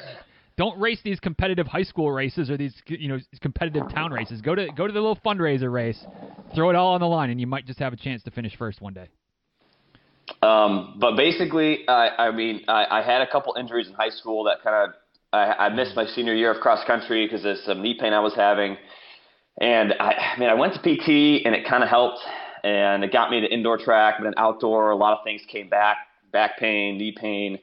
don't 0.59 0.79
race 0.81 1.01
these 1.05 1.21
competitive 1.21 1.69
high 1.69 1.85
school 1.85 2.11
races 2.11 2.51
or 2.51 2.57
these 2.57 2.75
you 2.89 3.09
know 3.09 3.19
competitive 3.41 3.89
town 3.95 4.13
races. 4.13 4.43
Go 4.43 4.57
to 4.57 4.69
go 4.77 4.87
to 4.89 4.93
the 4.93 5.01
little 5.01 5.19
fundraiser 5.25 5.73
race, 5.73 6.05
throw 6.55 6.69
it 6.69 6.77
all 6.77 6.95
on 6.95 7.01
the 7.01 7.07
line, 7.07 7.31
and 7.31 7.41
you 7.41 7.47
might 7.47 7.65
just 7.65 7.79
have 7.79 7.93
a 7.93 7.97
chance 7.97 8.25
to 8.25 8.33
finish 8.33 8.57
first 8.57 8.81
one 8.83 8.93
day. 8.93 9.09
Um, 10.43 10.97
but 11.01 11.17
basically, 11.17 11.89
I, 11.89 12.27
I 12.27 12.31
mean, 12.33 12.65
I, 12.69 12.99
I 12.99 13.03
had 13.03 13.23
a 13.23 13.31
couple 13.31 13.55
injuries 13.59 13.87
in 13.87 13.95
high 13.95 14.11
school 14.11 14.45
that 14.45 14.63
kind 14.63 14.91
of 14.91 14.95
I, 15.33 15.67
I 15.67 15.69
missed 15.71 15.95
my 15.95 16.05
senior 16.07 16.35
year 16.35 16.53
of 16.53 16.61
cross 16.61 16.85
country 16.87 17.25
because 17.27 17.45
of 17.45 17.57
some 17.65 17.81
knee 17.81 17.97
pain 17.99 18.13
I 18.13 18.21
was 18.21 18.35
having, 18.35 18.77
and 19.61 19.95
I, 20.01 20.35
I 20.35 20.41
mean, 20.41 20.49
I 20.49 20.55
went 20.55 20.75
to 20.75 20.81
PT 20.81 21.47
and 21.47 21.55
it 21.55 21.69
kind 21.69 21.85
of 21.85 21.89
helped, 21.89 22.19
and 22.65 23.05
it 23.05 23.13
got 23.13 23.31
me 23.31 23.41
to 23.41 23.47
indoor 23.47 23.79
track, 23.79 24.17
but 24.19 24.25
then 24.25 24.35
outdoor, 24.37 24.91
a 24.91 24.97
lot 24.97 25.17
of 25.17 25.23
things 25.23 25.41
came 25.47 25.69
back, 25.69 25.99
back 26.33 26.59
pain, 26.59 26.99
knee 26.99 27.15
pain, 27.17 27.61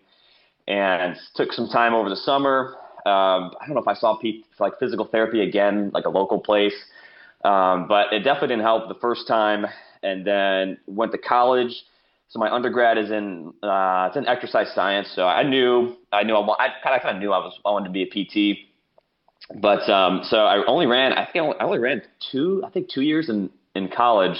and 0.65 1.17
took 1.35 1.51
some 1.51 1.67
time 1.67 1.93
over 1.93 2.09
the 2.09 2.15
summer 2.15 2.77
um, 3.05 3.51
I 3.61 3.67
don't 3.67 3.75
know 3.75 3.81
if 3.81 3.87
I 3.87 3.93
saw 3.93 4.17
PT 4.17 4.45
like 4.59 4.79
physical 4.79 5.05
therapy 5.05 5.41
again, 5.41 5.91
like 5.93 6.05
a 6.05 6.09
local 6.09 6.39
place, 6.39 6.73
um, 7.43 7.87
but 7.87 8.11
it 8.11 8.19
definitely 8.19 8.49
didn't 8.49 8.63
help 8.63 8.87
the 8.87 8.99
first 8.99 9.27
time. 9.27 9.65
And 10.01 10.25
then 10.25 10.77
went 10.85 11.11
to 11.13 11.17
college. 11.17 11.73
So 12.29 12.39
my 12.39 12.51
undergrad 12.51 12.97
is 12.97 13.09
in 13.11 13.53
uh, 13.63 14.07
it's 14.07 14.17
in 14.17 14.27
exercise 14.27 14.71
science. 14.73 15.11
So 15.15 15.25
I 15.25 15.43
knew 15.43 15.95
I 16.11 16.23
knew 16.23 16.35
I, 16.35 16.67
I 16.83 16.99
kind 16.99 17.15
of 17.17 17.21
knew 17.21 17.31
I 17.31 17.39
was 17.39 17.59
I 17.65 17.71
wanted 17.71 17.85
to 17.85 17.91
be 17.91 18.03
a 18.03 18.07
PT. 18.07 18.59
But 19.61 19.87
um, 19.89 20.21
so 20.23 20.37
I 20.37 20.65
only 20.65 20.85
ran 20.85 21.13
I 21.13 21.25
think 21.25 21.37
I 21.37 21.39
only, 21.39 21.57
I 21.59 21.63
only 21.63 21.79
ran 21.79 22.01
two 22.31 22.63
I 22.65 22.69
think 22.69 22.89
two 22.89 23.01
years 23.01 23.29
in 23.29 23.49
in 23.75 23.89
college, 23.89 24.37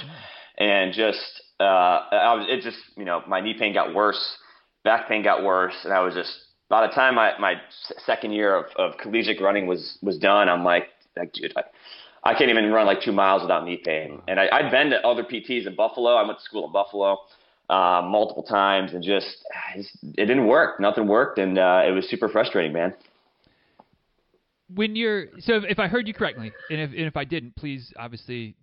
and 0.58 0.94
just 0.94 1.42
uh, 1.60 1.64
I 1.64 2.34
was 2.34 2.48
it 2.50 2.62
just 2.62 2.78
you 2.98 3.06
know 3.06 3.22
my 3.28 3.42
knee 3.42 3.56
pain 3.58 3.74
got 3.74 3.94
worse, 3.94 4.38
back 4.84 5.08
pain 5.08 5.24
got 5.24 5.44
worse, 5.44 5.76
and 5.84 5.94
I 5.94 6.00
was 6.02 6.14
just 6.14 6.32
by 6.70 6.88
the 6.88 6.94
time 6.94 7.16
my, 7.16 7.38
my 7.40 7.56
second 8.06 8.32
year 8.32 8.56
of, 8.56 8.66
of 8.78 8.98
collegiate 8.98 9.42
running 9.42 9.68
was, 9.68 9.98
was 10.02 10.18
done, 10.18 10.50
I'm 10.50 10.64
like, 10.64 10.88
like 11.16 11.34
dude, 11.34 11.54
I, 11.56 11.64
I 12.24 12.34
can't 12.34 12.50
even 12.50 12.72
run 12.72 12.88
like 12.88 13.02
two 13.02 13.12
miles 13.12 13.44
without 13.44 13.66
knee 13.66 13.82
pain. 13.84 14.22
And 14.28 14.40
I, 14.40 14.48
I'd 14.52 14.72
been 14.72 14.90
to 14.90 15.06
other 15.06 15.24
PTs 15.24 15.68
in 15.68 15.76
Buffalo. 15.76 16.16
I 16.16 16.24
went 16.24 16.40
to 16.40 16.44
school 16.44 16.66
in 16.66 16.72
Buffalo 16.72 17.20
uh, 17.70 18.02
multiple 18.04 18.44
times, 18.44 18.94
and 18.94 19.04
just 19.04 19.46
it 20.04 20.26
didn't 20.26 20.48
work. 20.48 20.80
Nothing 20.80 21.08
worked, 21.08 21.40
and 21.40 21.58
uh, 21.58 21.84
it 21.86 21.92
was 21.92 22.08
super 22.10 22.30
frustrating, 22.30 22.74
man. 22.74 22.94
When 24.74 24.96
you're 24.96 25.28
so, 25.40 25.54
if, 25.54 25.64
if 25.70 25.80
I 25.80 25.88
heard 25.88 26.08
you 26.08 26.14
correctly, 26.14 26.52
and 26.72 26.82
if 26.82 26.90
and 26.90 27.02
if 27.02 27.16
I 27.16 27.24
didn't, 27.24 27.56
please 27.56 27.94
obviously 27.98 28.56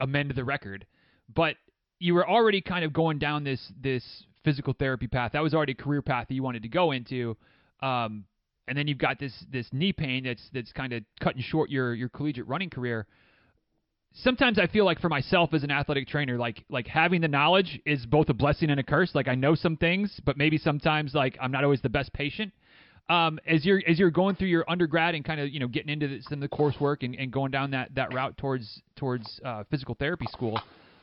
amend 0.00 0.32
the 0.34 0.44
record. 0.44 0.86
But 1.32 1.56
you 1.98 2.14
were 2.14 2.28
already 2.28 2.60
kind 2.60 2.84
of 2.84 2.92
going 2.92 3.18
down 3.18 3.44
this 3.44 3.72
this 3.80 4.24
physical 4.46 4.72
therapy 4.78 5.08
path. 5.08 5.32
That 5.32 5.42
was 5.42 5.54
already 5.54 5.72
a 5.72 5.82
career 5.82 6.02
path 6.02 6.28
that 6.28 6.34
you 6.34 6.42
wanted 6.44 6.62
to 6.62 6.68
go 6.68 6.92
into. 6.92 7.36
Um, 7.82 8.24
and 8.68 8.78
then 8.78 8.86
you've 8.86 8.98
got 8.98 9.18
this 9.18 9.32
this 9.52 9.66
knee 9.72 9.92
pain 9.92 10.24
that's 10.24 10.42
that's 10.54 10.72
kind 10.72 10.92
of 10.92 11.02
cutting 11.20 11.42
short 11.42 11.68
your 11.68 11.92
your 11.94 12.08
collegiate 12.08 12.46
running 12.46 12.70
career. 12.70 13.06
Sometimes 14.14 14.58
I 14.58 14.68
feel 14.68 14.84
like 14.84 15.00
for 15.00 15.08
myself 15.08 15.52
as 15.52 15.62
an 15.64 15.70
athletic 15.70 16.06
trainer, 16.06 16.38
like 16.38 16.64
like 16.68 16.86
having 16.86 17.20
the 17.20 17.28
knowledge 17.28 17.80
is 17.84 18.06
both 18.06 18.28
a 18.28 18.34
blessing 18.34 18.70
and 18.70 18.78
a 18.78 18.84
curse. 18.84 19.14
Like 19.14 19.28
I 19.28 19.34
know 19.34 19.56
some 19.56 19.76
things, 19.76 20.20
but 20.24 20.36
maybe 20.36 20.58
sometimes 20.58 21.12
like 21.12 21.36
I'm 21.40 21.50
not 21.50 21.64
always 21.64 21.82
the 21.82 21.88
best 21.88 22.12
patient. 22.12 22.52
Um, 23.08 23.38
as 23.46 23.64
you're 23.64 23.82
as 23.86 23.98
you're 23.98 24.10
going 24.10 24.36
through 24.36 24.48
your 24.48 24.64
undergrad 24.68 25.16
and 25.16 25.24
kind 25.24 25.40
of 25.40 25.50
you 25.50 25.60
know 25.60 25.68
getting 25.68 25.90
into 25.90 26.08
the, 26.08 26.22
some 26.22 26.42
of 26.42 26.50
the 26.50 26.56
coursework 26.56 27.02
and, 27.02 27.16
and 27.16 27.32
going 27.32 27.50
down 27.50 27.72
that, 27.72 27.94
that 27.96 28.14
route 28.14 28.36
towards 28.36 28.82
towards 28.96 29.40
uh, 29.44 29.64
physical 29.70 29.96
therapy 29.96 30.26
school, 30.30 30.58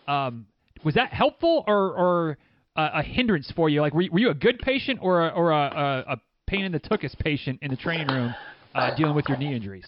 um, 0.08 0.46
was 0.84 0.96
that 0.96 1.14
helpful 1.14 1.64
or 1.68 1.92
or 1.92 2.38
a, 2.75 2.89
a 2.96 3.03
hindrance 3.03 3.51
for 3.56 3.70
you? 3.70 3.82
Like 3.82 3.94
were, 3.94 4.06
were 4.12 4.20
you 4.20 4.30
a 4.30 4.36
good 4.36 4.60
patient 4.60 5.00
or 5.01 5.27
a, 5.27 5.30
or 5.30 5.51
a, 5.51 6.03
a, 6.08 6.13
a 6.13 6.22
pain 6.48 6.65
in 6.65 6.72
the 6.72 6.80
tuchus 6.80 7.18
patient 7.18 7.60
in 7.62 7.72
the 7.72 7.77
training 7.77 8.08
room 8.08 8.36
uh, 8.75 8.96
dealing 8.96 9.15
with 9.15 9.27
your 9.27 9.38
knee 9.38 9.56
injuries? 9.56 9.86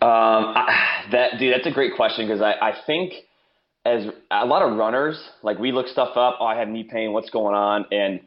Um, 0.00 0.54
I, 0.54 1.04
that 1.12 1.38
dude, 1.38 1.54
that's 1.54 1.66
a 1.66 1.72
great 1.72 1.96
question 1.96 2.26
because 2.26 2.40
I, 2.40 2.52
I 2.52 2.74
think 2.86 3.12
as 3.84 4.06
a 4.30 4.46
lot 4.46 4.62
of 4.62 4.76
runners, 4.76 5.18
like 5.42 5.58
we 5.58 5.72
look 5.72 5.88
stuff 5.88 6.16
up. 6.16 6.38
Oh, 6.40 6.46
I 6.46 6.56
have 6.56 6.68
knee 6.68 6.84
pain. 6.84 7.12
What's 7.12 7.30
going 7.30 7.54
on? 7.54 7.86
And 7.90 8.20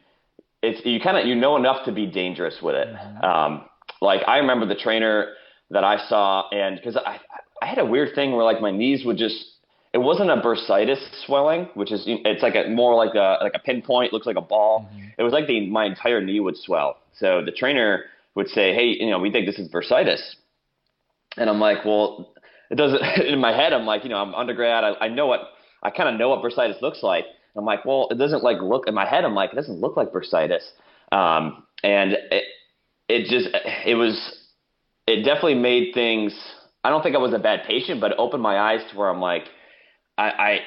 it's 0.62 0.86
you 0.86 1.00
kind 1.00 1.18
of 1.18 1.26
you 1.26 1.36
know 1.36 1.56
enough 1.56 1.86
to 1.86 1.92
be 1.92 2.06
dangerous 2.06 2.58
with 2.62 2.76
it. 2.76 2.88
Mm-hmm. 2.88 3.24
Um, 3.24 3.66
like 4.02 4.22
I 4.28 4.38
remember 4.38 4.66
the 4.66 4.76
trainer 4.76 5.34
that 5.70 5.84
I 5.84 6.08
saw, 6.08 6.50
and 6.50 6.76
because 6.76 6.98
I 6.98 7.20
I 7.62 7.68
had 7.68 7.78
a 7.78 7.86
weird 7.86 8.16
thing 8.16 8.32
where 8.34 8.44
like 8.44 8.62
my 8.62 8.72
knees 8.72 9.06
would 9.06 9.18
just 9.18 9.46
it 9.94 9.98
wasn't 9.98 10.30
a 10.30 10.38
bursitis 10.38 11.00
swelling, 11.26 11.68
which 11.74 11.92
is 11.92 12.04
it's 12.08 12.42
like 12.42 12.56
a 12.56 12.70
more 12.70 12.96
like 12.96 13.14
a 13.16 13.38
like 13.42 13.54
a 13.56 13.60
pinpoint, 13.60 14.14
looks 14.14 14.26
like 14.26 14.38
a 14.38 14.42
ball. 14.42 14.90
Mm-hmm. 14.90 15.08
It 15.18 15.24
was 15.24 15.34
like 15.34 15.48
the 15.48 15.70
my 15.70 15.86
entire 15.86 16.22
knee 16.22 16.40
would 16.40 16.58
swell. 16.58 16.98
So 17.18 17.44
the 17.44 17.52
trainer 17.52 18.06
would 18.36 18.48
say, 18.48 18.74
"Hey, 18.74 18.96
you 19.00 19.10
know, 19.10 19.20
we 19.20 19.32
think 19.32 19.46
this 19.46 19.60
is 19.60 19.68
bursitis," 19.68 20.22
and 21.38 21.50
I'm 21.50 21.60
like, 21.60 21.84
"Well, 21.84 22.34
it 22.70 22.76
doesn't." 22.76 23.02
In 23.26 23.40
my 23.40 23.54
head, 23.54 23.74
I'm 23.74 23.86
like, 23.86 24.04
you 24.04 24.10
know, 24.10 24.18
I'm 24.18 24.34
undergrad. 24.34 24.84
I, 24.84 24.94
I 25.02 25.08
know 25.10 25.28
what 25.28 25.42
I 25.84 25.90
kind 25.90 26.08
of 26.08 26.18
know 26.18 26.30
what 26.30 26.42
bursitis 26.42 26.82
looks 26.82 27.04
like. 27.04 27.26
I'm 27.58 27.66
like, 27.66 27.84
well, 27.84 28.08
it 28.12 28.18
doesn't 28.18 28.44
like 28.44 28.62
look 28.62 28.88
in 28.88 28.94
my 28.94 29.06
head. 29.06 29.26
I'm 29.26 29.36
like, 29.36 29.52
it 29.52 29.58
doesn't 29.58 29.82
look 29.82 29.98
like 29.98 30.14
bursitis, 30.14 30.64
um, 31.12 31.66
and 31.84 32.14
it 32.14 32.46
it 33.10 33.28
just 33.28 33.50
it 33.86 33.96
was 33.96 34.48
it 35.06 35.26
definitely 35.26 35.56
made 35.56 35.94
things. 35.94 36.34
I 36.86 36.90
don't 36.90 37.04
think 37.04 37.16
I 37.16 37.20
was 37.20 37.34
a 37.34 37.40
bad 37.40 37.66
patient, 37.68 38.00
but 38.00 38.12
it 38.12 38.18
opened 38.18 38.42
my 38.42 38.58
eyes 38.58 38.80
to 38.90 38.98
where 38.98 39.10
I'm 39.10 39.20
like 39.20 39.44
I, 40.18 40.24
I 40.24 40.60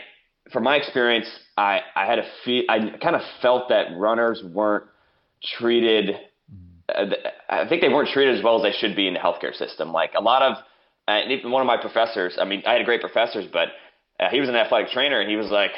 from 0.53 0.65
my 0.65 0.77
experience, 0.77 1.27
I, 1.57 1.81
I 1.95 2.07
had 2.07 2.19
a 2.19 2.25
feel, 2.45 2.65
I 2.69 2.79
kind 3.03 3.17
of 3.17 3.23
felt 3.41 3.69
that 3.71 3.97
runners 3.97 4.43
weren't 4.53 4.85
treated. 5.59 6.11
Uh, 6.95 7.07
I 7.49 7.67
think 7.69 7.81
they 7.81 7.89
weren't 7.89 8.11
treated 8.11 8.37
as 8.37 8.45
well 8.45 8.57
as 8.57 8.63
they 8.63 8.79
should 8.79 8.95
be 8.95 9.09
in 9.09 9.15
the 9.15 9.21
healthcare 9.21 9.55
system. 9.55 9.93
Like 9.93 10.13
a 10.17 10.21
lot 10.21 10.43
of, 10.43 10.57
and 11.09 11.31
even 11.31 11.51
one 11.51 11.63
of 11.63 11.67
my 11.67 11.77
professors. 11.77 12.37
I 12.39 12.45
mean, 12.45 12.63
I 12.67 12.75
had 12.75 12.85
great 12.85 13.01
professors, 13.01 13.47
but 13.53 13.69
uh, 14.21 14.29
he 14.31 14.41
was 14.41 14.49
an 14.49 14.55
athletic 14.55 14.91
trainer, 14.91 15.21
and 15.21 15.29
he 15.29 15.37
was 15.37 15.51
like, 15.51 15.73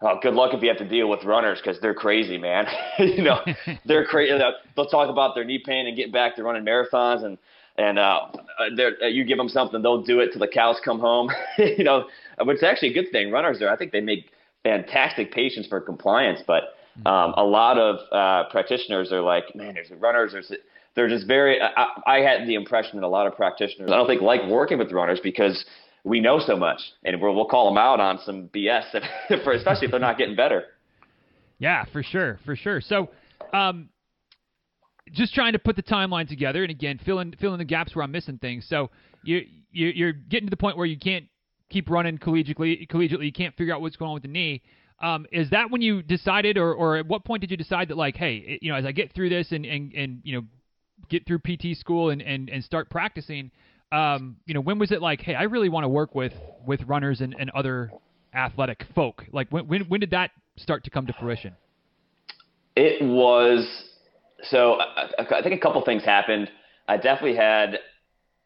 "Oh, 0.00 0.18
good 0.20 0.34
luck 0.34 0.52
if 0.52 0.62
you 0.62 0.68
have 0.68 0.78
to 0.78 0.88
deal 0.88 1.08
with 1.08 1.24
runners 1.24 1.60
because 1.62 1.80
they're 1.80 1.94
crazy, 1.94 2.38
man. 2.38 2.66
you 2.98 3.22
know, 3.22 3.40
they're 3.84 4.04
crazy. 4.04 4.36
They'll 4.74 4.86
talk 4.86 5.10
about 5.10 5.34
their 5.34 5.44
knee 5.44 5.62
pain 5.64 5.86
and 5.86 5.96
get 5.96 6.12
back 6.12 6.36
to 6.36 6.42
running 6.42 6.64
marathons, 6.64 7.24
and 7.24 7.38
and 7.76 7.98
uh, 7.98 8.26
uh, 8.60 9.06
you 9.06 9.24
give 9.24 9.38
them 9.38 9.48
something, 9.48 9.82
they'll 9.82 10.02
do 10.02 10.20
it 10.20 10.30
till 10.32 10.40
the 10.40 10.48
cows 10.48 10.80
come 10.84 11.00
home. 11.00 11.30
you 11.58 11.84
know, 11.84 12.04
which 12.42 12.58
is 12.58 12.62
actually 12.62 12.90
a 12.90 12.94
good 12.94 13.10
thing. 13.10 13.30
Runners 13.30 13.60
are, 13.62 13.68
I 13.68 13.76
think, 13.76 13.92
they 13.92 14.00
make 14.00 14.30
fantastic 14.62 15.32
patients 15.32 15.68
for 15.68 15.80
compliance, 15.80 16.40
but 16.46 16.76
mm-hmm. 16.98 17.06
um, 17.06 17.34
a 17.36 17.44
lot 17.44 17.78
of 17.78 17.96
uh, 18.12 18.48
practitioners 18.50 19.12
are 19.12 19.20
like, 19.20 19.54
man, 19.54 19.74
there's 19.74 19.90
runners, 19.98 20.32
there's 20.32 20.52
they're 20.94 21.08
just 21.08 21.26
very. 21.26 21.60
I, 21.60 21.86
I 22.06 22.18
had 22.20 22.46
the 22.46 22.54
impression 22.54 23.00
that 23.00 23.06
a 23.06 23.08
lot 23.08 23.26
of 23.26 23.34
practitioners, 23.34 23.90
I 23.90 23.96
don't 23.96 24.06
think, 24.06 24.22
like 24.22 24.46
working 24.48 24.78
with 24.78 24.92
runners 24.92 25.18
because 25.22 25.64
we 26.04 26.20
know 26.20 26.38
so 26.38 26.56
much, 26.56 26.80
and 27.02 27.20
we'll, 27.20 27.34
we'll 27.34 27.48
call 27.48 27.68
them 27.68 27.78
out 27.78 27.98
on 27.98 28.20
some 28.24 28.48
BS, 28.54 28.84
for, 29.42 29.52
especially 29.52 29.86
if 29.86 29.90
they're 29.90 30.00
not 30.00 30.18
getting 30.18 30.36
better. 30.36 30.64
Yeah, 31.58 31.84
for 31.92 32.02
sure, 32.02 32.38
for 32.44 32.54
sure. 32.54 32.80
So, 32.80 33.10
um, 33.52 33.88
just 35.14 35.34
trying 35.34 35.52
to 35.52 35.58
put 35.58 35.76
the 35.76 35.82
timeline 35.82 36.28
together, 36.28 36.62
and 36.62 36.70
again, 36.70 36.98
fill 37.04 37.20
in 37.20 37.34
fill 37.40 37.52
in 37.54 37.58
the 37.58 37.64
gaps 37.64 37.94
where 37.94 38.02
I'm 38.02 38.12
missing 38.12 38.38
things. 38.38 38.66
So 38.68 38.90
you, 39.22 39.42
you 39.70 39.88
you're 39.88 40.12
getting 40.12 40.46
to 40.46 40.50
the 40.50 40.56
point 40.56 40.76
where 40.76 40.86
you 40.86 40.98
can't 40.98 41.26
keep 41.70 41.88
running 41.88 42.18
collegiately. 42.18 42.88
Collegiately, 42.88 43.24
you 43.24 43.32
can't 43.32 43.54
figure 43.56 43.74
out 43.74 43.80
what's 43.80 43.96
going 43.96 44.10
on 44.10 44.14
with 44.14 44.22
the 44.22 44.28
knee. 44.28 44.62
Um, 45.02 45.26
is 45.32 45.50
that 45.50 45.70
when 45.70 45.82
you 45.82 46.02
decided, 46.02 46.56
or, 46.56 46.72
or 46.72 46.96
at 46.96 47.06
what 47.06 47.24
point 47.24 47.40
did 47.40 47.50
you 47.50 47.56
decide 47.56 47.88
that, 47.88 47.96
like, 47.96 48.16
hey, 48.16 48.58
you 48.62 48.70
know, 48.70 48.78
as 48.78 48.84
I 48.84 48.92
get 48.92 49.12
through 49.12 49.28
this 49.28 49.52
and 49.52 49.64
and, 49.64 49.92
and 49.92 50.20
you 50.22 50.36
know, 50.36 50.46
get 51.08 51.26
through 51.26 51.40
PT 51.40 51.76
school 51.76 52.10
and 52.10 52.22
and, 52.22 52.48
and 52.48 52.62
start 52.64 52.90
practicing, 52.90 53.50
um, 53.92 54.36
you 54.46 54.54
know, 54.54 54.60
when 54.60 54.78
was 54.78 54.92
it 54.92 55.02
like, 55.02 55.20
hey, 55.20 55.34
I 55.34 55.44
really 55.44 55.68
want 55.68 55.84
to 55.84 55.88
work 55.88 56.14
with 56.14 56.32
with 56.66 56.82
runners 56.82 57.20
and, 57.20 57.34
and 57.38 57.50
other 57.50 57.90
athletic 58.34 58.84
folk? 58.94 59.24
Like, 59.32 59.48
when, 59.50 59.66
when 59.68 59.82
when 59.82 60.00
did 60.00 60.10
that 60.10 60.30
start 60.56 60.84
to 60.84 60.90
come 60.90 61.06
to 61.06 61.12
fruition? 61.14 61.54
It 62.76 63.04
was 63.04 63.66
so. 64.50 64.80
I, 64.80 65.08
I 65.18 65.42
think 65.42 65.54
a 65.54 65.58
couple 65.58 65.82
things 65.84 66.04
happened. 66.04 66.50
I 66.88 66.96
definitely 66.96 67.36
had, 67.36 67.78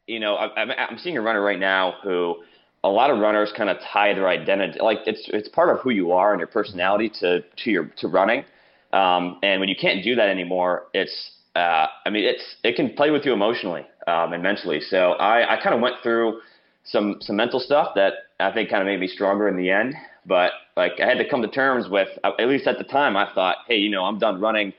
you 0.06 0.20
know, 0.20 0.36
I, 0.36 0.62
I'm 0.62 0.98
seeing 0.98 1.16
a 1.16 1.22
runner 1.22 1.42
right 1.42 1.58
now 1.58 1.94
who 2.02 2.36
a 2.84 2.88
lot 2.88 3.10
of 3.10 3.18
runners 3.18 3.52
kind 3.56 3.68
of 3.68 3.78
tie 3.92 4.14
their 4.14 4.28
identity, 4.28 4.78
like 4.80 4.98
it's 5.06 5.28
it's 5.32 5.48
part 5.48 5.68
of 5.74 5.80
who 5.80 5.90
you 5.90 6.12
are 6.12 6.32
and 6.32 6.38
your 6.38 6.46
personality 6.48 7.10
to 7.20 7.40
to 7.64 7.70
your 7.70 7.86
to 7.98 8.08
running. 8.08 8.44
Um, 8.92 9.38
and 9.42 9.60
when 9.60 9.68
you 9.68 9.76
can't 9.78 10.02
do 10.02 10.14
that 10.14 10.28
anymore, 10.28 10.86
it's 10.94 11.32
uh, 11.56 11.86
I 12.06 12.10
mean 12.10 12.24
it's 12.24 12.56
it 12.62 12.76
can 12.76 12.94
play 12.94 13.10
with 13.10 13.24
you 13.24 13.32
emotionally 13.32 13.84
um, 14.06 14.32
and 14.32 14.42
mentally. 14.42 14.80
So 14.80 15.12
I, 15.12 15.54
I 15.54 15.62
kind 15.62 15.74
of 15.74 15.80
went 15.80 15.96
through 16.02 16.40
some 16.84 17.16
some 17.20 17.36
mental 17.36 17.60
stuff 17.60 17.94
that 17.96 18.14
I 18.38 18.52
think 18.52 18.70
kind 18.70 18.80
of 18.80 18.86
made 18.86 19.00
me 19.00 19.08
stronger 19.08 19.48
in 19.48 19.56
the 19.56 19.70
end. 19.70 19.94
But 20.24 20.52
like 20.76 20.92
I 21.02 21.06
had 21.06 21.18
to 21.18 21.28
come 21.28 21.42
to 21.42 21.48
terms 21.48 21.88
with 21.88 22.08
at 22.24 22.48
least 22.48 22.66
at 22.66 22.78
the 22.78 22.84
time 22.84 23.16
I 23.16 23.32
thought, 23.34 23.56
hey, 23.66 23.76
you 23.76 23.90
know, 23.90 24.04
I'm 24.04 24.18
done 24.18 24.40
running 24.40 24.72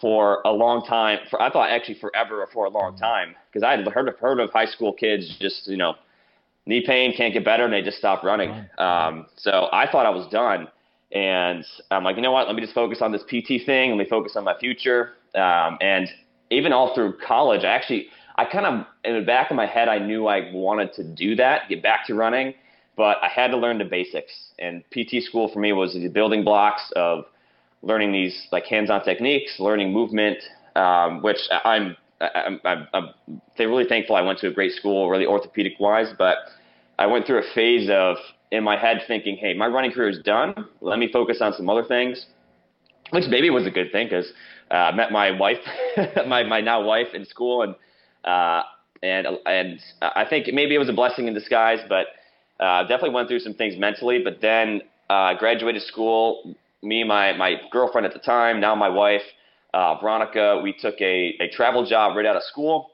for 0.00 0.42
a 0.44 0.50
long 0.50 0.84
time. 0.84 1.20
For 1.30 1.40
I 1.40 1.50
thought 1.50 1.70
actually 1.70 1.98
forever 2.00 2.42
or 2.42 2.48
for 2.52 2.66
a 2.66 2.70
long 2.70 2.96
time 2.96 3.34
because 3.50 3.62
I 3.62 3.76
had 3.76 3.86
heard 3.88 4.08
of 4.08 4.18
heard 4.18 4.40
of 4.40 4.50
high 4.50 4.66
school 4.66 4.92
kids 4.92 5.36
just 5.40 5.66
you 5.68 5.76
know 5.76 5.94
knee 6.66 6.84
pain, 6.86 7.14
can't 7.16 7.32
get 7.32 7.44
better, 7.44 7.64
and 7.64 7.72
they 7.72 7.82
just 7.82 7.98
stop 7.98 8.22
running. 8.22 8.50
Um, 8.78 9.26
so 9.36 9.68
I 9.72 9.90
thought 9.90 10.06
I 10.06 10.10
was 10.10 10.26
done. 10.28 10.68
And 11.12 11.64
I'm 11.90 12.04
like, 12.04 12.16
you 12.16 12.22
know 12.22 12.32
what? 12.32 12.46
Let 12.46 12.56
me 12.56 12.62
just 12.62 12.74
focus 12.74 13.02
on 13.02 13.12
this 13.12 13.22
PT 13.24 13.66
thing. 13.66 13.90
Let 13.90 13.98
me 13.98 14.06
focus 14.08 14.34
on 14.36 14.44
my 14.44 14.56
future. 14.58 15.10
Um, 15.34 15.76
and 15.80 16.08
even 16.50 16.72
all 16.72 16.94
through 16.94 17.18
college, 17.18 17.64
I 17.64 17.68
actually, 17.68 18.06
I 18.36 18.46
kind 18.46 18.66
of, 18.66 18.86
in 19.04 19.18
the 19.18 19.24
back 19.24 19.50
of 19.50 19.56
my 19.56 19.66
head, 19.66 19.88
I 19.88 19.98
knew 19.98 20.26
I 20.26 20.50
wanted 20.52 20.94
to 20.94 21.04
do 21.04 21.36
that, 21.36 21.68
get 21.68 21.82
back 21.82 22.06
to 22.06 22.14
running, 22.14 22.54
but 22.96 23.18
I 23.22 23.28
had 23.28 23.48
to 23.48 23.58
learn 23.58 23.78
the 23.78 23.84
basics. 23.84 24.32
And 24.58 24.82
PT 24.90 25.22
school 25.22 25.50
for 25.52 25.60
me 25.60 25.72
was 25.72 25.92
the 25.92 26.08
building 26.08 26.44
blocks 26.44 26.90
of 26.96 27.24
learning 27.82 28.12
these 28.12 28.48
like 28.52 28.64
hands-on 28.64 29.04
techniques, 29.04 29.56
learning 29.58 29.92
movement, 29.92 30.38
um, 30.76 31.22
which 31.22 31.38
I'm 31.64 31.96
I'm, 32.20 32.60
I'm, 32.64 32.88
I'm 32.94 33.08
really 33.58 33.84
thankful 33.84 34.14
I 34.14 34.22
went 34.22 34.38
to 34.40 34.48
a 34.48 34.52
great 34.52 34.72
school, 34.72 35.10
really 35.10 35.26
orthopedic 35.26 35.80
wise, 35.80 36.12
but 36.16 36.36
I 36.98 37.06
went 37.06 37.26
through 37.26 37.38
a 37.38 37.54
phase 37.54 37.90
of 37.90 38.16
in 38.52 38.62
my 38.62 38.76
head 38.76 39.02
thinking, 39.08 39.36
hey, 39.36 39.54
my 39.54 39.66
running 39.66 39.90
career 39.90 40.10
is 40.10 40.20
done. 40.20 40.54
Let 40.80 40.98
me 40.98 41.10
focus 41.12 41.38
on 41.40 41.52
some 41.54 41.68
other 41.68 41.84
things, 41.84 42.26
which 43.10 43.24
maybe 43.28 43.50
was 43.50 43.66
a 43.66 43.70
good 43.70 43.90
thing 43.90 44.06
because 44.06 44.32
uh, 44.70 44.74
I 44.74 44.94
met 44.94 45.10
my 45.10 45.30
wife, 45.30 45.58
my, 46.26 46.44
my 46.44 46.60
now 46.60 46.84
wife 46.84 47.08
in 47.14 47.24
school, 47.24 47.62
and 47.62 47.74
uh, 48.24 48.62
and 49.02 49.26
and 49.46 49.80
I 50.00 50.24
think 50.28 50.46
maybe 50.52 50.74
it 50.76 50.78
was 50.78 50.88
a 50.88 50.92
blessing 50.92 51.26
in 51.26 51.34
disguise, 51.34 51.80
but 51.88 52.06
uh, 52.60 52.82
definitely 52.82 53.10
went 53.10 53.28
through 53.28 53.40
some 53.40 53.54
things 53.54 53.76
mentally. 53.76 54.20
But 54.22 54.40
then 54.40 54.82
uh, 55.10 55.34
graduated 55.34 55.82
school. 55.82 56.54
Me, 56.82 57.04
my 57.04 57.32
my 57.34 57.56
girlfriend 57.70 58.06
at 58.06 58.12
the 58.12 58.18
time, 58.18 58.60
now 58.60 58.74
my 58.74 58.88
wife 58.88 59.22
uh, 59.74 59.98
Veronica, 60.00 60.60
we 60.62 60.72
took 60.72 61.00
a, 61.00 61.36
a 61.40 61.48
travel 61.50 61.86
job 61.86 62.16
right 62.16 62.26
out 62.26 62.36
of 62.36 62.42
school 62.44 62.90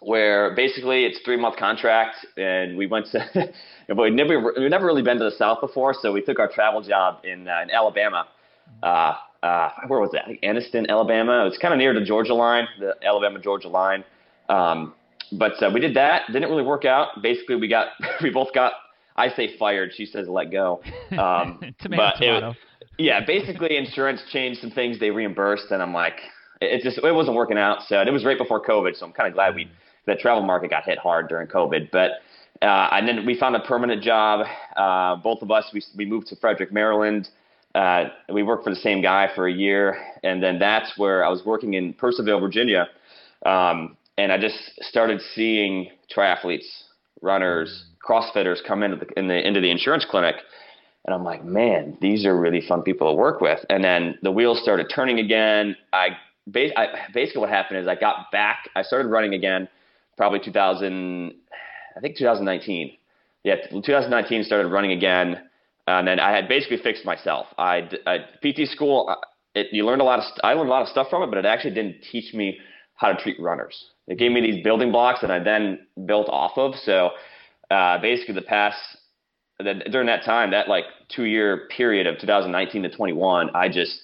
where 0.00 0.54
basically 0.54 1.04
it's 1.04 1.20
three 1.20 1.36
month 1.36 1.56
contract 1.56 2.16
and 2.36 2.76
we 2.76 2.86
went 2.86 3.06
to 3.06 3.24
we 3.96 4.10
never 4.10 4.52
we 4.58 4.68
never 4.68 4.84
really 4.84 5.02
been 5.02 5.16
to 5.16 5.24
the 5.24 5.30
south 5.30 5.60
before 5.60 5.94
so 5.94 6.12
we 6.12 6.20
took 6.20 6.38
our 6.38 6.48
travel 6.48 6.82
job 6.82 7.24
in 7.24 7.46
uh, 7.48 7.62
in 7.62 7.70
Alabama. 7.70 8.26
Uh, 8.82 9.14
uh, 9.42 9.70
where 9.86 10.00
was 10.00 10.10
that? 10.10 10.24
I 10.24 10.26
think 10.26 10.42
Anniston 10.42 10.88
Alabama. 10.88 11.42
It 11.42 11.50
was 11.50 11.58
kind 11.58 11.72
of 11.72 11.78
near 11.78 11.94
the 11.94 12.04
Georgia 12.04 12.34
line 12.34 12.66
the 12.80 12.94
Alabama 13.04 13.38
Georgia 13.38 13.68
line. 13.68 14.04
Um, 14.48 14.94
but 15.32 15.60
uh, 15.62 15.70
we 15.72 15.80
did 15.80 15.94
that. 15.94 16.22
Didn't 16.32 16.50
really 16.50 16.64
work 16.64 16.84
out. 16.84 17.22
Basically 17.22 17.54
we 17.56 17.68
got 17.68 17.88
we 18.22 18.30
both 18.30 18.52
got 18.52 18.72
I 19.14 19.30
say 19.30 19.56
fired. 19.56 19.92
She 19.96 20.04
says 20.04 20.28
let 20.28 20.50
go. 20.50 20.82
Um, 21.12 21.60
tomato, 21.80 21.96
but 21.96 22.16
tomato. 22.16 22.50
It, 22.50 22.56
yeah, 22.98 23.24
basically 23.24 23.76
insurance 23.76 24.22
changed 24.30 24.60
some 24.60 24.70
things 24.70 24.98
they 24.98 25.10
reimbursed, 25.10 25.70
and 25.70 25.82
I'm 25.82 25.92
like, 25.92 26.20
it 26.60 26.82
just 26.82 26.98
it 26.98 27.12
wasn't 27.12 27.36
working 27.36 27.58
out. 27.58 27.82
So 27.88 28.00
it 28.00 28.10
was 28.10 28.24
right 28.24 28.38
before 28.38 28.64
COVID, 28.64 28.96
so 28.96 29.06
I'm 29.06 29.12
kind 29.12 29.28
of 29.28 29.34
glad 29.34 29.54
we 29.54 29.70
the 30.06 30.14
travel 30.14 30.42
market 30.42 30.70
got 30.70 30.84
hit 30.84 30.98
hard 30.98 31.28
during 31.28 31.48
COVID. 31.48 31.90
But 31.90 32.12
uh, 32.62 32.88
and 32.92 33.06
then 33.06 33.26
we 33.26 33.38
found 33.38 33.56
a 33.56 33.60
permanent 33.60 34.02
job. 34.02 34.46
Uh, 34.76 35.16
both 35.16 35.42
of 35.42 35.50
us 35.50 35.70
we 35.72 35.82
we 35.96 36.06
moved 36.06 36.28
to 36.28 36.36
Frederick, 36.36 36.72
Maryland. 36.72 37.28
Uh, 37.74 38.04
we 38.32 38.42
worked 38.42 38.64
for 38.64 38.70
the 38.70 38.76
same 38.76 39.02
guy 39.02 39.28
for 39.34 39.48
a 39.48 39.52
year, 39.52 39.98
and 40.24 40.42
then 40.42 40.58
that's 40.58 40.96
where 40.96 41.24
I 41.24 41.28
was 41.28 41.44
working 41.44 41.74
in 41.74 41.92
Purcellville, 41.92 42.40
Virginia, 42.40 42.88
Um, 43.44 43.96
and 44.16 44.32
I 44.32 44.38
just 44.38 44.56
started 44.80 45.20
seeing 45.34 45.90
triathletes, 46.14 46.64
runners, 47.20 47.84
CrossFitters 48.06 48.64
come 48.66 48.82
into 48.82 48.96
the, 48.96 49.18
in 49.18 49.28
the 49.28 49.46
into 49.46 49.60
the 49.60 49.70
insurance 49.70 50.06
clinic, 50.08 50.36
and 51.06 51.14
I'm 51.14 51.22
like, 51.22 51.44
man, 51.44 51.96
these 52.00 52.26
are 52.26 52.38
really 52.38 52.60
fun 52.60 52.82
people 52.82 53.08
to 53.10 53.14
work 53.16 53.40
with. 53.40 53.64
And 53.70 53.82
then 53.82 54.18
the 54.22 54.32
wheels 54.32 54.60
started 54.60 54.90
turning 54.92 55.20
again. 55.20 55.76
I, 55.92 56.08
I 56.54 56.86
basically 57.14 57.40
what 57.40 57.48
happened 57.48 57.78
is 57.78 57.86
I 57.86 57.94
got 57.94 58.30
back. 58.32 58.68
I 58.74 58.82
started 58.82 59.08
running 59.08 59.34
again, 59.34 59.68
probably 60.16 60.40
2000, 60.40 61.32
I 61.96 62.00
think 62.00 62.16
2019. 62.16 62.96
Yeah, 63.44 63.54
2019 63.70 64.42
started 64.42 64.68
running 64.70 64.90
again, 64.90 65.48
and 65.86 66.08
then 66.08 66.18
I 66.18 66.34
had 66.34 66.48
basically 66.48 66.78
fixed 66.78 67.04
myself. 67.04 67.46
I, 67.56 67.82
PT 68.42 68.68
school. 68.68 69.14
It, 69.54 69.68
you 69.70 69.86
learned 69.86 70.00
a 70.00 70.04
lot 70.04 70.18
of. 70.18 70.24
I 70.42 70.54
learned 70.54 70.68
a 70.68 70.72
lot 70.72 70.82
of 70.82 70.88
stuff 70.88 71.06
from 71.08 71.22
it, 71.22 71.28
but 71.28 71.38
it 71.38 71.44
actually 71.44 71.74
didn't 71.74 72.02
teach 72.10 72.34
me 72.34 72.58
how 72.96 73.12
to 73.12 73.22
treat 73.22 73.40
runners. 73.40 73.90
It 74.08 74.18
gave 74.18 74.32
me 74.32 74.40
these 74.40 74.64
building 74.64 74.90
blocks 74.90 75.20
that 75.20 75.30
I 75.30 75.38
then 75.38 75.86
built 76.06 76.28
off 76.28 76.58
of. 76.58 76.74
So 76.82 77.10
uh, 77.70 77.98
basically, 78.00 78.34
the 78.34 78.42
past 78.42 78.78
during 79.58 80.06
that 80.06 80.24
time, 80.24 80.50
that 80.50 80.68
like 80.68 80.84
two 81.08 81.24
year 81.24 81.68
period 81.76 82.06
of 82.06 82.18
2019 82.18 82.82
to 82.82 82.90
21, 82.90 83.50
I 83.54 83.68
just, 83.68 84.00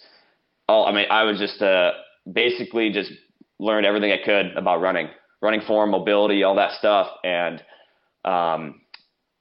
oh, 0.68 0.84
I 0.84 0.92
mean, 0.92 1.06
I 1.10 1.24
was 1.24 1.38
just 1.38 1.60
uh, 1.60 1.92
basically 2.30 2.90
just 2.90 3.12
learned 3.58 3.86
everything 3.86 4.12
I 4.12 4.24
could 4.24 4.56
about 4.56 4.80
running, 4.80 5.08
running 5.40 5.60
form, 5.62 5.90
mobility, 5.90 6.42
all 6.42 6.56
that 6.56 6.72
stuff, 6.78 7.08
and 7.22 7.62
um, 8.24 8.80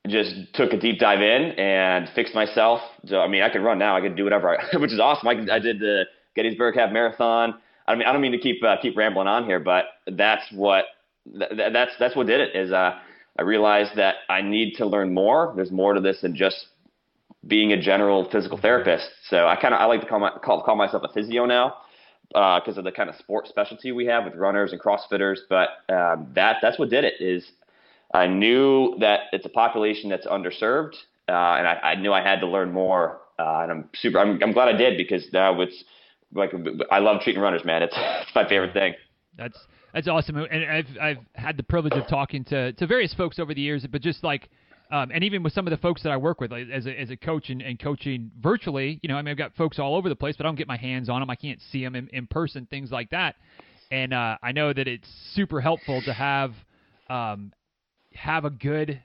just 0.08 0.36
took 0.54 0.74
a 0.74 0.78
deep 0.78 1.00
dive 1.00 1.22
in 1.22 1.52
and 1.58 2.10
fixed 2.16 2.36
myself. 2.36 2.82
So 3.06 3.20
I 3.20 3.28
mean, 3.28 3.42
I 3.42 3.50
can 3.50 3.62
run 3.62 3.80
now. 3.80 3.96
I 3.96 4.02
can 4.02 4.16
do 4.16 4.24
whatever, 4.24 4.60
I, 4.60 4.78
which 4.78 4.92
is 4.92 5.00
awesome. 5.00 5.28
I, 5.28 5.56
I 5.56 5.60
did 5.60 5.80
the 5.80 6.06
Gettysburg 6.36 6.76
Half 6.76 6.92
Marathon. 6.92 7.56
I 7.88 7.96
mean, 7.96 8.08
I 8.08 8.12
don't 8.12 8.22
mean 8.22 8.32
to 8.32 8.40
keep 8.40 8.64
uh, 8.64 8.76
keep 8.82 8.98
rambling 8.98 9.28
on 9.28 9.46
here, 9.46 9.60
but 9.60 9.86
that's 10.08 10.44
what 10.52 10.86
th- 11.38 11.52
that's 11.74 11.92
that's 12.00 12.16
what 12.16 12.28
did 12.28 12.42
it. 12.42 12.56
Is 12.56 12.72
uh, 12.72 13.00
I 13.38 13.44
realized 13.44 13.96
that 13.96 14.16
I 14.30 14.42
need 14.42 14.76
to 14.76 14.86
learn 14.86 15.14
more. 15.14 15.54
There's 15.56 15.72
more 15.72 15.94
to 15.94 16.02
this 16.02 16.22
than 16.22 16.36
just 16.36 16.68
being 17.48 17.72
a 17.72 17.82
general 17.82 18.30
physical 18.30 18.58
therapist. 18.58 19.10
So 19.30 19.48
I 19.48 19.56
kind 19.56 19.74
of 19.74 19.80
I 19.80 19.86
like 19.86 20.02
to 20.02 20.08
call 20.08 20.20
my 20.20 20.32
call, 20.44 20.64
call 20.64 20.76
myself 20.76 21.04
a 21.04 21.14
physio 21.14 21.46
now 21.46 21.76
because 22.30 22.78
uh, 22.78 22.80
of 22.80 22.84
the 22.86 22.92
kind 22.92 23.10
of 23.10 23.16
sport 23.16 23.48
specialty 23.48 23.92
we 23.92 24.06
have 24.06 24.24
with 24.24 24.36
runners 24.36 24.72
and 24.72 24.82
CrossFitters. 24.82 25.40
But 25.50 25.70
um, 25.94 26.28
that 26.36 26.58
that's 26.62 26.78
what 26.78 26.90
did 26.90 27.04
it. 27.04 27.16
Is 27.20 27.46
I 28.14 28.28
knew 28.28 28.96
that 29.00 29.22
it's 29.32 29.46
a 29.46 29.50
population 29.50 30.10
that's 30.10 30.28
underserved, 30.28 30.94
uh, 31.28 31.58
and 31.58 31.68
I, 31.68 31.80
I, 31.84 31.96
knew 31.96 32.12
I 32.14 32.22
had 32.22 32.40
to 32.42 32.48
learn 32.48 32.72
more. 32.72 33.22
Uh, 33.40 33.62
and 33.62 33.72
I'm 33.72 33.90
super. 33.96 34.20
I'm, 34.20 34.42
I'm 34.44 34.52
glad 34.52 34.68
I 34.68 34.78
did 34.78 34.98
because 34.98 35.26
now 35.34 35.60
it's 35.62 35.84
like 36.34 36.52
I 36.92 37.00
love 37.00 37.22
treating 37.22 37.42
runners, 37.42 37.66
man. 37.66 37.82
It's 37.82 37.96
it's 37.98 38.36
my 38.36 38.48
favorite 38.48 38.74
thing. 38.74 38.94
That's 39.38 39.58
that's 39.94 40.08
awesome, 40.08 40.38
and 40.38 40.66
I've 40.66 40.98
I've 41.02 41.18
had 41.34 41.58
the 41.58 41.64
privilege 41.64 41.94
of 41.94 42.08
talking 42.08 42.44
to 42.46 42.74
to 42.74 42.88
various 42.88 43.14
folks 43.14 43.40
over 43.40 43.54
the 43.54 43.62
years, 43.62 43.86
but 43.90 44.02
just 44.02 44.24
like. 44.24 44.50
Um, 44.94 45.10
and 45.14 45.24
even 45.24 45.42
with 45.42 45.54
some 45.54 45.66
of 45.66 45.72
the 45.72 45.78
folks 45.78 46.04
that 46.04 46.12
I 46.12 46.18
work 46.18 46.42
with, 46.42 46.52
like, 46.52 46.68
as 46.70 46.86
a, 46.86 47.00
as 47.00 47.12
a 47.12 47.16
coach 47.16 47.50
and, 47.50 47.62
and 47.62 47.80
coaching 47.80 48.30
virtually, 48.42 49.00
you 49.02 49.08
know, 49.08 49.16
I 49.16 49.22
mean, 49.22 49.32
I've 49.32 49.38
got 49.38 49.56
folks 49.56 49.80
all 49.80 49.96
over 49.96 50.10
the 50.10 50.18
place, 50.18 50.36
but 50.36 50.46
I 50.46 50.50
don't 50.50 50.58
get 50.58 50.68
my 50.68 50.76
hands 50.76 51.08
on 51.08 51.22
them. 51.22 51.30
I 51.30 51.38
can't 51.38 51.62
see 51.72 51.82
them 51.82 51.96
in, 51.96 52.10
in 52.10 52.28
person, 52.28 52.68
things 52.70 52.92
like 52.92 53.10
that. 53.12 53.36
And 53.90 54.14
uh, 54.14 54.38
I 54.44 54.52
know 54.52 54.74
that 54.74 54.90
it's 54.90 55.08
super 55.34 55.62
helpful 55.62 56.02
to 56.02 56.12
have 56.12 56.52
um, 57.10 57.54
have 58.14 58.44
a 58.44 58.50
good 58.50 59.02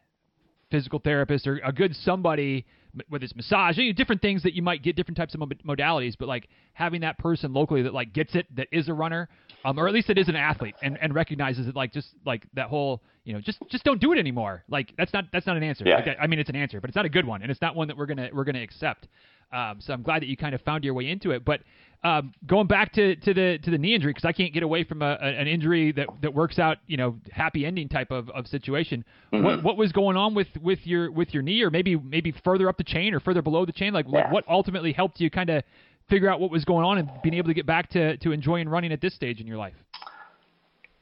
physical 0.72 0.98
therapist 0.98 1.46
or 1.46 1.60
a 1.64 1.72
good 1.72 1.94
somebody 1.94 2.66
whether 3.08 3.24
it's 3.24 3.34
massage, 3.36 3.78
you 3.78 3.86
know, 3.86 3.92
different 3.92 4.22
things 4.22 4.42
that 4.42 4.54
you 4.54 4.62
might 4.62 4.82
get 4.82 4.96
different 4.96 5.16
types 5.16 5.34
of 5.34 5.40
modalities, 5.40 6.14
but 6.18 6.28
like 6.28 6.48
having 6.72 7.00
that 7.02 7.18
person 7.18 7.52
locally 7.52 7.82
that 7.82 7.94
like 7.94 8.12
gets 8.12 8.34
it, 8.34 8.46
that 8.56 8.68
is 8.72 8.88
a 8.88 8.94
runner, 8.94 9.28
um, 9.64 9.78
or 9.78 9.88
at 9.88 9.94
least 9.94 10.08
that 10.08 10.18
is 10.18 10.28
an 10.28 10.36
athlete 10.36 10.74
and, 10.82 10.98
and 11.00 11.14
recognizes 11.14 11.66
it, 11.66 11.76
like 11.76 11.92
just 11.92 12.08
like 12.24 12.46
that 12.54 12.68
whole, 12.68 13.02
you 13.24 13.32
know, 13.32 13.40
just 13.40 13.58
just 13.70 13.84
don't 13.84 14.00
do 14.00 14.12
it 14.12 14.18
anymore. 14.18 14.64
Like 14.68 14.92
that's 14.96 15.12
not 15.12 15.24
that's 15.32 15.46
not 15.46 15.56
an 15.56 15.62
answer. 15.62 15.84
Yeah. 15.86 15.96
Like, 15.96 16.16
I 16.20 16.26
mean, 16.26 16.38
it's 16.38 16.50
an 16.50 16.56
answer, 16.56 16.80
but 16.80 16.88
it's 16.88 16.96
not 16.96 17.04
a 17.04 17.10
good 17.10 17.26
one, 17.26 17.42
and 17.42 17.50
it's 17.50 17.60
not 17.60 17.74
one 17.74 17.88
that 17.88 17.96
we're 17.96 18.06
gonna 18.06 18.28
we're 18.32 18.44
gonna 18.44 18.62
accept. 18.62 19.08
Um, 19.52 19.78
so 19.80 19.92
I'm 19.92 20.02
glad 20.02 20.22
that 20.22 20.26
you 20.26 20.36
kind 20.36 20.54
of 20.54 20.60
found 20.62 20.84
your 20.84 20.94
way 20.94 21.08
into 21.08 21.30
it. 21.30 21.44
But 21.44 21.60
um, 22.04 22.32
going 22.46 22.66
back 22.66 22.92
to, 22.94 23.16
to 23.16 23.34
the 23.34 23.58
to 23.62 23.70
the 23.70 23.78
knee 23.78 23.94
injury 23.94 24.12
because 24.12 24.24
I 24.24 24.32
can't 24.32 24.52
get 24.52 24.62
away 24.62 24.84
from 24.84 25.02
a, 25.02 25.18
a, 25.20 25.26
an 25.26 25.46
injury 25.46 25.92
that, 25.92 26.08
that 26.22 26.34
works 26.34 26.58
out, 26.58 26.78
you 26.86 26.96
know, 26.96 27.16
happy 27.30 27.66
ending 27.66 27.88
type 27.88 28.10
of, 28.10 28.28
of 28.30 28.46
situation. 28.46 29.04
Mm-hmm. 29.32 29.44
What 29.44 29.62
what 29.62 29.76
was 29.76 29.92
going 29.92 30.16
on 30.16 30.34
with, 30.34 30.48
with 30.62 30.80
your 30.84 31.10
with 31.10 31.32
your 31.32 31.42
knee, 31.42 31.62
or 31.62 31.70
maybe 31.70 31.96
maybe 31.96 32.34
further 32.44 32.68
up 32.68 32.76
the 32.76 32.84
chain 32.84 33.14
or 33.14 33.20
further 33.20 33.42
below 33.42 33.66
the 33.66 33.72
chain? 33.72 33.92
Like 33.92 34.06
yeah. 34.06 34.24
what, 34.24 34.32
what 34.32 34.44
ultimately 34.48 34.92
helped 34.92 35.20
you 35.20 35.30
kind 35.30 35.50
of 35.50 35.64
figure 36.08 36.28
out 36.28 36.40
what 36.40 36.50
was 36.50 36.64
going 36.64 36.84
on 36.84 36.98
and 36.98 37.10
being 37.22 37.34
able 37.34 37.48
to 37.48 37.54
get 37.54 37.66
back 37.66 37.90
to, 37.90 38.16
to 38.18 38.30
enjoying 38.32 38.68
running 38.68 38.92
at 38.92 39.00
this 39.00 39.14
stage 39.14 39.40
in 39.40 39.46
your 39.46 39.56
life? 39.56 39.74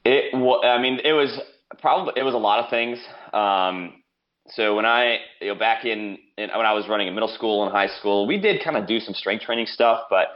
It 0.03 0.33
I 0.33 0.81
mean 0.81 0.99
it 1.03 1.13
was 1.13 1.39
probably 1.79 2.13
it 2.15 2.23
was 2.23 2.33
a 2.33 2.37
lot 2.37 2.63
of 2.63 2.69
things. 2.69 2.99
Um, 3.33 4.01
so 4.49 4.75
when 4.75 4.85
I 4.85 5.17
you 5.41 5.49
know 5.49 5.59
back 5.59 5.85
in, 5.85 6.17
in 6.37 6.49
when 6.49 6.65
I 6.65 6.73
was 6.73 6.87
running 6.87 7.07
in 7.07 7.13
middle 7.13 7.33
school 7.33 7.63
and 7.63 7.71
high 7.71 7.87
school, 7.99 8.27
we 8.27 8.39
did 8.39 8.63
kind 8.63 8.77
of 8.77 8.87
do 8.87 8.99
some 8.99 9.13
strength 9.13 9.43
training 9.43 9.65
stuff, 9.65 10.03
but 10.09 10.27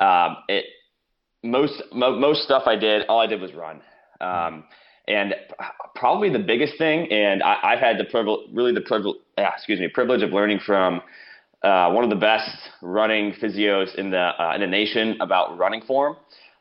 um, 0.00 0.36
it 0.48 0.64
most 1.42 1.82
mo- 1.92 2.18
most 2.18 2.42
stuff 2.42 2.64
I 2.66 2.76
did, 2.76 3.06
all 3.06 3.20
I 3.20 3.26
did 3.26 3.40
was 3.40 3.52
run. 3.54 3.80
Um, 4.20 4.64
and 5.06 5.34
probably 5.94 6.30
the 6.30 6.38
biggest 6.38 6.76
thing, 6.76 7.10
and 7.10 7.42
I, 7.42 7.70
have 7.70 7.78
had 7.78 7.98
the 7.98 8.04
privilege, 8.04 8.48
really 8.52 8.74
the 8.74 8.82
privilege, 8.82 9.16
ah, 9.38 9.52
excuse 9.56 9.80
me, 9.80 9.88
privilege 9.88 10.22
of 10.22 10.32
learning 10.32 10.60
from 10.66 11.00
uh, 11.62 11.90
one 11.90 12.04
of 12.04 12.10
the 12.10 12.16
best 12.16 12.50
running 12.82 13.32
physios 13.32 13.94
in 13.94 14.10
the 14.10 14.18
uh, 14.18 14.52
in 14.54 14.60
the 14.60 14.66
nation 14.66 15.16
about 15.20 15.56
running 15.56 15.80
form. 15.82 16.16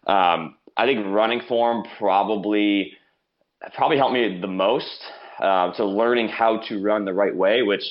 Um, 0.07 0.55
I 0.77 0.85
think 0.85 1.05
running 1.07 1.41
form 1.47 1.83
probably 1.97 2.93
probably 3.75 3.97
helped 3.97 4.13
me 4.13 4.39
the 4.39 4.47
most. 4.47 5.03
Uh, 5.39 5.71
so 5.75 5.85
learning 5.85 6.29
how 6.29 6.61
to 6.67 6.81
run 6.81 7.05
the 7.05 7.13
right 7.13 7.35
way, 7.35 7.61
which 7.61 7.83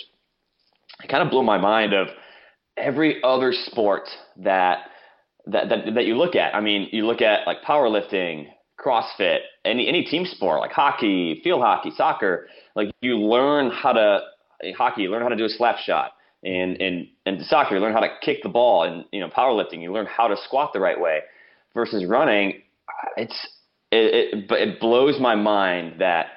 kind 1.09 1.23
of 1.23 1.31
blew 1.31 1.43
my 1.43 1.59
mind 1.59 1.93
of 1.93 2.09
every 2.77 3.23
other 3.23 3.53
sport 3.53 4.09
that 4.39 4.79
that, 5.47 5.69
that, 5.69 5.95
that 5.95 6.07
you 6.07 6.17
look 6.17 6.35
at. 6.35 6.55
I 6.55 6.61
mean, 6.61 6.89
you 6.93 7.07
look 7.07 7.23
at 7.23 7.47
like 7.47 7.63
powerlifting, 7.63 8.49
CrossFit, 8.79 9.39
any 9.65 9.89
any 9.89 10.05
team 10.05 10.25
sport 10.27 10.61
like 10.61 10.73
hockey, 10.73 11.41
field 11.43 11.63
hockey, 11.63 11.91
soccer. 11.97 12.49
Like 12.75 12.91
you 13.01 13.19
learn 13.19 13.71
how 13.71 13.93
to 13.93 14.21
hockey, 14.77 15.03
you 15.03 15.11
learn 15.11 15.23
how 15.23 15.29
to 15.29 15.37
do 15.37 15.45
a 15.45 15.49
slap 15.49 15.79
shot, 15.79 16.13
and 16.45 16.81
and 16.81 17.09
and 17.25 17.41
soccer, 17.43 17.77
you 17.77 17.81
learn 17.81 17.93
how 17.93 18.01
to 18.01 18.11
kick 18.23 18.43
the 18.43 18.49
ball, 18.49 18.85
and 18.85 19.05
you 19.13 19.21
know 19.21 19.29
powerlifting, 19.29 19.83
you 19.83 19.93
learn 19.93 20.07
how 20.07 20.29
to 20.29 20.37
squat 20.45 20.73
the 20.73 20.81
right 20.81 21.01
way. 21.01 21.21
Versus 21.75 22.07
running, 22.07 22.63
it's 23.19 23.49
it, 23.93 24.49
it, 24.51 24.51
it 24.51 24.81
blows 24.81 25.21
my 25.21 25.35
mind 25.35 26.01
that 26.01 26.29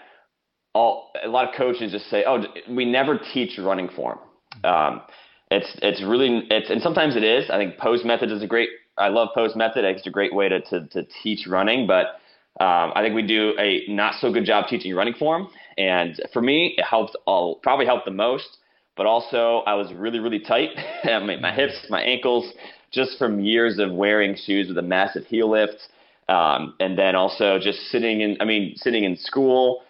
all 0.74 1.12
a 1.24 1.28
lot 1.28 1.48
of 1.48 1.56
coaches 1.56 1.91
just 1.91 2.10
say, 2.10 2.24
oh, 2.28 2.43
we 2.69 2.86
never 2.86 3.19
teach 3.34 3.58
running 3.58 3.89
form. 3.89 4.19
Um, 4.63 5.02
it's 5.52 5.78
it's 5.82 6.04
really 6.04 6.43
it's 6.50 6.69
and 6.69 6.82
sometimes 6.82 7.15
it 7.15 7.24
is. 7.24 7.50
I 7.50 7.58
think 7.58 7.78
pose 7.78 8.04
method 8.04 8.32
is 8.32 8.43
a 8.43 8.48
great 8.48 8.69
I 9.00 9.08
love 9.10 9.30
pose 9.34 9.56
method. 9.56 9.86
It's 9.86 10.06
a 10.06 10.12
great 10.12 10.34
way 10.34 10.50
to, 10.50 10.62
to, 10.62 10.88
to 10.88 11.08
teach 11.24 11.48
running, 11.48 11.88
but 11.88 12.20
um, 12.60 12.92
I 12.96 13.02
think 13.02 13.16
we 13.16 13.26
do 13.26 13.54
a 13.58 13.86
not 13.88 14.16
so 14.20 14.32
good 14.32 14.46
job 14.46 14.68
teaching 14.68 14.94
running 14.94 15.14
form. 15.14 15.48
And 15.78 16.20
for 16.34 16.42
me, 16.42 16.76
it 16.78 16.84
helped 16.84 17.16
all, 17.26 17.56
probably 17.56 17.86
helped 17.86 18.06
the 18.06 18.12
most, 18.12 18.58
but 18.98 19.06
also 19.06 19.64
I 19.66 19.76
was 19.76 19.94
really, 19.94 20.20
really 20.20 20.40
tight. 20.40 20.70
my, 21.06 21.38
my 21.38 21.54
hips, 21.54 21.88
my 21.90 22.02
ankles, 22.02 22.52
just 22.92 23.18
from 23.18 23.40
years 23.40 23.80
of 23.80 23.92
wearing 23.92 24.36
shoes 24.36 24.68
with 24.68 24.78
a 24.78 24.82
massive 24.82 25.26
heel 25.26 25.50
lift. 25.50 25.88
Um, 26.28 26.76
and 26.80 26.98
then 26.98 27.16
also 27.16 27.58
just 27.60 27.80
sitting 27.90 28.22
in, 28.22 28.38
I 28.40 28.46
mean, 28.46 28.74
sitting 28.76 29.04
in 29.04 29.16
school, 29.16 29.84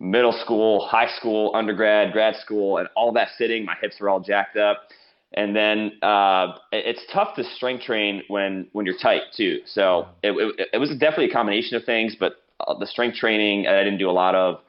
middle 0.00 0.32
school, 0.32 0.86
high 0.86 1.08
school, 1.18 1.52
undergrad, 1.54 2.12
grad 2.12 2.36
school, 2.36 2.78
and 2.78 2.88
all 2.96 3.12
that 3.12 3.28
sitting, 3.36 3.64
my 3.64 3.76
hips 3.80 4.00
were 4.00 4.08
all 4.08 4.20
jacked 4.20 4.56
up. 4.56 4.88
And 5.34 5.54
then 5.54 5.92
uh, 6.00 6.54
it's 6.70 7.02
tough 7.12 7.34
to 7.36 7.44
strength 7.56 7.84
train 7.84 8.22
when 8.28 8.68
when 8.72 8.86
you're 8.86 8.98
tight 8.98 9.22
too. 9.36 9.60
So 9.66 10.06
it, 10.22 10.30
it, 10.30 10.68
it 10.74 10.78
was 10.78 10.90
definitely 10.90 11.30
a 11.30 11.32
combination 11.32 11.76
of 11.76 11.84
things, 11.84 12.16
but 12.18 12.34
uh, 12.60 12.78
the 12.78 12.86
strength 12.86 13.16
training 13.16 13.66
I 13.66 13.82
didn't 13.82 13.98
do 13.98 14.08
a 14.08 14.12
lot 14.12 14.34
of 14.36 14.60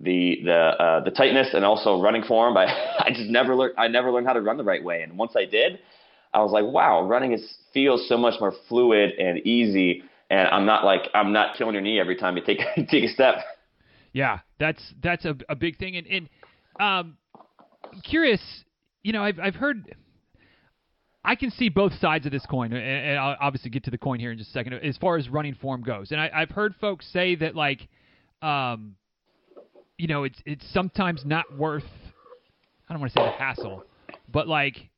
the 0.00 0.40
the 0.44 0.54
uh, 0.54 1.04
the 1.04 1.10
tightness 1.10 1.48
and 1.52 1.64
also 1.64 2.00
running 2.00 2.22
form. 2.22 2.56
I 2.56 2.64
I 2.98 3.10
just 3.10 3.28
never 3.30 3.54
learned 3.54 3.74
I 3.76 3.88
never 3.88 4.10
learned 4.10 4.26
how 4.26 4.32
to 4.32 4.40
run 4.40 4.56
the 4.56 4.64
right 4.64 4.82
way. 4.82 5.02
And 5.02 5.18
once 5.18 5.32
I 5.36 5.44
did, 5.44 5.78
I 6.32 6.40
was 6.40 6.52
like, 6.52 6.64
wow, 6.64 7.06
running 7.06 7.32
is 7.32 7.56
feels 7.72 8.08
so 8.08 8.16
much 8.16 8.40
more 8.40 8.52
fluid 8.68 9.12
and 9.18 9.38
easy. 9.46 10.02
And 10.30 10.48
I'm 10.48 10.64
not 10.64 10.84
like 10.84 11.02
I'm 11.14 11.32
not 11.32 11.56
killing 11.56 11.74
your 11.74 11.82
knee 11.82 12.00
every 12.00 12.16
time 12.16 12.36
you 12.36 12.42
take 12.44 12.60
take 12.88 13.04
a 13.04 13.08
step. 13.08 13.36
Yeah, 14.12 14.38
that's 14.58 14.82
that's 15.02 15.24
a, 15.24 15.36
a 15.48 15.54
big 15.54 15.76
thing. 15.76 15.96
And, 15.96 16.06
and 16.06 16.28
um, 16.80 17.18
curious, 18.04 18.40
you 19.02 19.12
know, 19.12 19.22
I've 19.22 19.38
I've 19.38 19.54
heard 19.54 19.94
I 21.24 21.36
can 21.36 21.50
see 21.50 21.68
both 21.68 21.94
sides 22.00 22.26
of 22.26 22.32
this 22.32 22.44
coin, 22.46 22.72
and 22.72 23.18
I'll 23.18 23.36
obviously 23.40 23.70
get 23.70 23.84
to 23.84 23.90
the 23.90 23.98
coin 23.98 24.20
here 24.20 24.30
in 24.30 24.38
just 24.38 24.50
a 24.50 24.52
second. 24.52 24.74
As 24.74 24.96
far 24.98 25.16
as 25.16 25.28
running 25.28 25.54
form 25.54 25.82
goes, 25.82 26.12
and 26.12 26.20
I, 26.20 26.30
have 26.40 26.50
heard 26.50 26.74
folks 26.80 27.06
say 27.12 27.34
that 27.36 27.54
like, 27.54 27.88
um, 28.42 28.96
you 29.96 30.06
know, 30.06 30.24
it's 30.24 30.38
it's 30.44 30.64
sometimes 30.72 31.22
not 31.24 31.56
worth. 31.56 31.84
I 32.88 32.92
don't 32.92 33.00
want 33.00 33.12
to 33.14 33.20
say 33.20 33.24
the 33.24 33.32
hassle, 33.32 33.84
but 34.30 34.46
like, 34.48 34.90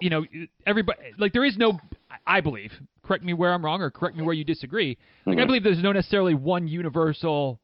you 0.00 0.10
know, 0.10 0.24
everybody 0.66 0.98
like 1.18 1.32
there 1.32 1.44
is 1.44 1.56
no. 1.56 1.78
I 2.26 2.40
believe 2.40 2.72
correct 3.02 3.24
me 3.24 3.34
where 3.34 3.52
I'm 3.52 3.64
wrong 3.64 3.82
or 3.82 3.90
correct 3.90 4.16
me 4.16 4.22
where 4.22 4.34
you 4.34 4.44
disagree. 4.44 4.96
Like 5.26 5.34
Mm-hmm. 5.34 5.42
I 5.42 5.46
believe 5.46 5.64
there's 5.64 5.82
no 5.82 5.92
necessarily 5.92 6.34
one 6.34 6.68
universal 6.68 7.60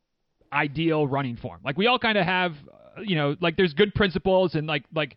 ideal 0.52 1.06
running 1.06 1.36
form. 1.36 1.60
Like 1.64 1.76
we 1.76 1.86
all 1.86 1.98
kind 1.98 2.18
of 2.18 2.24
have, 2.24 2.54
you 3.02 3.16
know, 3.16 3.36
like 3.40 3.56
there's 3.56 3.72
good 3.72 3.94
principles 3.94 4.54
and 4.54 4.66
like 4.66 4.84
like 4.94 5.16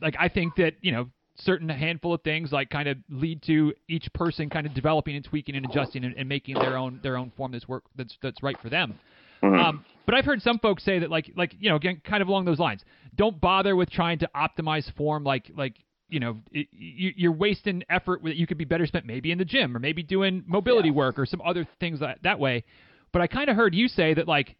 like 0.00 0.16
I 0.18 0.28
think 0.28 0.56
that 0.56 0.74
you 0.80 0.92
know 0.92 1.08
certain 1.40 1.68
handful 1.68 2.14
of 2.14 2.22
things 2.22 2.52
like 2.52 2.70
kind 2.70 2.88
of 2.88 2.96
lead 3.08 3.42
to 3.42 3.72
each 3.88 4.12
person 4.12 4.50
kind 4.50 4.66
of 4.66 4.74
developing 4.74 5.16
and 5.16 5.24
tweaking 5.24 5.56
and 5.56 5.64
adjusting 5.64 6.04
and, 6.04 6.14
and 6.16 6.28
making 6.28 6.54
their 6.54 6.76
own 6.76 7.00
their 7.02 7.16
own 7.16 7.32
form 7.36 7.52
that's 7.52 7.68
work 7.68 7.84
that's 7.96 8.16
that's 8.22 8.42
right 8.42 8.56
for 8.60 8.68
them. 8.68 8.98
Um, 9.42 9.84
but 10.04 10.14
I've 10.14 10.24
heard 10.24 10.42
some 10.42 10.58
folks 10.58 10.84
say 10.84 10.98
that 10.98 11.10
like 11.10 11.32
like 11.36 11.54
you 11.60 11.70
know 11.70 11.76
again 11.76 12.00
kind 12.04 12.22
of 12.22 12.28
along 12.28 12.44
those 12.44 12.58
lines. 12.58 12.82
Don't 13.14 13.40
bother 13.40 13.76
with 13.76 13.90
trying 13.90 14.18
to 14.18 14.30
optimize 14.34 14.92
form 14.96 15.22
like 15.22 15.50
like 15.56 15.74
you 16.08 16.18
know 16.18 16.38
it, 16.50 16.66
you, 16.72 17.12
you're 17.16 17.32
wasting 17.32 17.84
effort 17.88 18.22
that 18.24 18.36
you 18.36 18.46
could 18.46 18.58
be 18.58 18.64
better 18.64 18.86
spent 18.86 19.06
maybe 19.06 19.30
in 19.30 19.38
the 19.38 19.44
gym 19.44 19.76
or 19.76 19.78
maybe 19.78 20.02
doing 20.02 20.42
mobility 20.46 20.90
work 20.90 21.18
or 21.18 21.26
some 21.26 21.40
other 21.42 21.66
things 21.78 22.00
that 22.00 22.18
that 22.24 22.38
way. 22.40 22.64
But 23.12 23.22
I 23.22 23.26
kind 23.26 23.48
of 23.48 23.56
heard 23.56 23.74
you 23.74 23.86
say 23.88 24.14
that 24.14 24.26
like 24.26 24.56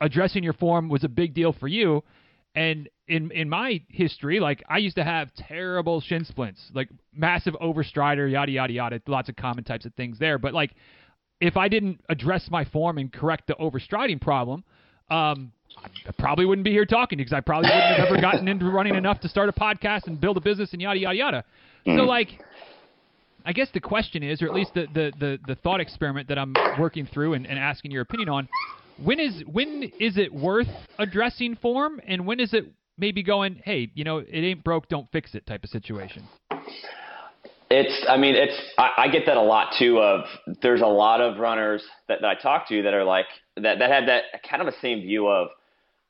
addressing 0.00 0.42
your 0.42 0.52
form 0.52 0.88
was 0.88 1.04
a 1.04 1.08
big 1.08 1.32
deal 1.32 1.52
for 1.52 1.68
you. 1.68 2.02
And 2.54 2.88
in 3.08 3.30
in 3.30 3.48
my 3.48 3.80
history, 3.88 4.38
like 4.38 4.62
I 4.68 4.78
used 4.78 4.96
to 4.96 5.04
have 5.04 5.32
terrible 5.34 6.00
shin 6.00 6.24
splints, 6.24 6.70
like 6.74 6.88
massive 7.14 7.54
overstrider, 7.54 8.30
yada 8.30 8.52
yada 8.52 8.72
yada, 8.72 9.00
lots 9.06 9.28
of 9.28 9.36
common 9.36 9.64
types 9.64 9.86
of 9.86 9.94
things 9.94 10.18
there. 10.18 10.38
But 10.38 10.52
like, 10.52 10.74
if 11.40 11.56
I 11.56 11.68
didn't 11.68 12.00
address 12.10 12.48
my 12.50 12.64
form 12.64 12.98
and 12.98 13.10
correct 13.12 13.46
the 13.46 13.54
overstriding 13.54 14.20
problem, 14.20 14.64
um, 15.10 15.52
I 16.06 16.12
probably 16.18 16.44
wouldn't 16.44 16.64
be 16.64 16.72
here 16.72 16.84
talking 16.84 17.16
because 17.16 17.32
I 17.32 17.40
probably 17.40 17.70
wouldn't 17.70 17.96
have 17.96 18.08
ever 18.08 18.20
gotten 18.20 18.46
into 18.48 18.66
running 18.66 18.94
enough 18.94 19.20
to 19.20 19.28
start 19.28 19.48
a 19.48 19.52
podcast 19.52 20.06
and 20.06 20.20
build 20.20 20.36
a 20.36 20.40
business 20.40 20.72
and 20.72 20.82
yada 20.82 20.98
yada 20.98 21.16
yada. 21.16 21.44
So 21.86 22.04
like, 22.04 22.28
I 23.44 23.52
guess 23.52 23.68
the 23.72 23.80
question 23.80 24.22
is, 24.22 24.42
or 24.42 24.46
at 24.46 24.54
least 24.54 24.74
the 24.74 24.86
the 24.92 25.12
the, 25.18 25.38
the 25.46 25.54
thought 25.56 25.80
experiment 25.80 26.28
that 26.28 26.38
I'm 26.38 26.54
working 26.78 27.06
through 27.06 27.32
and, 27.34 27.46
and 27.46 27.58
asking 27.58 27.90
your 27.90 28.02
opinion 28.02 28.28
on, 28.28 28.48
when 29.02 29.20
is 29.20 29.42
when 29.46 29.84
is 29.98 30.16
it 30.18 30.32
worth 30.32 30.68
addressing 30.98 31.56
form, 31.56 32.00
and 32.06 32.26
when 32.26 32.40
is 32.40 32.52
it 32.52 32.66
maybe 32.98 33.22
going, 33.22 33.60
hey, 33.64 33.90
you 33.94 34.04
know, 34.04 34.18
it 34.18 34.30
ain't 34.30 34.64
broke, 34.64 34.88
don't 34.88 35.10
fix 35.12 35.34
it 35.34 35.46
type 35.46 35.64
of 35.64 35.70
situation? 35.70 36.24
It's, 37.74 38.04
I 38.06 38.18
mean, 38.18 38.34
it's, 38.34 38.60
I, 38.76 38.90
I 38.98 39.08
get 39.08 39.24
that 39.26 39.38
a 39.38 39.42
lot 39.42 39.72
too. 39.78 39.98
Of 39.98 40.24
there's 40.60 40.82
a 40.82 40.86
lot 40.86 41.22
of 41.22 41.38
runners 41.38 41.82
that, 42.08 42.20
that 42.20 42.26
I 42.28 42.34
talk 42.34 42.68
to 42.68 42.82
that 42.82 42.92
are 42.92 43.04
like 43.04 43.26
that 43.56 43.78
that 43.78 43.90
have 43.90 44.06
that 44.06 44.24
kind 44.48 44.60
of 44.60 44.66
the 44.66 44.78
same 44.80 45.00
view 45.00 45.26
of, 45.28 45.48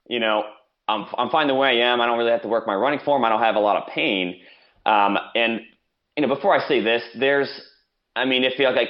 you 0.09 0.19
know, 0.19 0.43
I'm 0.89 1.07
I'm 1.17 1.31
fine 1.31 1.47
the 1.47 1.55
way 1.55 1.81
I 1.81 1.93
am. 1.93 2.01
I 2.01 2.07
don't 2.07 2.19
really 2.19 2.33
have 2.33 2.43
to 2.43 2.49
work 2.49 2.67
my 2.67 2.75
running 2.75 2.99
form. 3.05 3.25
I 3.25 3.29
don't 3.29 3.43
have 3.43 3.55
a 3.55 3.61
lot 3.61 3.77
of 3.77 3.89
pain. 3.89 4.41
Um, 4.85 5.17
and 5.37 5.61
you 6.17 6.27
know, 6.27 6.35
before 6.35 6.59
I 6.59 6.67
say 6.67 6.83
this, 6.83 7.03
there's, 7.19 7.49
I 8.17 8.25
mean, 8.25 8.45
it 8.45 8.55
feels 8.57 8.75
like 8.75 8.89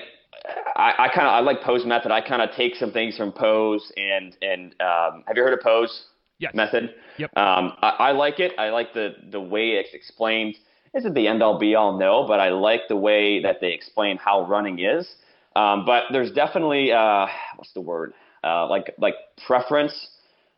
I, 0.77 0.95
I 0.99 1.09
kind 1.09 1.27
of 1.27 1.33
I 1.35 1.41
like 1.41 1.63
pose 1.63 1.85
method. 1.85 2.11
I 2.11 2.21
kind 2.21 2.43
of 2.43 2.51
take 2.57 2.75
some 2.77 2.93
things 2.93 3.17
from 3.17 3.33
pose 3.33 3.93
and 3.97 4.37
and 4.43 4.75
um, 4.81 5.25
have 5.27 5.37
you 5.37 5.43
heard 5.43 5.53
of 5.53 5.61
pose? 5.61 6.07
Yes. 6.39 6.55
method. 6.55 6.95
Yep. 7.19 7.31
Um, 7.37 7.75
I, 7.83 7.89
I 7.99 8.13
like 8.13 8.41
it. 8.41 8.53
I 8.59 8.71
like 8.71 8.93
the 8.95 9.15
the 9.31 9.41
way 9.41 9.71
it's 9.71 9.95
explained. 9.95 10.57
Isn't 10.93 11.15
the 11.15 11.29
end 11.29 11.43
all 11.43 11.59
be 11.59 11.77
all? 11.77 11.97
No, 11.97 12.27
but 12.27 12.41
I 12.41 12.51
like 12.51 12.83
the 12.89 12.97
way 12.97 13.41
that 13.43 13.61
they 13.61 13.73
explain 13.73 14.19
how 14.19 14.47
running 14.47 14.81
is. 14.81 15.09
Um, 15.55 15.85
but 15.87 16.05
there's 16.11 16.33
definitely 16.33 16.91
uh, 16.91 17.27
what's 17.57 17.73
the 17.75 17.81
word? 17.81 18.15
Uh, 18.43 18.69
like 18.69 18.93
like 18.99 19.15
preference. 19.47 19.93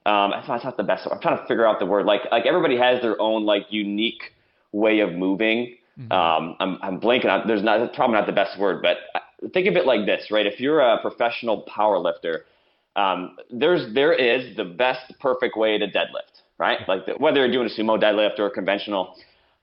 Um, 0.07 0.33
that's 0.47 0.65
not 0.65 0.77
the 0.77 0.83
best. 0.83 1.07
I'm 1.11 1.21
trying 1.21 1.39
to 1.39 1.47
figure 1.47 1.67
out 1.67 1.79
the 1.79 1.87
word. 1.87 2.07
Like 2.07 2.23
like 2.31 2.47
everybody 2.47 2.79
has 2.79 3.03
their 3.03 3.21
own 3.21 3.45
like 3.45 3.67
unique 3.69 4.33
way 4.73 5.01
of 5.01 5.13
moving. 5.13 5.77
Um, 6.11 6.57
I'm 6.61 6.79
I'm 6.83 7.01
blanking 7.01 7.27
on. 7.27 7.47
There's 7.47 7.63
not. 7.63 7.93
Probably 7.93 8.15
not 8.17 8.27
the 8.27 8.33
best 8.33 8.59
word, 8.59 8.83
but 8.83 8.97
think 9.53 9.67
of 9.67 9.77
it 9.77 9.87
like 9.87 10.07
this, 10.07 10.31
right? 10.31 10.47
If 10.47 10.61
you're 10.61 10.81
a 10.81 11.01
professional 11.01 11.63
power 11.63 11.99
lifter, 11.99 12.45
um, 12.97 13.37
there's 13.51 13.93
there 13.95 14.13
is 14.13 14.57
the 14.57 14.65
best 14.65 15.13
perfect 15.21 15.57
way 15.57 15.79
to 15.79 15.87
deadlift, 15.87 16.43
right? 16.59 16.79
Like 16.87 17.07
the, 17.07 17.13
whether 17.15 17.41
you're 17.41 17.53
doing 17.53 17.67
a 17.69 17.81
sumo 17.81 18.01
deadlift 18.01 18.39
or 18.39 18.47
a 18.47 18.51
conventional, 18.51 19.15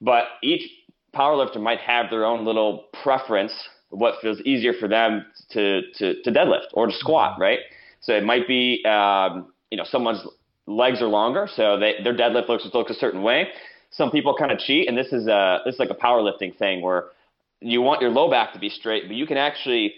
but 0.01 0.23
each 0.43 0.69
powerlifter 1.15 1.61
might 1.61 1.79
have 1.79 2.09
their 2.09 2.25
own 2.25 2.45
little 2.45 2.85
preference, 3.03 3.53
what 3.89 4.15
feels 4.21 4.39
easier 4.41 4.73
for 4.73 4.87
them 4.87 5.25
to 5.51 5.81
to, 5.93 6.21
to 6.23 6.31
deadlift 6.31 6.67
or 6.73 6.87
to 6.87 6.93
squat, 6.93 7.39
right? 7.39 7.59
So 8.01 8.13
it 8.13 8.23
might 8.23 8.47
be 8.47 8.83
um, 8.85 9.51
you 9.69 9.77
know 9.77 9.85
someone's 9.85 10.25
legs 10.67 11.01
are 11.01 11.07
longer, 11.07 11.47
so 11.53 11.79
they, 11.79 11.95
their 12.03 12.15
deadlift 12.15 12.49
looks 12.49 12.67
looks 12.73 12.91
a 12.91 12.95
certain 12.95 13.21
way. 13.21 13.47
Some 13.91 14.11
people 14.11 14.35
kind 14.37 14.51
of 14.51 14.59
cheat, 14.59 14.87
and 14.87 14.97
this 14.97 15.11
is 15.13 15.27
a 15.27 15.59
this 15.65 15.75
is 15.75 15.79
like 15.79 15.89
a 15.89 15.95
powerlifting 15.95 16.57
thing 16.57 16.81
where 16.81 17.05
you 17.61 17.81
want 17.81 18.01
your 18.01 18.09
low 18.09 18.29
back 18.29 18.53
to 18.53 18.59
be 18.59 18.69
straight, 18.69 19.07
but 19.07 19.15
you 19.15 19.25
can 19.25 19.37
actually 19.37 19.93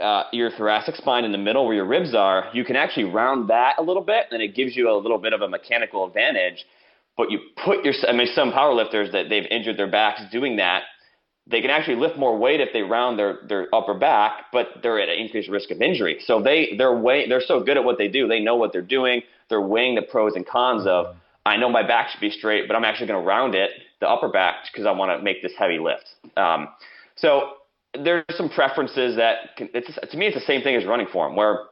uh, 0.00 0.24
your 0.32 0.50
thoracic 0.50 0.94
spine 0.96 1.24
in 1.24 1.32
the 1.32 1.38
middle 1.38 1.64
where 1.66 1.74
your 1.74 1.86
ribs 1.86 2.14
are, 2.14 2.50
you 2.52 2.64
can 2.64 2.76
actually 2.76 3.04
round 3.04 3.48
that 3.48 3.76
a 3.78 3.82
little 3.82 4.02
bit, 4.02 4.26
and 4.30 4.42
it 4.42 4.54
gives 4.54 4.76
you 4.76 4.90
a 4.90 4.96
little 4.96 5.18
bit 5.18 5.32
of 5.32 5.40
a 5.40 5.48
mechanical 5.48 6.06
advantage. 6.06 6.64
But 7.16 7.30
you 7.30 7.40
put 7.64 7.84
your, 7.84 7.94
I 8.06 8.12
mean, 8.12 8.28
some 8.34 8.52
powerlifters 8.52 9.12
that 9.12 9.28
they've 9.30 9.46
injured 9.50 9.78
their 9.78 9.90
backs 9.90 10.20
doing 10.30 10.56
that, 10.56 10.82
they 11.46 11.60
can 11.60 11.70
actually 11.70 11.96
lift 11.96 12.18
more 12.18 12.36
weight 12.36 12.60
if 12.60 12.70
they 12.72 12.82
round 12.82 13.18
their, 13.18 13.38
their 13.48 13.74
upper 13.74 13.94
back, 13.94 14.46
but 14.52 14.66
they're 14.82 15.00
at 15.00 15.08
an 15.08 15.18
increased 15.18 15.48
risk 15.48 15.70
of 15.70 15.80
injury. 15.80 16.18
So 16.26 16.42
they 16.42 16.74
they're 16.76 16.96
way 16.96 17.28
they're 17.28 17.40
so 17.40 17.62
good 17.62 17.76
at 17.76 17.84
what 17.84 17.98
they 17.98 18.08
do, 18.08 18.26
they 18.26 18.40
know 18.40 18.56
what 18.56 18.72
they're 18.72 18.82
doing. 18.82 19.22
They're 19.48 19.60
weighing 19.60 19.94
the 19.94 20.02
pros 20.02 20.34
and 20.34 20.46
cons 20.46 20.86
of. 20.86 21.14
I 21.46 21.56
know 21.56 21.68
my 21.68 21.86
back 21.86 22.10
should 22.10 22.20
be 22.20 22.30
straight, 22.30 22.66
but 22.66 22.76
I'm 22.76 22.84
actually 22.84 23.06
going 23.06 23.22
to 23.22 23.26
round 23.26 23.54
it, 23.54 23.70
the 24.00 24.08
upper 24.08 24.28
back, 24.28 24.56
because 24.70 24.84
I 24.84 24.90
want 24.90 25.16
to 25.16 25.22
make 25.22 25.40
this 25.40 25.52
heavy 25.56 25.78
lift. 25.78 26.04
Um, 26.36 26.66
so 27.16 27.52
there's 27.94 28.24
some 28.30 28.48
preferences 28.48 29.16
that 29.16 29.56
can, 29.56 29.68
it's, 29.74 29.88
to 30.10 30.16
me 30.16 30.26
it's 30.26 30.36
the 30.36 30.42
same 30.42 30.62
thing 30.62 30.76
as 30.76 30.84
running 30.84 31.06
form 31.06 31.34
where 31.36 31.64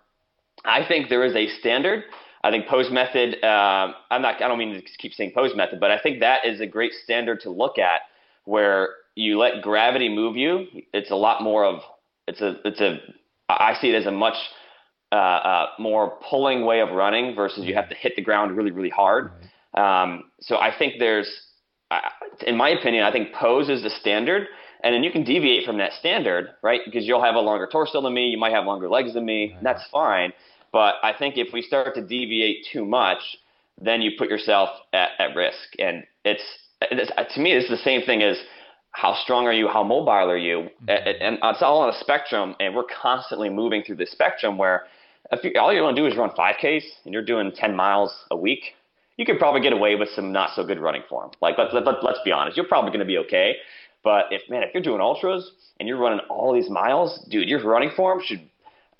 I 0.64 0.86
think 0.86 1.08
there 1.08 1.24
is 1.24 1.34
a 1.34 1.48
standard. 1.60 2.04
I 2.42 2.50
think 2.50 2.66
pose 2.66 2.90
method. 2.90 3.42
Uh, 3.42 3.92
I'm 4.10 4.22
not. 4.22 4.42
I 4.42 4.48
don't 4.48 4.58
mean 4.58 4.74
to 4.74 4.82
keep 4.98 5.14
saying 5.14 5.32
pose 5.34 5.56
method, 5.56 5.80
but 5.80 5.90
I 5.90 5.98
think 5.98 6.20
that 6.20 6.44
is 6.44 6.60
a 6.60 6.66
great 6.66 6.92
standard 7.02 7.40
to 7.40 7.50
look 7.50 7.78
at 7.78 8.02
where 8.44 8.90
you 9.14 9.38
let 9.38 9.62
gravity 9.62 10.08
move 10.08 10.36
you. 10.36 10.66
It's 10.92 11.10
a 11.10 11.16
lot 11.16 11.42
more 11.42 11.64
of. 11.64 11.80
It's 12.28 12.42
a. 12.42 12.56
It's 12.64 12.80
a. 12.80 12.98
I 13.48 13.74
see 13.80 13.90
it 13.90 13.94
as 13.94 14.06
a 14.06 14.10
much 14.10 14.36
uh, 15.10 15.14
uh, 15.14 15.66
more 15.78 16.18
pulling 16.28 16.66
way 16.66 16.80
of 16.80 16.90
running 16.90 17.34
versus 17.34 17.64
you 17.64 17.74
have 17.74 17.88
to 17.88 17.94
hit 17.94 18.14
the 18.16 18.22
ground 18.22 18.56
really 18.56 18.70
really 18.70 18.90
hard. 18.90 19.30
Um, 19.74 20.30
so 20.40 20.58
I 20.58 20.70
think 20.76 20.94
there's, 20.98 21.28
uh, 21.90 22.00
in 22.46 22.56
my 22.56 22.70
opinion, 22.70 23.04
I 23.04 23.10
think 23.10 23.32
pose 23.34 23.68
is 23.68 23.82
the 23.82 23.90
standard, 23.90 24.46
and 24.84 24.94
then 24.94 25.02
you 25.02 25.10
can 25.10 25.24
deviate 25.24 25.64
from 25.64 25.78
that 25.78 25.92
standard, 25.94 26.50
right? 26.62 26.82
Because 26.84 27.06
you'll 27.06 27.24
have 27.24 27.34
a 27.34 27.40
longer 27.40 27.66
torso 27.70 28.02
than 28.02 28.12
me, 28.12 28.28
you 28.28 28.38
might 28.38 28.52
have 28.52 28.66
longer 28.66 28.88
legs 28.88 29.14
than 29.14 29.24
me. 29.24 29.56
That's 29.62 29.82
fine. 29.90 30.32
But 30.72 30.96
I 31.02 31.14
think 31.18 31.38
if 31.38 31.52
we 31.54 31.62
start 31.62 31.94
to 31.94 32.02
deviate 32.02 32.66
too 32.70 32.84
much, 32.84 33.18
then 33.80 34.02
you 34.02 34.12
put 34.18 34.28
yourself 34.28 34.68
at, 34.92 35.10
at 35.18 35.34
risk. 35.34 35.56
And 35.78 36.04
it's, 36.24 36.42
it's 36.82 37.34
to 37.34 37.40
me, 37.40 37.52
it's 37.52 37.70
the 37.70 37.78
same 37.78 38.02
thing 38.02 38.22
as 38.22 38.36
how 38.90 39.14
strong 39.24 39.46
are 39.46 39.52
you, 39.52 39.68
how 39.68 39.82
mobile 39.82 40.10
are 40.10 40.36
you, 40.36 40.68
mm-hmm. 40.82 40.90
and, 40.90 41.22
and 41.22 41.38
it's 41.42 41.62
all 41.62 41.78
on 41.80 41.88
a 41.88 41.98
spectrum. 42.00 42.54
And 42.60 42.74
we're 42.74 42.84
constantly 43.02 43.48
moving 43.48 43.82
through 43.82 43.96
the 43.96 44.06
spectrum 44.06 44.58
where 44.58 44.84
if 45.32 45.42
you, 45.42 45.58
all 45.58 45.72
you 45.72 45.82
want 45.82 45.96
to 45.96 46.02
do 46.02 46.06
is 46.06 46.16
run 46.16 46.30
5Ks 46.30 46.82
and 47.06 47.14
you're 47.14 47.24
doing 47.24 47.50
10 47.56 47.74
miles 47.74 48.14
a 48.30 48.36
week, 48.36 48.74
you 49.16 49.24
could 49.24 49.38
probably 49.38 49.60
get 49.60 49.72
away 49.72 49.94
with 49.94 50.08
some 50.14 50.32
not 50.32 50.50
so 50.54 50.64
good 50.64 50.78
running 50.78 51.02
form. 51.08 51.30
Like 51.40 51.56
let's 51.56 51.72
let, 51.72 51.84
let's 52.02 52.18
be 52.24 52.32
honest, 52.32 52.56
you're 52.56 52.66
probably 52.66 52.90
going 52.90 53.00
to 53.00 53.06
be 53.06 53.18
okay. 53.18 53.56
But 54.04 54.26
if 54.30 54.48
man, 54.48 54.62
if 54.62 54.70
you're 54.74 54.82
doing 54.82 55.00
ultras 55.00 55.50
and 55.80 55.88
you're 55.88 55.98
running 55.98 56.20
all 56.30 56.54
these 56.54 56.70
miles, 56.70 57.26
dude, 57.30 57.48
your 57.48 57.64
running 57.64 57.90
form 57.96 58.20
should. 58.24 58.48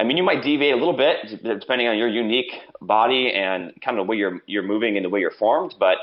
I 0.01 0.03
mean, 0.03 0.17
you 0.17 0.25
might 0.25 0.43
deviate 0.43 0.73
a 0.73 0.77
little 0.77 0.97
bit 0.97 1.41
depending 1.45 1.87
on 1.87 1.97
your 1.97 2.09
unique 2.09 2.51
body 2.81 3.33
and 3.33 3.73
kind 3.85 3.97
of 3.97 4.07
the 4.07 4.11
way 4.11 4.17
you're 4.17 4.41
you're 4.47 4.65
moving 4.65 4.97
and 4.97 5.05
the 5.05 5.11
way 5.11 5.21
you're 5.21 5.31
formed, 5.31 5.75
but 5.79 5.99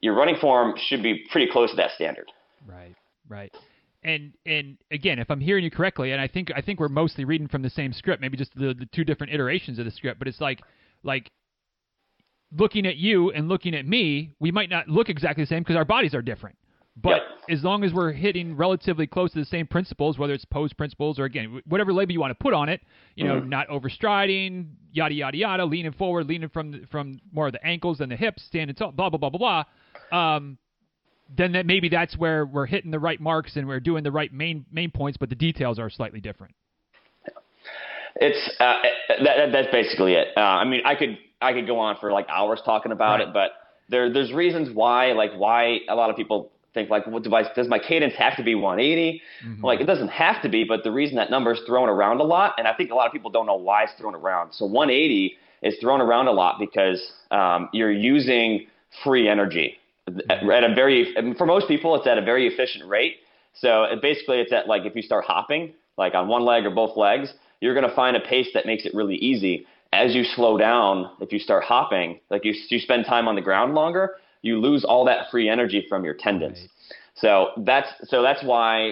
your 0.00 0.14
running 0.14 0.36
form 0.36 0.74
should 0.78 1.02
be 1.02 1.26
pretty 1.30 1.50
close 1.50 1.70
to 1.70 1.76
that 1.76 1.90
standard. 1.90 2.30
Right, 2.66 2.94
right. 3.28 3.54
And 4.04 4.32
and 4.46 4.78
again, 4.90 5.18
if 5.18 5.30
I'm 5.30 5.40
hearing 5.40 5.64
you 5.64 5.70
correctly, 5.70 6.12
and 6.12 6.20
I 6.20 6.28
think 6.28 6.50
I 6.54 6.62
think 6.62 6.78
we're 6.80 6.88
mostly 6.88 7.24
reading 7.24 7.48
from 7.48 7.62
the 7.62 7.70
same 7.70 7.92
script, 7.92 8.22
maybe 8.22 8.36
just 8.36 8.54
the, 8.54 8.72
the 8.72 8.88
two 8.94 9.04
different 9.04 9.32
iterations 9.32 9.78
of 9.78 9.84
the 9.84 9.90
script, 9.90 10.18
but 10.18 10.28
it's 10.28 10.40
like 10.40 10.62
like 11.02 11.30
looking 12.56 12.86
at 12.86 12.96
you 12.96 13.30
and 13.32 13.48
looking 13.48 13.74
at 13.74 13.86
me, 13.86 14.34
we 14.40 14.50
might 14.50 14.70
not 14.70 14.88
look 14.88 15.08
exactly 15.08 15.42
the 15.42 15.48
same 15.48 15.62
because 15.62 15.76
our 15.76 15.84
bodies 15.84 16.14
are 16.14 16.22
different. 16.22 16.56
But 17.00 17.22
Yep. 17.48 17.58
as 17.58 17.62
long 17.64 17.84
as 17.84 17.92
we're 17.92 18.12
hitting 18.12 18.56
relatively 18.56 19.06
close 19.06 19.32
to 19.32 19.38
the 19.38 19.44
same 19.44 19.66
principles, 19.66 20.18
whether 20.18 20.32
it's 20.32 20.44
pose 20.44 20.72
principles 20.72 21.18
or 21.18 21.24
again 21.26 21.62
whatever 21.68 21.92
label 21.92 22.12
you 22.12 22.18
want 22.20 22.32
to 22.32 22.42
put 22.42 22.54
on 22.54 22.68
it, 22.68 22.80
you 23.14 23.24
know, 23.24 23.38
not 23.38 23.68
overstriding, 23.68 24.66
yada 24.92 25.14
yada 25.14 25.36
yada, 25.36 25.64
leaning 25.64 25.92
forward, 25.92 26.26
leaning 26.26 26.48
from 26.48 26.72
the, 26.72 26.86
from 26.90 27.20
more 27.32 27.46
of 27.46 27.52
the 27.52 27.64
ankles 27.64 27.98
than 27.98 28.08
the 28.08 28.16
hips, 28.16 28.42
standing 28.44 28.74
tall, 28.74 28.90
blah 28.90 29.10
blah 29.10 29.18
blah 29.18 29.30
blah 29.30 29.64
blah. 30.10 30.36
Um, 30.36 30.58
then 31.36 31.52
that 31.52 31.66
maybe 31.66 31.88
that's 31.88 32.16
where 32.16 32.46
we're 32.46 32.66
hitting 32.66 32.90
the 32.90 32.98
right 32.98 33.20
marks 33.20 33.56
and 33.56 33.68
we're 33.68 33.80
doing 33.80 34.02
the 34.02 34.10
right 34.10 34.32
main 34.32 34.64
main 34.72 34.90
points, 34.90 35.18
but 35.18 35.28
the 35.28 35.34
details 35.36 35.78
are 35.78 35.90
slightly 35.90 36.20
different. 36.20 36.54
It's 38.16 38.50
uh, 38.58 38.74
that, 39.08 39.18
that, 39.36 39.52
that's 39.52 39.68
basically 39.70 40.14
it. 40.14 40.28
Uh, 40.36 40.40
I 40.40 40.64
mean, 40.64 40.80
I 40.84 40.94
could 40.96 41.18
I 41.40 41.52
could 41.52 41.66
go 41.66 41.78
on 41.78 41.96
for 42.00 42.10
like 42.10 42.26
hours 42.28 42.60
talking 42.64 42.90
about 42.90 43.20
Right. 43.20 43.28
it, 43.28 43.34
but 43.34 43.52
there 43.88 44.12
there's 44.12 44.32
reasons 44.32 44.74
why 44.74 45.12
like 45.12 45.32
why 45.36 45.78
a 45.88 45.94
lot 45.94 46.10
of 46.10 46.16
people 46.16 46.50
think 46.74 46.90
like, 46.90 47.06
what 47.06 47.22
do 47.22 47.34
I, 47.34 47.52
does 47.54 47.68
my 47.68 47.78
cadence 47.78 48.14
have 48.14 48.36
to 48.36 48.42
be 48.42 48.54
180? 48.54 49.22
Mm-hmm. 49.44 49.64
Like 49.64 49.80
it 49.80 49.84
doesn't 49.86 50.08
have 50.08 50.42
to 50.42 50.48
be, 50.48 50.64
but 50.64 50.84
the 50.84 50.92
reason 50.92 51.16
that 51.16 51.30
number 51.30 51.52
is 51.52 51.60
thrown 51.66 51.88
around 51.88 52.20
a 52.20 52.24
lot, 52.24 52.54
and 52.58 52.66
I 52.66 52.74
think 52.74 52.90
a 52.90 52.94
lot 52.94 53.06
of 53.06 53.12
people 53.12 53.30
don't 53.30 53.46
know 53.46 53.56
why 53.56 53.84
it's 53.84 53.92
thrown 53.98 54.14
around. 54.14 54.52
So 54.52 54.64
180 54.66 55.36
is 55.62 55.76
thrown 55.80 56.00
around 56.00 56.28
a 56.28 56.32
lot 56.32 56.58
because 56.58 57.12
um, 57.30 57.68
you're 57.72 57.92
using 57.92 58.66
free 59.02 59.28
energy 59.28 59.78
mm-hmm. 60.08 60.50
at 60.50 60.64
a 60.64 60.74
very, 60.74 61.14
for 61.36 61.46
most 61.46 61.68
people, 61.68 61.94
it's 61.96 62.06
at 62.06 62.18
a 62.18 62.22
very 62.22 62.46
efficient 62.46 62.88
rate. 62.88 63.16
So 63.54 63.84
it 63.84 64.00
basically, 64.00 64.38
it's 64.38 64.52
at 64.52 64.68
like 64.68 64.84
if 64.84 64.94
you 64.94 65.02
start 65.02 65.24
hopping, 65.24 65.72
like 65.96 66.14
on 66.14 66.28
one 66.28 66.44
leg 66.44 66.64
or 66.64 66.70
both 66.70 66.96
legs, 66.96 67.32
you're 67.60 67.74
going 67.74 67.88
to 67.88 67.94
find 67.94 68.16
a 68.16 68.20
pace 68.20 68.48
that 68.54 68.66
makes 68.66 68.86
it 68.86 68.94
really 68.94 69.16
easy. 69.16 69.66
As 69.92 70.14
you 70.14 70.22
slow 70.22 70.58
down, 70.58 71.10
if 71.20 71.32
you 71.32 71.38
start 71.38 71.64
hopping, 71.64 72.20
like 72.30 72.44
you, 72.44 72.54
you 72.68 72.78
spend 72.78 73.06
time 73.06 73.26
on 73.26 73.34
the 73.34 73.40
ground 73.40 73.74
longer, 73.74 74.16
you 74.42 74.58
lose 74.58 74.84
all 74.84 75.04
that 75.06 75.30
free 75.30 75.48
energy 75.48 75.84
from 75.88 76.04
your 76.04 76.14
tendons. 76.14 76.58
Right. 76.58 76.70
So 77.14 77.48
that's 77.58 77.88
so 78.04 78.22
that's 78.22 78.42
why 78.44 78.90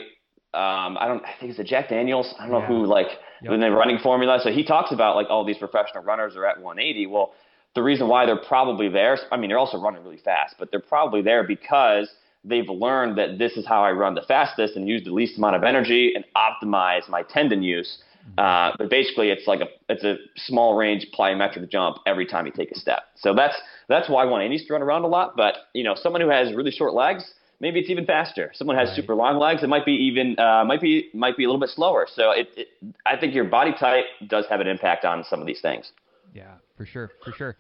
um, 0.55 0.97
I 0.99 1.07
don't 1.07 1.25
I 1.25 1.35
think 1.39 1.51
it's 1.51 1.61
a 1.61 1.65
Jack 1.65 1.89
Daniels. 1.89 2.35
I 2.39 2.49
don't 2.49 2.53
know 2.53 2.67
who 2.67 2.87
like 2.87 3.09
yep. 3.43 3.53
in 3.53 3.61
the 3.61 3.71
running 3.71 3.99
formula. 3.99 4.41
So 4.43 4.51
he 4.51 4.65
talks 4.65 4.93
about 4.93 5.17
like 5.17 5.29
all 5.31 5.45
these 5.45 5.59
professional 5.59 6.03
runners 6.03 6.37
are 6.37 6.47
at 6.47 6.61
180. 6.61 7.07
Well, 7.07 7.35
the 7.75 7.83
reason 7.83 8.09
why 8.09 8.27
they're 8.27 8.37
probably 8.37 8.89
there, 8.89 9.19
I 9.31 9.37
mean, 9.37 9.51
they're 9.51 9.59
also 9.59 9.79
running 9.79 10.03
really 10.03 10.17
fast, 10.17 10.57
but 10.59 10.71
they're 10.71 10.81
probably 10.81 11.23
there 11.23 11.45
because 11.45 12.11
they've 12.43 12.69
learned 12.69 13.19
that 13.19 13.39
this 13.39 13.53
is 13.53 13.67
how 13.67 13.85
I 13.85 13.91
run 13.93 14.15
the 14.15 14.23
fastest 14.23 14.77
and 14.77 14.89
use 14.89 15.05
the 15.05 15.11
least 15.11 15.37
amount 15.37 15.57
of 15.57 15.63
energy 15.63 16.13
and 16.15 16.25
optimize 16.37 17.09
my 17.09 17.23
tendon 17.23 17.63
use. 17.63 17.99
Uh, 18.39 18.73
but 18.79 18.91
basically, 18.91 19.31
it's 19.31 19.47
like 19.47 19.61
a 19.61 19.67
it's 19.89 20.05
a 20.05 20.17
small 20.37 20.77
range 20.77 21.07
plyometric 21.19 21.71
jump 21.71 21.99
every 22.07 22.27
time 22.27 22.47
you 22.47 22.53
take 22.53 22.71
a 22.71 22.79
step. 22.79 23.05
So 23.17 23.35
that's 23.35 23.55
that's 23.89 24.09
why 24.09 24.25
180 24.25 24.63
is 24.63 24.67
thrown 24.67 24.83
around 24.83 25.05
a 25.05 25.07
lot. 25.07 25.37
But 25.37 25.55
you 25.75 25.85
know, 25.85 25.95
someone 25.95 26.21
who 26.21 26.29
has 26.29 26.55
really 26.55 26.71
short 26.71 26.93
legs, 26.93 27.25
maybe 27.61 27.81
it's 27.81 27.91
even 27.91 28.05
faster. 28.05 28.51
Someone 28.55 28.77
has 28.77 28.89
right. 28.89 28.97
super 28.97 29.15
long 29.15 29.39
legs, 29.39 29.63
it 29.63 29.69
might 29.69 29.87
be 29.87 29.93
even 29.93 30.39
uh, 30.39 30.65
might 30.65 30.81
be 30.81 31.11
might 31.15 31.37
be 31.37 31.45
a 31.45 31.47
little 31.47 31.61
bit 31.61 31.71
slower. 31.71 32.07
So 32.13 32.33
it, 32.33 32.49
it, 32.57 32.69
I 33.07 33.17
think 33.17 33.35
your 33.35 33.45
body 33.45 33.73
type 33.79 34.05
does 34.27 34.45
have 34.51 34.61
an 34.61 34.67
impact 34.67 35.05
on 35.05 35.25
some 35.25 35.41
of 35.41 35.47
these 35.47 35.61
things. 35.61 35.93
Yeah, 36.35 36.55
for 36.77 36.85
sure, 36.85 37.11
for 37.25 37.33
sure. 37.33 37.57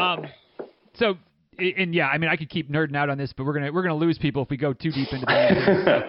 Um, 0.00 0.26
so 0.94 1.16
and 1.58 1.94
yeah, 1.94 2.08
I 2.08 2.18
mean, 2.18 2.30
I 2.30 2.36
could 2.36 2.48
keep 2.48 2.70
nerding 2.70 2.96
out 2.96 3.10
on 3.10 3.18
this, 3.18 3.32
but 3.36 3.44
we're 3.44 3.54
gonna 3.54 3.72
we're 3.72 3.82
gonna 3.82 3.94
lose 3.94 4.18
people 4.18 4.42
if 4.42 4.50
we 4.50 4.56
go 4.56 4.72
too 4.72 4.90
deep 4.90 5.12
into 5.12 5.26
that. 5.26 6.04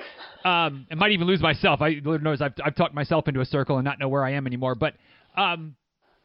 um, 0.47 0.88
I 0.91 0.95
might 0.95 1.12
even 1.12 1.27
lose 1.27 1.41
myself. 1.41 1.81
I 1.81 2.01
Lord 2.03 2.23
knows 2.23 2.41
I've 2.41 2.53
I've 2.63 2.75
talked 2.75 2.93
myself 2.93 3.27
into 3.27 3.41
a 3.41 3.45
circle 3.45 3.77
and 3.77 3.86
not 3.86 3.99
know 3.99 4.08
where 4.08 4.23
I 4.23 4.34
am 4.34 4.47
anymore. 4.47 4.75
But 4.75 4.95
um, 5.38 5.75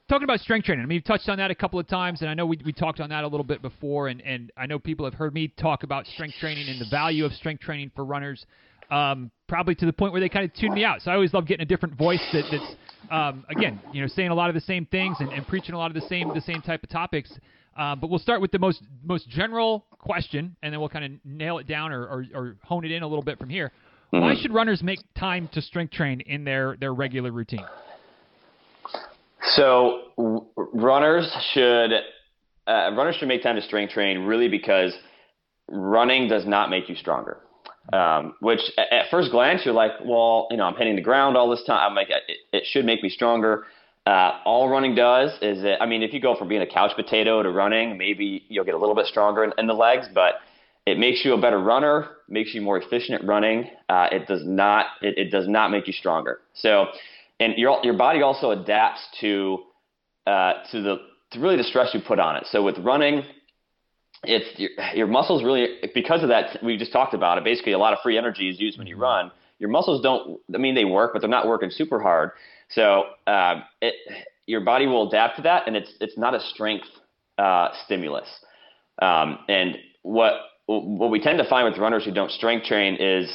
talking 0.09 0.24
about 0.24 0.40
strength 0.40 0.64
training, 0.64 0.83
I 0.83 0.87
mean, 0.87 0.96
you've 0.96 1.04
touched 1.04 1.28
on 1.28 1.38
that 1.38 1.50
a 1.50 1.54
couple 1.54 1.78
of 1.78 1.87
times, 1.87 2.20
and 2.20 2.30
I 2.30 2.35
know 2.35 2.46
we 2.46 2.59
we 2.64 2.72
talked 2.72 3.00
on 3.00 3.11
that 3.11 3.24
a 3.24 3.28
little 3.28 3.44
bit 3.44 3.62
before, 3.62 4.09
and 4.09 4.20
and 4.22 4.52
I 4.56 4.66
know 4.66 4.78
people 4.78 5.04
have 5.06 5.14
heard 5.14 5.35
me 5.35 5.48
talk 5.48 5.83
about 5.83 6.06
strength 6.06 6.37
training 6.40 6.68
and 6.68 6.80
the 6.80 6.88
value 6.90 7.24
of 7.24 7.33
strength 7.33 7.62
training 7.62 7.90
for 7.94 8.04
runners. 8.04 8.44
Um, 8.90 9.30
probably 9.46 9.76
to 9.76 9.87
the 9.87 9.92
point 9.92 10.11
where 10.12 10.20
they 10.20 10.28
kind 10.28 10.44
of 10.44 10.52
tune 10.54 10.74
me 10.74 10.85
out. 10.85 11.00
So 11.02 11.12
I 11.12 11.14
always 11.14 11.33
love 11.33 11.46
getting 11.46 11.62
a 11.62 11.66
different 11.66 11.96
voice 11.96 12.22
that, 12.33 12.42
that's, 12.50 12.74
um, 13.09 13.44
again, 13.48 13.80
you 13.92 14.00
know, 14.00 14.09
saying 14.09 14.30
a 14.30 14.35
lot 14.35 14.48
of 14.48 14.54
the 14.54 14.61
same 14.62 14.85
things 14.87 15.16
and, 15.20 15.33
and 15.33 15.46
preaching 15.46 15.76
a 15.76 15.78
lot 15.78 15.94
of 15.94 16.02
the 16.02 16.09
same 16.09 16.35
the 16.35 16.40
same 16.40 16.61
type 16.61 16.83
of 16.83 16.88
topics. 16.88 17.30
Uh, 17.81 17.97
but 17.97 18.11
we'll 18.11 18.19
start 18.19 18.43
with 18.43 18.53
the 18.53 18.59
most 18.59 18.83
most 19.03 19.27
general 19.31 19.87
question, 19.99 20.55
and 20.62 20.71
then 20.71 20.81
we'll 20.81 20.90
kind 20.90 21.05
of 21.07 21.12
nail 21.25 21.57
it 21.57 21.66
down 21.66 21.93
or, 21.93 22.03
or, 22.03 22.25
or, 22.35 22.57
hone 22.62 22.85
it 22.85 22.90
in 22.90 23.03
a 23.03 23.09
little 23.09 23.23
bit 23.23 23.38
from 23.38 23.49
here. 23.49 23.73
Mm-hmm. 24.12 24.23
Why 24.23 24.35
should 24.38 24.53
runners 24.53 24.83
make 24.83 24.99
time 25.19 25.49
to 25.55 25.62
strength 25.62 25.95
train 25.95 26.21
in 26.21 26.45
their, 26.45 26.77
their 26.79 26.93
regular 26.93 27.33
routine? 27.33 27.64
So 29.55 30.11
w- 30.19 30.45
runners 30.57 31.35
should 31.55 31.93
uh, 32.66 32.90
runners 32.93 33.16
should 33.16 33.29
make 33.29 33.43
time 33.43 33.57
to 33.57 33.62
strength 33.62 33.95
train 33.95 34.27
really 34.27 34.49
because 34.49 34.93
running 35.66 36.29
does 36.29 36.45
not 36.45 36.69
make 36.69 36.87
you 36.90 36.97
stronger. 36.97 37.38
Um, 37.95 38.35
which 38.40 38.61
at, 38.77 38.93
at 38.93 39.11
first 39.11 39.31
glance 39.31 39.62
you're 39.64 39.73
like, 39.73 39.93
well, 40.05 40.49
you 40.51 40.59
know, 40.59 40.64
I'm 40.64 40.77
hitting 40.77 40.97
the 40.97 41.03
ground 41.03 41.38
all 41.38 41.49
this 41.49 41.64
time. 41.66 41.88
I'm 41.88 41.95
like, 41.95 42.11
it, 42.11 42.37
it 42.53 42.64
should 42.66 42.85
make 42.85 43.03
me 43.03 43.09
stronger. 43.09 43.64
Uh, 44.07 44.39
all 44.45 44.69
running 44.69 44.95
does 44.95 45.31
is 45.43 45.63
that, 45.63 45.83
I 45.83 45.87
mean, 45.87 46.03
if 46.03 46.13
you 46.13 46.21
go 46.21 46.35
from 46.35 46.49
being 46.49 46.63
a 46.63 46.67
couch 46.67 46.93
potato 46.97 47.43
to 47.43 47.51
running, 47.51 47.99
maybe 47.99 48.45
you'll 48.49 48.65
get 48.65 48.75
a 48.75 48.79
little 48.79 48.95
bit 48.95 49.07
stronger 49.07 49.45
in, 49.45 49.53
in 49.59 49.67
the 49.67 49.75
legs, 49.75 50.07
but 50.13 50.37
it 50.87 50.99
makes 50.99 51.25
you 51.25 51.35
a 51.35 51.41
better 51.41 51.59
runner, 51.59 52.09
makes 52.29 52.55
you 52.55 52.63
more 52.63 52.79
efficient 52.79 53.21
at 53.21 53.27
running. 53.27 53.71
Uh, 53.89 54.09
it 54.11 54.27
does 54.27 54.43
not, 54.45 54.87
it, 55.03 55.19
it, 55.19 55.31
does 55.31 55.47
not 55.47 55.71
make 55.71 55.87
you 55.87 55.93
stronger. 55.93 56.41
So, 56.55 56.87
and 57.39 57.55
your 57.57 57.79
your 57.83 57.95
body 57.95 58.23
also 58.23 58.51
adapts 58.51 59.01
to 59.21 59.59
uh, 60.27 60.55
to 60.73 60.83
the 60.83 60.97
to 61.33 61.41
really 61.41 61.57
the 61.57 61.65
stress 61.65 61.95
you 61.95 62.01
put 62.01 62.19
on 62.19 62.37
it. 62.37 62.47
So 62.51 62.63
with 62.63 62.79
running, 62.79 63.23
it's 64.25 64.59
your, 64.59 64.71
your 64.95 65.07
muscles 65.07 65.43
really 65.43 65.79
because 65.95 66.23
of 66.23 66.29
that 66.29 66.63
we 66.63 66.77
just 66.77 66.93
talked 66.93 67.15
about 67.15 67.39
it. 67.39 67.45
Basically, 67.45 67.73
a 67.73 67.79
lot 67.79 67.93
of 67.93 67.99
free 68.03 68.19
energy 68.19 68.49
is 68.49 68.61
used 68.61 68.79
when 68.79 68.87
you 68.87 68.95
mm-hmm. 68.95 69.03
run. 69.03 69.31
Your 69.59 69.71
muscles 69.71 70.03
don't. 70.03 70.41
I 70.55 70.59
mean, 70.59 70.75
they 70.75 70.85
work, 70.85 71.13
but 71.13 71.21
they're 71.21 71.29
not 71.29 71.47
working 71.47 71.71
super 71.71 72.01
hard. 72.01 72.33
So 72.70 73.04
um, 73.26 73.64
it, 73.80 73.94
your 74.46 74.61
body 74.61 74.87
will 74.87 75.09
adapt 75.09 75.37
to 75.37 75.42
that, 75.42 75.66
and 75.66 75.76
it's 75.76 75.92
it's 76.00 76.16
not 76.18 76.35
a 76.35 76.40
strength 76.40 76.87
uh, 77.38 77.68
stimulus. 77.85 78.28
Um, 79.00 79.38
and 79.48 79.76
what 80.02 80.35
what 80.66 81.11
we 81.11 81.20
tend 81.20 81.38
to 81.38 81.48
find 81.48 81.68
with 81.68 81.78
runners 81.78 82.04
who 82.04 82.12
don't 82.12 82.30
strength 82.30 82.66
train 82.66 82.96
is, 83.00 83.28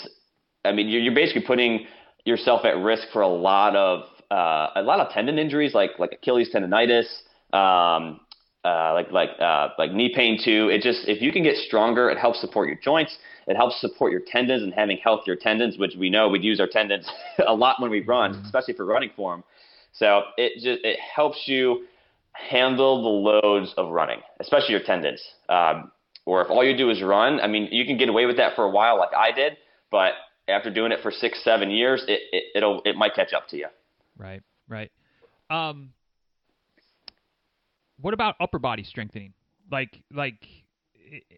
I 0.63 0.71
mean, 0.71 0.87
you're, 0.87 1.01
you're 1.01 1.15
basically 1.15 1.43
putting 1.45 1.85
yourself 2.23 2.63
at 2.63 2.77
risk 2.77 3.07
for 3.11 3.21
a 3.21 3.27
lot 3.27 3.75
of 3.75 4.03
uh, 4.31 4.69
a 4.75 4.81
lot 4.81 4.99
of 4.99 5.11
tendon 5.11 5.37
injuries, 5.37 5.73
like 5.73 5.91
like 5.99 6.13
Achilles 6.13 6.49
tendonitis, 6.53 7.05
um, 7.53 8.19
uh, 8.63 8.93
like 8.93 9.11
like 9.11 9.29
uh, 9.39 9.69
like 9.77 9.91
knee 9.91 10.13
pain 10.15 10.39
too. 10.43 10.69
It 10.69 10.81
just 10.81 11.07
if 11.07 11.21
you 11.21 11.31
can 11.31 11.43
get 11.43 11.55
stronger, 11.57 12.09
it 12.09 12.17
helps 12.17 12.41
support 12.41 12.67
your 12.67 12.77
joints. 12.77 13.15
It 13.47 13.55
helps 13.55 13.79
support 13.79 14.11
your 14.11 14.21
tendons 14.25 14.63
and 14.63 14.73
having 14.73 14.97
healthier 14.97 15.35
tendons, 15.35 15.77
which 15.77 15.95
we 15.97 16.09
know 16.09 16.29
we'd 16.29 16.43
use 16.43 16.59
our 16.59 16.67
tendons 16.67 17.07
a 17.47 17.53
lot 17.53 17.81
when 17.81 17.91
we 17.91 18.01
run, 18.01 18.33
mm-hmm. 18.33 18.45
especially 18.45 18.73
for 18.73 18.85
running 18.85 19.11
form. 19.15 19.43
So 19.93 20.23
it 20.37 20.55
just 20.55 20.83
it 20.83 20.99
helps 20.99 21.43
you 21.45 21.85
handle 22.33 23.01
the 23.01 23.31
loads 23.31 23.73
of 23.77 23.91
running, 23.91 24.19
especially 24.39 24.71
your 24.71 24.83
tendons. 24.83 25.21
Um, 25.47 25.91
or 26.25 26.41
if 26.41 26.49
all 26.49 26.63
you 26.63 26.75
do 26.75 26.89
is 26.89 27.01
run, 27.01 27.39
I 27.39 27.47
mean, 27.47 27.69
you 27.71 27.85
can 27.85 27.97
get 27.97 28.09
away 28.09 28.25
with 28.25 28.37
that 28.37 28.55
for 28.55 28.63
a 28.63 28.69
while, 28.69 28.97
like 28.97 29.13
I 29.15 29.31
did, 29.31 29.57
but 29.91 30.13
after 30.47 30.71
doing 30.71 30.91
it 30.91 30.99
for 31.01 31.11
six, 31.11 31.43
seven 31.43 31.69
years, 31.69 32.03
it, 32.07 32.19
it 32.31 32.43
it'll 32.55 32.81
it 32.83 32.95
might 32.95 33.13
catch 33.15 33.33
up 33.33 33.47
to 33.49 33.57
you. 33.57 33.67
Right, 34.17 34.41
right. 34.67 34.91
Um, 35.49 35.91
what 37.99 38.13
about 38.13 38.35
upper 38.39 38.59
body 38.59 38.83
strengthening? 38.83 39.33
Like, 39.71 40.01
like, 40.11 40.45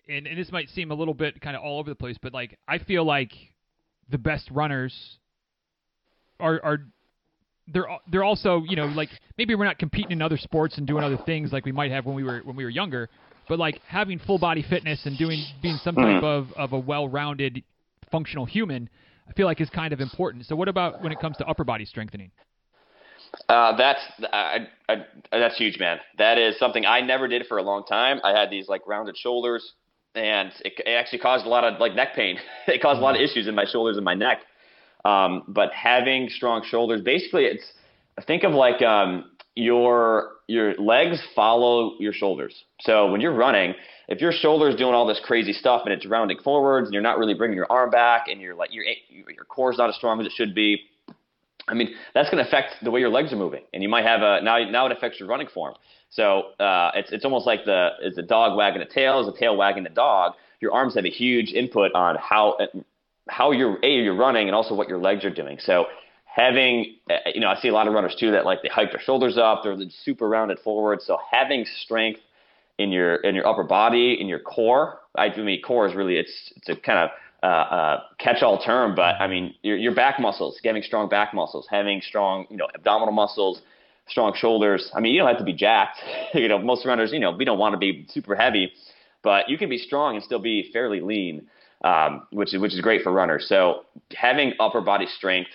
and, 0.07 0.27
and 0.27 0.37
this 0.37 0.51
might 0.51 0.69
seem 0.69 0.91
a 0.91 0.95
little 0.95 1.13
bit 1.13 1.41
kind 1.41 1.55
of 1.55 1.63
all 1.63 1.79
over 1.79 1.89
the 1.89 1.95
place, 1.95 2.17
but 2.21 2.33
like, 2.33 2.57
I 2.67 2.77
feel 2.79 3.03
like 3.03 3.31
the 4.09 4.17
best 4.17 4.49
runners 4.51 5.17
are 6.39 6.59
are 6.63 6.79
they're 7.67 7.87
they're 8.09 8.23
also 8.23 8.63
you 8.67 8.75
know 8.75 8.85
like 8.85 9.09
maybe 9.37 9.55
we're 9.55 9.65
not 9.65 9.77
competing 9.77 10.11
in 10.11 10.21
other 10.21 10.37
sports 10.37 10.77
and 10.77 10.87
doing 10.87 11.03
other 11.03 11.17
things 11.25 11.51
like 11.51 11.65
we 11.65 11.71
might 11.71 11.91
have 11.91 12.05
when 12.05 12.15
we 12.15 12.23
were 12.23 12.41
when 12.43 12.55
we 12.55 12.63
were 12.63 12.69
younger, 12.69 13.09
but 13.49 13.59
like 13.59 13.81
having 13.85 14.19
full 14.19 14.39
body 14.39 14.63
fitness 14.67 15.05
and 15.05 15.17
doing 15.17 15.43
being 15.61 15.77
some 15.83 15.95
type 15.95 16.05
mm-hmm. 16.05 16.25
of 16.25 16.51
of 16.53 16.73
a 16.73 16.79
well-rounded 16.79 17.63
functional 18.11 18.45
human, 18.45 18.89
I 19.29 19.33
feel 19.33 19.45
like 19.45 19.59
is 19.59 19.69
kind 19.69 19.93
of 19.93 19.99
important. 19.99 20.45
So 20.45 20.55
what 20.55 20.69
about 20.69 21.01
when 21.01 21.11
it 21.11 21.19
comes 21.19 21.37
to 21.37 21.45
upper 21.45 21.63
body 21.63 21.85
strengthening? 21.85 22.31
Uh, 23.49 23.75
that's 23.77 23.99
I, 24.31 24.67
I, 24.89 25.05
that's 25.31 25.57
huge, 25.57 25.79
man. 25.79 25.99
That 26.17 26.37
is 26.37 26.57
something 26.59 26.85
I 26.85 27.01
never 27.01 27.27
did 27.27 27.45
for 27.47 27.57
a 27.57 27.63
long 27.63 27.85
time. 27.85 28.19
I 28.23 28.37
had 28.37 28.49
these 28.49 28.67
like 28.67 28.87
rounded 28.87 29.17
shoulders, 29.17 29.73
and 30.15 30.51
it, 30.65 30.73
it 30.85 30.91
actually 30.91 31.19
caused 31.19 31.45
a 31.45 31.49
lot 31.49 31.63
of 31.63 31.79
like 31.79 31.95
neck 31.95 32.15
pain. 32.15 32.37
it 32.67 32.81
caused 32.81 32.99
a 32.99 33.03
lot 33.03 33.15
of 33.15 33.21
issues 33.21 33.47
in 33.47 33.55
my 33.55 33.65
shoulders 33.65 33.97
and 33.97 34.05
my 34.05 34.15
neck. 34.15 34.39
Um, 35.05 35.43
but 35.47 35.71
having 35.71 36.29
strong 36.29 36.63
shoulders, 36.65 37.01
basically, 37.01 37.45
it's 37.45 37.63
think 38.25 38.43
of 38.43 38.51
like 38.51 38.81
um, 38.81 39.31
your 39.55 40.31
your 40.47 40.75
legs 40.75 41.21
follow 41.35 41.93
your 41.99 42.13
shoulders. 42.13 42.63
So 42.81 43.11
when 43.11 43.21
you're 43.21 43.33
running, 43.33 43.73
if 44.07 44.21
your 44.21 44.31
shoulder's 44.31 44.75
doing 44.75 44.93
all 44.93 45.05
this 45.05 45.19
crazy 45.23 45.53
stuff 45.53 45.81
and 45.85 45.93
it's 45.93 46.05
rounding 46.05 46.37
forwards 46.43 46.87
and 46.87 46.93
you're 46.93 47.03
not 47.03 47.17
really 47.17 47.33
bringing 47.33 47.57
your 47.57 47.67
arm 47.69 47.89
back 47.89 48.27
and 48.27 48.39
you're 48.39 48.55
like 48.55 48.73
your 48.73 48.85
your 49.09 49.45
core's 49.45 49.77
not 49.77 49.89
as 49.89 49.95
strong 49.95 50.19
as 50.21 50.27
it 50.27 50.33
should 50.35 50.55
be, 50.55 50.81
I 51.67 51.73
mean, 51.73 51.95
that's 52.13 52.29
going 52.29 52.43
to 52.43 52.47
affect 52.47 52.75
the 52.83 52.91
way 52.91 52.99
your 52.99 53.09
legs 53.09 53.33
are 53.33 53.37
moving, 53.37 53.63
and 53.73 53.83
you 53.83 53.89
might 53.89 54.05
have 54.05 54.21
a 54.21 54.41
now. 54.41 54.57
Now 54.69 54.85
it 54.85 54.91
affects 54.91 55.19
your 55.19 55.27
running 55.27 55.47
form. 55.47 55.75
So 56.09 56.53
uh, 56.59 56.91
it's 56.95 57.11
it's 57.11 57.25
almost 57.25 57.45
like 57.45 57.65
the 57.65 57.89
is 58.01 58.15
the 58.15 58.21
dog 58.21 58.57
wagging 58.57 58.79
the 58.79 58.85
tail, 58.85 59.19
is 59.19 59.25
the 59.25 59.37
tail 59.37 59.57
wagging 59.57 59.83
the 59.83 59.89
dog. 59.89 60.33
Your 60.59 60.73
arms 60.73 60.95
have 60.95 61.05
a 61.05 61.09
huge 61.09 61.51
input 61.51 61.91
on 61.93 62.15
how 62.15 62.57
how 63.27 63.51
you're 63.51 63.77
a 63.83 63.89
you're 63.89 64.15
running, 64.15 64.47
and 64.47 64.55
also 64.55 64.73
what 64.75 64.87
your 64.87 64.99
legs 64.99 65.25
are 65.25 65.33
doing. 65.33 65.57
So 65.59 65.87
having 66.25 66.95
uh, 67.09 67.15
you 67.33 67.41
know, 67.41 67.49
I 67.49 67.59
see 67.59 67.67
a 67.67 67.73
lot 67.73 67.87
of 67.87 67.93
runners 67.93 68.15
too 68.17 68.31
that 68.31 68.45
like 68.45 68.61
they 68.61 68.69
hike 68.69 68.91
their 68.91 69.01
shoulders 69.01 69.37
up, 69.37 69.63
they're 69.63 69.77
super 70.03 70.29
rounded 70.29 70.59
forward. 70.59 71.01
So 71.01 71.17
having 71.31 71.65
strength 71.83 72.21
in 72.77 72.91
your 72.91 73.15
in 73.15 73.35
your 73.35 73.47
upper 73.47 73.63
body, 73.63 74.17
in 74.19 74.27
your 74.27 74.39
core. 74.39 74.99
I 75.17 75.35
mean, 75.35 75.61
core 75.61 75.87
is 75.87 75.95
really 75.95 76.17
it's 76.17 76.53
it's 76.55 76.69
a 76.69 76.75
kind 76.75 76.99
of 76.99 77.09
uh, 77.43 77.45
uh, 77.45 78.03
catch-all 78.19 78.57
term, 78.59 78.95
but 78.95 79.15
I 79.19 79.27
mean 79.27 79.53
your, 79.61 79.77
your 79.77 79.93
back 79.93 80.19
muscles, 80.19 80.59
having 80.63 80.83
strong 80.83 81.07
back 81.09 81.33
muscles, 81.33 81.67
having 81.69 82.01
strong 82.01 82.45
you 82.49 82.57
know 82.57 82.67
abdominal 82.75 83.13
muscles, 83.13 83.61
strong 84.07 84.33
shoulders. 84.35 84.91
I 84.95 84.99
mean 84.99 85.13
you 85.13 85.19
don't 85.19 85.27
have 85.29 85.37
to 85.37 85.43
be 85.43 85.53
jacked. 85.53 85.99
you 86.33 86.47
know 86.47 86.59
most 86.59 86.85
runners 86.85 87.11
you 87.13 87.19
know 87.19 87.31
we 87.31 87.45
don't 87.45 87.59
want 87.59 87.73
to 87.73 87.77
be 87.77 88.05
super 88.09 88.35
heavy, 88.35 88.71
but 89.23 89.49
you 89.49 89.57
can 89.57 89.69
be 89.69 89.77
strong 89.77 90.15
and 90.15 90.23
still 90.23 90.39
be 90.39 90.69
fairly 90.73 90.99
lean. 91.01 91.47
um, 91.83 92.27
which 92.31 92.53
is 92.53 92.61
which 92.61 92.73
is 92.73 92.81
great 92.81 93.03
for 93.03 93.11
runners. 93.11 93.45
So 93.47 93.85
having 94.15 94.53
upper 94.59 94.81
body 94.81 95.05
strength. 95.17 95.49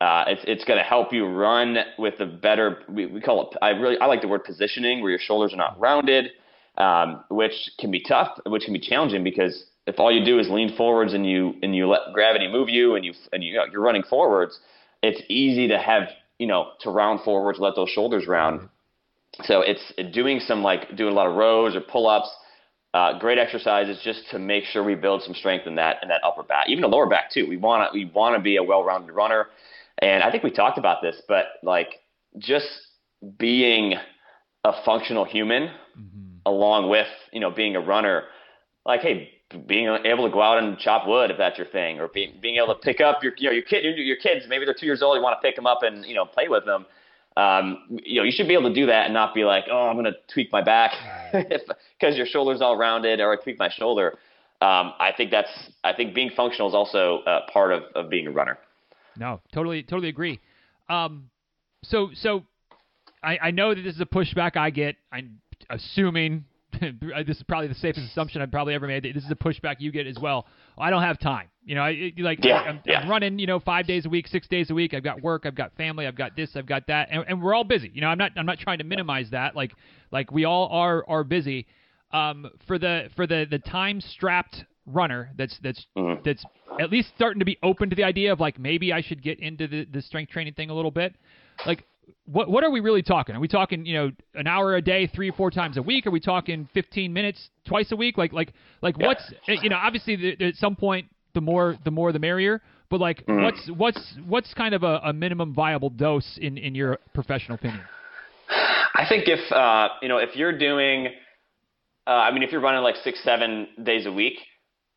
Uh, 0.00 0.24
it's 0.26 0.42
it's 0.46 0.64
going 0.64 0.76
to 0.76 0.84
help 0.84 1.12
you 1.12 1.24
run 1.26 1.78
with 1.98 2.18
a 2.20 2.26
better. 2.26 2.82
We, 2.88 3.06
we 3.06 3.20
call 3.20 3.50
it. 3.50 3.56
I 3.62 3.70
really 3.70 3.96
I 3.98 4.06
like 4.06 4.20
the 4.22 4.28
word 4.28 4.44
positioning, 4.44 5.00
where 5.00 5.10
your 5.10 5.20
shoulders 5.20 5.54
are 5.54 5.56
not 5.56 5.78
rounded, 5.80 6.32
um, 6.76 7.24
which 7.30 7.54
can 7.78 7.90
be 7.90 8.00
tough, 8.00 8.38
which 8.46 8.64
can 8.64 8.74
be 8.74 8.80
challenging 8.80 9.22
because 9.24 9.64
if 9.86 10.00
all 10.00 10.10
you 10.10 10.24
do 10.24 10.38
is 10.38 10.48
lean 10.48 10.74
forwards 10.76 11.12
and 11.12 11.28
you 11.28 11.54
and 11.62 11.74
you 11.74 11.88
let 11.88 12.12
gravity 12.12 12.48
move 12.48 12.68
you 12.68 12.94
and 12.94 13.04
you 13.04 13.12
and 13.32 13.42
you, 13.44 13.60
you're 13.70 13.82
running 13.82 14.02
forwards, 14.02 14.58
it's 15.02 15.20
easy 15.28 15.68
to 15.68 15.78
have 15.78 16.04
you 16.38 16.46
know 16.46 16.70
to 16.80 16.90
round 16.90 17.20
forwards, 17.24 17.58
let 17.58 17.74
those 17.76 17.90
shoulders 17.90 18.26
round. 18.26 18.68
So 19.42 19.60
it's 19.60 19.92
doing 20.14 20.40
some 20.40 20.62
like 20.62 20.96
doing 20.96 21.12
a 21.12 21.16
lot 21.16 21.26
of 21.26 21.36
rows 21.36 21.74
or 21.74 21.80
pull 21.80 22.08
ups. 22.08 22.30
Uh, 22.94 23.18
great 23.18 23.38
exercises 23.38 23.98
just 24.04 24.20
to 24.30 24.38
make 24.38 24.62
sure 24.62 24.84
we 24.84 24.94
build 24.94 25.20
some 25.20 25.34
strength 25.34 25.66
in 25.66 25.74
that 25.74 25.96
in 26.02 26.08
that 26.08 26.20
upper 26.22 26.44
back, 26.44 26.68
even 26.68 26.80
the 26.80 26.88
lower 26.88 27.08
back 27.08 27.30
too. 27.30 27.46
We 27.46 27.56
want 27.56 27.92
to 27.92 27.98
we 27.98 28.04
want 28.04 28.36
to 28.36 28.40
be 28.42 28.56
a 28.56 28.62
well-rounded 28.62 29.12
runner, 29.12 29.48
and 29.98 30.22
I 30.22 30.30
think 30.30 30.44
we 30.44 30.50
talked 30.50 30.78
about 30.78 31.02
this, 31.02 31.20
but 31.26 31.46
like 31.62 31.88
just 32.38 32.68
being 33.38 33.94
a 34.62 34.72
functional 34.84 35.24
human 35.24 35.64
mm-hmm. 35.98 36.36
along 36.46 36.88
with 36.88 37.08
you 37.32 37.40
know 37.40 37.50
being 37.50 37.74
a 37.74 37.80
runner, 37.80 38.24
like 38.86 39.00
hey, 39.00 39.28
being 39.66 39.86
able 40.04 40.26
to 40.26 40.32
go 40.32 40.42
out 40.42 40.58
and 40.58 40.78
chop 40.78 41.06
wood 41.06 41.30
if 41.30 41.38
that's 41.38 41.58
your 41.58 41.66
thing, 41.66 42.00
or 42.00 42.08
being 42.08 42.34
being 42.40 42.56
able 42.56 42.74
to 42.74 42.80
pick 42.80 43.00
up 43.00 43.22
your 43.22 43.32
you 43.38 43.48
know 43.48 43.52
your 43.52 43.62
kid 43.62 43.84
your, 43.84 43.94
your 43.94 44.16
kids 44.16 44.46
maybe 44.48 44.64
they're 44.64 44.74
two 44.78 44.86
years 44.86 45.02
old 45.02 45.16
you 45.16 45.22
want 45.22 45.40
to 45.40 45.46
pick 45.46 45.56
them 45.56 45.66
up 45.66 45.82
and 45.82 46.04
you 46.04 46.14
know 46.14 46.24
play 46.24 46.48
with 46.48 46.64
them. 46.64 46.86
Um, 47.36 47.98
you 48.04 48.20
know 48.20 48.24
you 48.24 48.32
should 48.32 48.46
be 48.46 48.54
able 48.54 48.68
to 48.68 48.74
do 48.74 48.86
that 48.86 49.06
and 49.06 49.14
not 49.14 49.34
be 49.34 49.44
like 49.44 49.64
oh 49.70 49.88
I'm 49.88 49.94
going 49.94 50.04
to 50.06 50.16
tweak 50.32 50.52
my 50.52 50.62
back 50.62 50.92
because 51.32 52.16
your 52.16 52.26
shoulder's 52.26 52.60
all 52.60 52.76
rounded 52.76 53.20
or 53.20 53.32
I 53.32 53.42
tweak 53.42 53.58
my 53.58 53.70
shoulder. 53.70 54.18
Um, 54.60 54.94
I 54.98 55.10
think 55.16 55.30
that's 55.30 55.50
I 55.82 55.92
think 55.92 56.14
being 56.14 56.30
functional 56.36 56.68
is 56.68 56.74
also 56.74 57.18
uh, 57.26 57.40
part 57.52 57.72
of, 57.72 57.82
of 57.94 58.08
being 58.08 58.26
a 58.26 58.30
runner. 58.30 58.58
No, 59.16 59.40
totally 59.52 59.82
totally 59.82 60.08
agree. 60.08 60.40
Um, 60.88 61.30
so 61.82 62.10
so 62.14 62.44
I, 63.22 63.38
I 63.42 63.50
know 63.50 63.74
that 63.74 63.82
this 63.82 63.94
is 63.94 64.00
a 64.00 64.06
pushback 64.06 64.56
I 64.56 64.70
get. 64.70 64.96
I'm 65.12 65.40
assuming 65.70 66.44
this 67.26 67.36
is 67.36 67.42
probably 67.44 67.68
the 67.68 67.74
safest 67.74 68.06
assumption 68.10 68.42
I've 68.42 68.50
probably 68.50 68.74
ever 68.74 68.86
made. 68.86 69.04
This 69.04 69.24
is 69.24 69.30
a 69.30 69.36
pushback 69.36 69.76
you 69.78 69.92
get 69.92 70.06
as 70.06 70.18
well. 70.18 70.46
I 70.78 70.90
don't 70.90 71.02
have 71.02 71.18
time. 71.18 71.48
You 71.64 71.74
know, 71.74 71.82
I, 71.82 72.12
like 72.18 72.44
yeah, 72.44 72.56
I'm, 72.56 72.80
yeah. 72.84 73.00
I'm, 73.00 73.08
running, 73.08 73.38
you 73.38 73.46
know, 73.46 73.58
five 73.58 73.86
days 73.86 74.06
a 74.06 74.08
week, 74.08 74.28
six 74.28 74.46
days 74.48 74.70
a 74.70 74.74
week. 74.74 74.92
I've 74.92 75.04
got 75.04 75.22
work, 75.22 75.46
I've 75.46 75.54
got 75.54 75.74
family, 75.76 76.06
I've 76.06 76.16
got 76.16 76.36
this, 76.36 76.50
I've 76.56 76.66
got 76.66 76.86
that, 76.88 77.08
and, 77.10 77.24
and 77.26 77.42
we're 77.42 77.54
all 77.54 77.64
busy. 77.64 77.90
You 77.94 78.02
know, 78.02 78.08
I'm 78.08 78.18
not, 78.18 78.32
I'm 78.36 78.46
not 78.46 78.58
trying 78.58 78.78
to 78.78 78.84
minimize 78.84 79.30
that. 79.30 79.56
Like, 79.56 79.72
like 80.10 80.30
we 80.30 80.44
all 80.44 80.68
are 80.68 81.04
are 81.08 81.24
busy. 81.24 81.66
Um, 82.12 82.48
for 82.66 82.78
the 82.78 83.08
for 83.16 83.26
the 83.26 83.46
the 83.50 83.58
time 83.58 84.00
strapped 84.00 84.64
runner 84.86 85.30
that's 85.36 85.58
that's 85.62 85.86
mm-hmm. 85.96 86.22
that's 86.24 86.44
at 86.80 86.90
least 86.90 87.08
starting 87.16 87.38
to 87.38 87.44
be 87.44 87.58
open 87.62 87.90
to 87.90 87.96
the 87.96 88.04
idea 88.04 88.32
of 88.32 88.40
like 88.40 88.58
maybe 88.58 88.92
I 88.92 89.00
should 89.00 89.22
get 89.22 89.40
into 89.40 89.66
the, 89.66 89.86
the 89.90 90.02
strength 90.02 90.30
training 90.30 90.54
thing 90.54 90.70
a 90.70 90.74
little 90.74 90.90
bit. 90.90 91.14
Like 91.66 91.84
what 92.26 92.50
what 92.50 92.64
are 92.64 92.70
we 92.70 92.80
really 92.80 93.02
talking? 93.02 93.34
Are 93.34 93.40
we 93.40 93.48
talking 93.48 93.84
you 93.84 93.94
know 93.94 94.10
an 94.34 94.46
hour 94.46 94.76
a 94.76 94.82
day, 94.82 95.06
three 95.06 95.30
or 95.30 95.32
four 95.32 95.50
times 95.50 95.76
a 95.76 95.82
week? 95.82 96.06
Are 96.06 96.10
we 96.10 96.20
talking 96.20 96.68
fifteen 96.72 97.12
minutes 97.12 97.50
twice 97.66 97.92
a 97.92 97.96
week? 97.96 98.16
Like 98.16 98.32
like 98.32 98.52
like 98.82 98.96
yeah. 98.98 99.06
what's 99.06 99.32
eh, 99.48 99.56
you 99.62 99.68
know 99.68 99.76
obviously 99.76 100.16
the, 100.16 100.46
at 100.46 100.54
some 100.56 100.76
point 100.76 101.06
the 101.34 101.40
more 101.40 101.76
the 101.84 101.90
more 101.90 102.12
the 102.12 102.18
merrier. 102.18 102.62
But 102.90 103.00
like 103.00 103.26
mm. 103.26 103.42
what's 103.42 103.70
what's 103.76 104.14
what's 104.26 104.54
kind 104.54 104.74
of 104.74 104.82
a, 104.82 105.00
a, 105.04 105.12
minimum 105.12 105.52
viable 105.54 105.90
dose 105.90 106.38
in 106.40 106.56
in 106.58 106.74
your 106.74 106.98
professional 107.12 107.56
opinion? 107.56 107.82
I 108.48 109.04
think 109.08 109.24
if 109.26 109.52
uh, 109.52 109.88
you 110.00 110.08
know 110.08 110.18
if 110.18 110.36
you're 110.36 110.56
doing, 110.56 111.08
uh, 112.06 112.10
I 112.10 112.30
mean 112.32 112.42
if 112.42 112.52
you're 112.52 112.60
running 112.60 112.82
like 112.82 112.96
six 112.96 113.22
seven 113.24 113.68
days 113.82 114.06
a 114.06 114.12
week, 114.12 114.34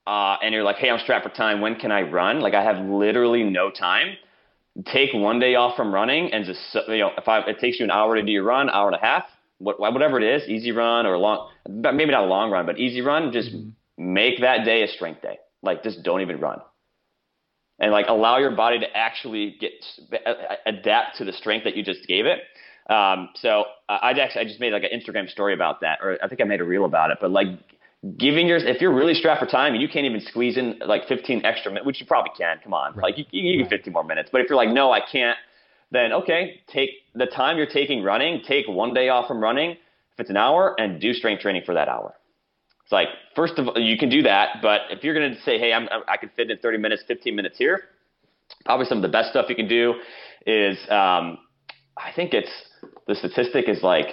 uh, 0.06 0.38
and 0.42 0.54
you're 0.54 0.64
like, 0.64 0.78
hey, 0.78 0.90
I'm 0.90 1.00
strapped 1.00 1.28
for 1.28 1.34
time. 1.34 1.60
When 1.60 1.76
can 1.76 1.92
I 1.92 2.02
run? 2.02 2.40
Like 2.40 2.54
I 2.54 2.64
have 2.64 2.86
literally 2.86 3.44
no 3.44 3.72
time 3.72 4.18
take 4.86 5.14
one 5.14 5.40
day 5.40 5.56
off 5.56 5.76
from 5.76 5.94
running 5.94 6.32
and 6.34 6.46
just 6.46 6.60
you 6.88 7.00
know 7.00 7.12
if 7.18 7.28
I, 7.28 7.40
it 7.42 7.60
takes 7.60 7.80
you 7.80 7.86
an 7.86 7.92
hour 7.92 8.16
to 8.16 8.22
do 8.22 8.32
your 8.32 8.44
run, 8.44 8.70
hour 8.70 8.88
and 8.88 8.96
a 8.96 9.06
half, 9.06 9.24
whatever 9.60 10.20
it 10.20 10.24
is, 10.24 10.48
easy 10.48 10.72
run 10.72 11.06
or 11.06 11.18
long, 11.18 11.50
maybe 11.68 12.12
not 12.12 12.24
a 12.24 12.28
long 12.28 12.52
run, 12.52 12.66
but 12.66 12.78
easy 12.78 13.02
run, 13.02 13.32
just 13.32 13.50
mm-hmm. 13.52 14.14
make 14.14 14.42
that 14.42 14.66
day 14.66 14.84
a 14.84 14.88
strength 14.88 15.22
day. 15.22 15.40
Like 15.64 15.84
just 15.84 16.04
don't 16.04 16.22
even 16.22 16.40
run, 16.40 16.60
and 17.80 17.92
like 17.92 18.06
allow 18.08 18.38
your 18.38 18.52
body 18.56 18.80
to 18.80 18.86
actually 18.96 19.58
get 19.60 19.72
adapt 20.66 21.18
to 21.18 21.26
the 21.26 21.34
strength 21.34 21.64
that 21.64 21.76
you 21.76 21.84
just 21.84 22.08
gave 22.08 22.26
it. 22.26 22.40
Um, 22.92 23.30
so 23.36 23.66
I 23.90 24.12
actually 24.12 24.42
I 24.42 24.44
just 24.46 24.60
made 24.60 24.72
like 24.72 24.84
an 24.84 24.98
Instagram 24.98 25.30
story 25.30 25.54
about 25.54 25.82
that, 25.82 26.00
or 26.02 26.18
I 26.24 26.28
think 26.28 26.42
I 26.42 26.44
made 26.44 26.62
a 26.62 26.64
reel 26.64 26.86
about 26.86 27.12
it. 27.12 27.18
But 27.20 27.32
like 27.32 27.48
giving 28.18 28.48
your 28.48 28.58
if 28.58 28.80
you're 28.80 28.94
really 28.94 29.14
strapped 29.14 29.42
for 29.42 29.50
time 29.50 29.74
and 29.74 29.82
you 29.82 29.88
can't 29.88 30.06
even 30.06 30.22
squeeze 30.22 30.58
in 30.58 30.80
like 30.86 31.08
15 31.08 31.46
extra 31.46 31.72
minutes, 31.72 31.86
which 31.86 32.00
you 32.00 32.06
probably 32.06 32.32
can. 32.38 32.60
Come 32.64 32.74
on, 32.74 32.94
right. 32.94 33.04
like 33.04 33.18
you, 33.18 33.26
you 33.32 33.64
get 33.64 33.70
15 33.70 33.94
more 33.94 34.04
minutes. 34.04 34.30
But 34.32 34.42
if 34.42 34.50
you're 34.50 34.58
like, 34.58 34.70
no, 34.70 34.92
I 34.92 35.00
can't, 35.00 35.38
then 35.92 36.14
okay, 36.14 36.62
take 36.68 36.90
the 37.16 37.26
time 37.26 37.58
you're 37.58 37.66
taking 37.66 38.04
running, 38.04 38.42
take 38.48 38.68
one 38.68 38.94
day 38.94 39.10
off 39.10 39.28
from 39.28 39.40
running 39.40 39.72
if 39.72 40.20
it's 40.20 40.30
an 40.30 40.38
hour, 40.38 40.76
and 40.80 41.00
do 41.00 41.14
strength 41.14 41.42
training 41.42 41.64
for 41.66 41.74
that 41.74 41.88
hour. 41.88 42.16
It's 42.84 42.92
like 42.92 43.10
first 43.36 43.58
of 43.58 43.68
all, 43.68 43.80
you 43.80 43.98
can 43.98 44.10
do 44.10 44.22
that, 44.24 44.58
but 44.62 44.82
if 44.92 45.04
you're 45.04 45.14
going 45.14 45.34
to 45.34 45.42
say, 45.42 45.60
hey, 45.60 45.74
I'm, 45.74 45.90
I 46.08 46.18
can 46.18 46.30
fit 46.36 46.50
in 46.50 46.58
30 46.58 46.78
minutes, 46.78 47.04
15 47.08 47.36
minutes 47.36 47.58
here, 47.58 47.82
probably 48.66 48.86
some 48.86 49.00
of 49.00 49.02
the 49.02 49.10
best 49.10 49.30
stuff 49.30 49.48
you 49.50 49.56
can 49.56 49.68
do 49.68 49.96
is 50.46 50.78
um, 50.90 51.40
I 51.98 52.12
think 52.16 52.34
it's 52.34 52.52
the 53.08 53.16
statistic 53.16 53.68
is 53.68 53.84
like 53.84 54.08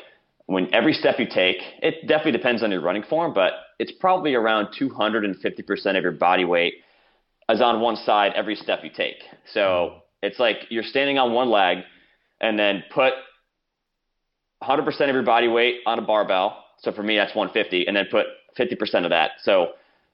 when 0.47 0.75
every 0.75 0.93
step 0.93 1.19
you 1.19 1.27
take, 1.27 1.57
it 1.83 2.07
definitely 2.07 2.33
depends 2.33 2.63
on 2.63 2.71
your 2.71 2.81
running 2.81 3.05
form, 3.05 3.33
but 3.33 3.53
it's 3.79 3.93
probably 3.93 4.35
around 4.35 4.69
250% 4.79 5.97
of 5.97 6.03
your 6.03 6.13
body 6.13 6.45
weight 6.45 6.75
is 7.49 7.61
on 7.61 7.81
one 7.81 7.97
side 7.97 8.33
every 8.35 8.57
step 8.57 8.81
you 8.83 8.91
take. 8.91 9.17
So 9.53 10.03
it's 10.23 10.39
like 10.39 10.67
you're 10.71 10.83
standing 10.83 11.19
on 11.19 11.33
one 11.33 11.51
leg 11.51 11.79
and 12.41 12.59
then 12.59 12.85
put 12.93 13.13
100% 14.63 14.89
of 14.89 15.15
your 15.15 15.23
body 15.23 15.49
weight 15.49 15.81
on 15.87 15.99
a 15.99 16.03
barbell. 16.03 16.65
So 16.79 16.93
for 16.93 17.03
me, 17.03 17.17
that's 17.17 17.35
150, 17.35 17.87
and 17.87 17.97
then 17.97 18.07
put 18.11 18.27
50% 18.59 19.05
of 19.05 19.11
that. 19.11 19.33
So 19.43 19.73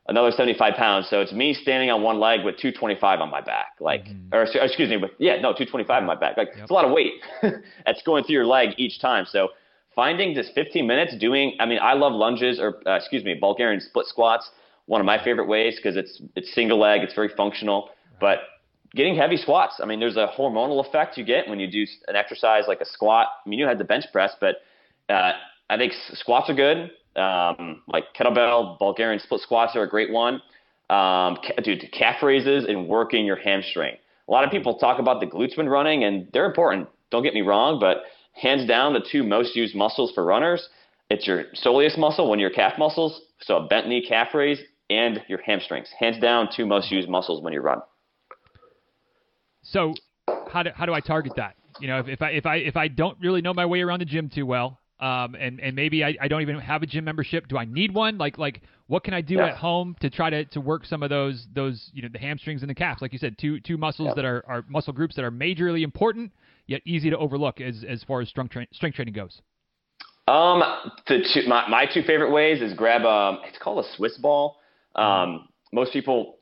another 0.08 0.30
75 0.30 0.74
pounds. 0.74 1.08
So 1.08 1.20
it's 1.20 1.32
me 1.32 1.54
standing 1.54 1.90
on 1.90 2.02
one 2.02 2.18
leg 2.18 2.44
with 2.44 2.56
225 2.56 3.20
on 3.20 3.30
my 3.30 3.40
back, 3.40 3.74
like, 3.80 4.04
mm-hmm. 4.06 4.34
or 4.34 4.42
excuse 4.42 4.88
me, 4.88 4.96
with 4.96 5.12
yeah, 5.18 5.36
no, 5.36 5.52
225 5.52 6.02
on 6.02 6.06
my 6.06 6.14
back. 6.14 6.36
Like 6.36 6.48
yep. 6.48 6.62
it's 6.62 6.70
a 6.70 6.74
lot 6.74 6.84
of 6.84 6.92
weight 6.92 7.12
that's 7.86 8.02
going 8.02 8.24
through 8.24 8.34
your 8.34 8.46
leg 8.46 8.70
each 8.76 9.00
time. 9.00 9.24
So 9.28 9.50
finding 9.95 10.34
just 10.34 10.55
15 10.55 10.86
minutes 10.86 11.16
doing, 11.18 11.57
I 11.61 11.66
mean, 11.66 11.78
I 11.82 11.95
love 11.95 12.12
lunges 12.12 12.61
or, 12.61 12.80
uh, 12.86 12.97
excuse 12.97 13.24
me, 13.24 13.34
Bulgarian 13.34 13.80
split 13.80 14.07
squats. 14.07 14.49
One 14.86 15.01
of 15.01 15.07
my 15.07 15.22
favorite 15.22 15.47
ways 15.47 15.76
because 15.76 15.97
it's, 15.97 16.20
it's 16.36 16.53
single 16.55 16.78
leg, 16.78 17.03
it's 17.03 17.14
very 17.14 17.30
functional. 17.36 17.91
But 18.20 18.41
getting 18.95 19.16
heavy 19.16 19.36
squats, 19.36 19.80
I 19.82 19.86
mean, 19.86 20.01
there's 20.01 20.16
a 20.16 20.28
hormonal 20.36 20.84
effect 20.86 21.16
you 21.16 21.24
get 21.24 21.49
when 21.49 21.61
you 21.61 21.70
do 21.70 21.86
an 22.09 22.16
exercise 22.16 22.64
like 22.66 22.80
a 22.80 22.86
squat. 22.86 23.28
I 23.45 23.49
mean, 23.49 23.59
you 23.59 23.66
had 23.66 23.78
the 23.78 23.84
bench 23.84 24.05
press, 24.12 24.34
but 24.41 24.57
uh, 25.09 25.32
I 25.68 25.76
think 25.76 25.93
squats 26.14 26.51
are 26.51 26.55
good. 26.55 26.91
Um, 27.16 27.82
like 27.88 28.05
kettlebell, 28.18 28.78
Bulgarian 28.78 29.20
split 29.20 29.41
squats 29.41 29.74
are 29.76 29.82
a 29.82 29.88
great 29.88 30.12
one. 30.12 30.41
Um, 30.88 31.38
dude, 31.62 31.88
calf 31.93 32.22
raises 32.22 32.64
and 32.66 32.88
working 32.88 33.24
your 33.24 33.36
hamstring. 33.36 33.95
A 34.28 34.30
lot 34.30 34.45
of 34.45 34.51
people 34.51 34.78
talk 34.78 34.99
about 34.99 35.20
the 35.20 35.26
glutes 35.26 35.57
when 35.57 35.68
running, 35.68 36.05
and 36.05 36.28
they're 36.32 36.47
important. 36.47 36.88
Don't 37.11 37.22
get 37.22 37.34
me 37.34 37.43
wrong, 37.43 37.80
but 37.80 37.99
hands 38.41 38.66
down 38.66 38.93
the 38.93 39.05
two 39.12 39.22
most 39.22 39.55
used 39.55 39.74
muscles 39.74 40.12
for 40.14 40.24
runners. 40.24 40.68
It's 41.11 41.26
your 41.26 41.45
soleus 41.64 41.99
muscle, 41.99 42.28
one 42.28 42.38
of 42.38 42.41
your 42.41 42.51
calf 42.51 42.74
muscles, 42.78 43.20
so 43.41 43.57
a 43.57 43.66
bent 43.66 43.88
knee 43.88 44.05
calf 44.07 44.28
raise, 44.32 44.61
and 44.88 45.22
your 45.28 45.41
hamstrings. 45.43 45.88
Hands 45.99 46.18
down, 46.20 46.49
two 46.55 46.66
most 46.66 46.91
used 46.91 47.09
muscles 47.09 47.43
when 47.43 47.53
you 47.53 47.61
run. 47.61 47.80
So, 49.62 49.95
how 50.51 50.62
do 50.62 50.70
how 50.74 50.86
do 50.86 50.95
I 50.95 51.01
target 51.01 51.32
that? 51.36 51.57
You 51.80 51.88
know, 51.88 51.99
if, 52.01 52.09
if 52.09 52.22
I 52.22 52.30
if 52.30 52.47
I 52.47 52.57
if 52.57 52.76
I 52.76 52.88
don't 52.88 53.18
really 53.20 53.43
know 53.43 53.55
my 53.55 53.66
way 53.66 53.82
around 53.82 54.01
the 54.01 54.05
gym 54.05 54.30
too 54.30 54.47
well, 54.47 54.78
um, 55.01 55.34
and 55.34 55.61
and 55.61 55.74
maybe 55.74 56.05
I, 56.05 56.16
I 56.20 56.28
don't 56.28 56.43
even 56.43 56.59
have 56.61 56.82
a 56.82 56.86
gym 56.86 57.05
membership. 57.05 57.49
Do 57.49 57.59
I 57.59 57.64
need 57.64 57.93
one? 57.93 58.18
Like 58.18 58.38
like 58.38 58.62
what 58.86 59.05
can 59.05 59.14
I 59.14 59.20
do 59.20 59.36
yeah. 59.36 59.49
at 59.49 59.57
home 59.57 59.97
to 60.01 60.11
try 60.11 60.30
to, 60.30 60.45
to 60.47 60.61
work 60.61 60.84
some 60.84 61.03
of 61.03 61.11
those 61.11 61.47
those 61.55 61.91
you 61.93 62.03
know 62.03 62.09
the 62.12 62.18
hamstrings 62.18 62.62
and 62.62 62.70
the 62.70 62.74
calves? 62.74 63.03
Like 63.03 63.12
you 63.12 63.18
said, 63.18 63.36
two 63.38 63.61
two 63.61 63.76
muscles 63.76 64.09
yeah. 64.09 64.14
that 64.14 64.24
are, 64.24 64.45
are 64.49 64.64
muscle 64.68 64.93
groups 64.93 65.16
that 65.16 65.24
are 65.24 65.30
majorly 65.30 65.82
important 65.82 66.32
yet 66.70 66.80
easy 66.86 67.10
to 67.10 67.18
overlook 67.18 67.60
as 67.60 67.84
as 67.86 68.02
far 68.04 68.20
as 68.22 68.28
strength 68.28 68.52
tra- 68.52 68.66
strength 68.72 68.94
training 68.94 69.14
goes. 69.14 69.42
Um, 70.28 70.62
the 71.08 71.18
two, 71.34 71.48
my 71.48 71.68
my 71.68 71.86
two 71.92 72.02
favorite 72.02 72.30
ways 72.30 72.62
is 72.62 72.72
grab 72.72 73.02
a 73.02 73.38
it's 73.44 73.58
called 73.58 73.84
a 73.84 73.88
Swiss 73.96 74.16
ball. 74.16 74.56
Um, 74.94 75.48
most 75.72 75.92
people 75.92 76.38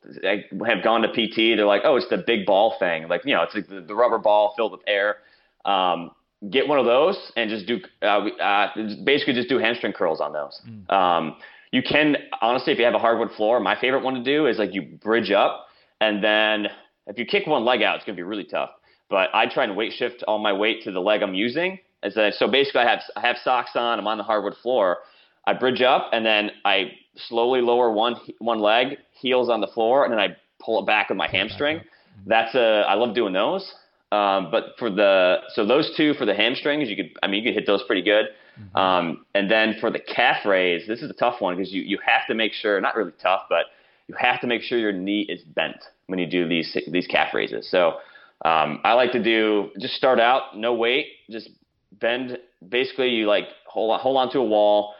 have 0.65 0.83
gone 0.83 1.01
to 1.01 1.07
PT. 1.09 1.57
They're 1.57 1.65
like, 1.65 1.81
oh, 1.83 1.95
it's 1.97 2.09
the 2.09 2.23
big 2.25 2.45
ball 2.47 2.75
thing. 2.79 3.07
Like, 3.07 3.21
you 3.25 3.35
know, 3.35 3.43
it's 3.43 3.53
like 3.53 3.67
the, 3.67 3.81
the 3.81 3.93
rubber 3.93 4.17
ball 4.17 4.53
filled 4.57 4.71
with 4.71 4.81
air. 4.87 5.17
Um, 5.65 6.11
get 6.49 6.67
one 6.67 6.79
of 6.79 6.85
those 6.85 7.31
and 7.35 7.49
just 7.49 7.67
do 7.67 7.79
uh, 8.01 8.25
uh, 8.41 8.67
basically 9.03 9.33
just 9.33 9.49
do 9.49 9.57
hamstring 9.57 9.93
curls 9.93 10.21
on 10.21 10.33
those. 10.33 10.59
Mm. 10.67 10.91
Um, 10.91 11.35
you 11.71 11.81
can 11.83 12.15
honestly, 12.41 12.73
if 12.73 12.79
you 12.79 12.85
have 12.85 12.95
a 12.95 12.99
hardwood 12.99 13.31
floor, 13.31 13.59
my 13.59 13.79
favorite 13.79 14.03
one 14.03 14.15
to 14.15 14.23
do 14.23 14.47
is 14.47 14.57
like 14.57 14.73
you 14.73 14.81
bridge 14.81 15.31
up 15.31 15.67
and 16.01 16.23
then 16.23 16.67
if 17.07 17.17
you 17.17 17.25
kick 17.25 17.45
one 17.47 17.65
leg 17.65 17.81
out, 17.81 17.95
it's 17.97 18.05
gonna 18.05 18.15
be 18.15 18.23
really 18.23 18.45
tough. 18.45 18.69
But 19.09 19.29
I 19.33 19.47
try 19.47 19.63
and 19.63 19.75
weight 19.75 19.93
shift 19.93 20.23
all 20.27 20.39
my 20.39 20.53
weight 20.53 20.83
to 20.83 20.91
the 20.91 20.99
leg 20.99 21.21
I'm 21.21 21.33
using. 21.33 21.79
As 22.03 22.15
a, 22.15 22.31
so 22.31 22.47
basically, 22.47 22.81
I 22.81 22.89
have 22.89 23.01
I 23.15 23.21
have 23.21 23.37
socks 23.43 23.71
on. 23.75 23.99
I'm 23.99 24.07
on 24.07 24.17
the 24.17 24.23
hardwood 24.23 24.55
floor. 24.61 24.99
I 25.47 25.53
bridge 25.53 25.81
up 25.81 26.09
and 26.11 26.25
then 26.25 26.51
I 26.63 26.91
slowly 27.27 27.61
lower 27.61 27.91
one 27.91 28.15
one 28.37 28.59
leg, 28.59 28.97
heels 29.19 29.49
on 29.49 29.61
the 29.61 29.67
floor, 29.67 30.03
and 30.03 30.13
then 30.13 30.19
I 30.19 30.37
pull 30.63 30.79
it 30.79 30.85
back 30.85 31.09
with 31.09 31.17
my 31.17 31.27
hamstring. 31.27 31.81
That's 32.25 32.53
a 32.55 32.85
I 32.87 32.93
love 32.95 33.15
doing 33.15 33.33
those. 33.33 33.73
Um, 34.11 34.49
but 34.51 34.75
for 34.77 34.89
the 34.89 35.37
so 35.53 35.65
those 35.65 35.93
two 35.95 36.13
for 36.15 36.25
the 36.25 36.33
hamstrings, 36.33 36.89
you 36.89 36.95
could 36.95 37.11
I 37.23 37.27
mean 37.27 37.43
you 37.43 37.49
could 37.49 37.55
hit 37.55 37.67
those 37.67 37.83
pretty 37.83 38.01
good. 38.01 38.25
Mm-hmm. 38.59 38.77
Um, 38.77 39.25
and 39.33 39.49
then 39.49 39.75
for 39.79 39.89
the 39.89 39.99
calf 39.99 40.45
raise, 40.45 40.87
this 40.87 41.01
is 41.01 41.09
a 41.09 41.13
tough 41.13 41.41
one 41.41 41.55
because 41.55 41.71
you 41.71 41.81
you 41.81 41.97
have 42.05 42.27
to 42.27 42.35
make 42.35 42.53
sure 42.53 42.79
not 42.81 42.95
really 42.95 43.13
tough, 43.21 43.43
but 43.49 43.65
you 44.07 44.15
have 44.19 44.41
to 44.41 44.47
make 44.47 44.61
sure 44.61 44.77
your 44.77 44.91
knee 44.91 45.25
is 45.29 45.41
bent 45.43 45.77
when 46.07 46.19
you 46.19 46.27
do 46.27 46.47
these 46.47 46.77
these 46.91 47.07
calf 47.07 47.33
raises. 47.33 47.69
So 47.69 47.97
um, 48.45 48.79
I 48.83 48.93
like 48.93 49.11
to 49.13 49.23
do 49.23 49.69
just 49.79 49.95
start 49.95 50.19
out 50.19 50.57
no 50.57 50.73
weight, 50.73 51.07
just 51.29 51.49
bend. 51.91 52.37
Basically, 52.67 53.09
you 53.09 53.27
like 53.27 53.45
hold 53.67 53.91
on, 53.91 53.99
hold 53.99 54.17
on 54.17 54.31
to 54.31 54.39
a 54.39 54.43
wall, 54.43 54.95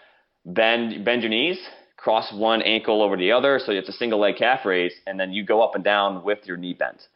bend 0.45 1.05
bend 1.05 1.21
your 1.21 1.29
knees, 1.29 1.59
cross 1.97 2.31
one 2.33 2.61
ankle 2.61 3.01
over 3.01 3.15
the 3.17 3.31
other, 3.31 3.59
so 3.63 3.71
it's 3.71 3.89
a 3.89 3.93
single 3.93 4.19
leg 4.19 4.35
calf 4.37 4.65
raise, 4.65 4.93
and 5.07 5.19
then 5.19 5.31
you 5.31 5.43
go 5.43 5.61
up 5.61 5.75
and 5.75 5.83
down 5.83 6.23
with 6.23 6.39
your 6.45 6.57
knee 6.57 6.73
bent. 6.73 7.07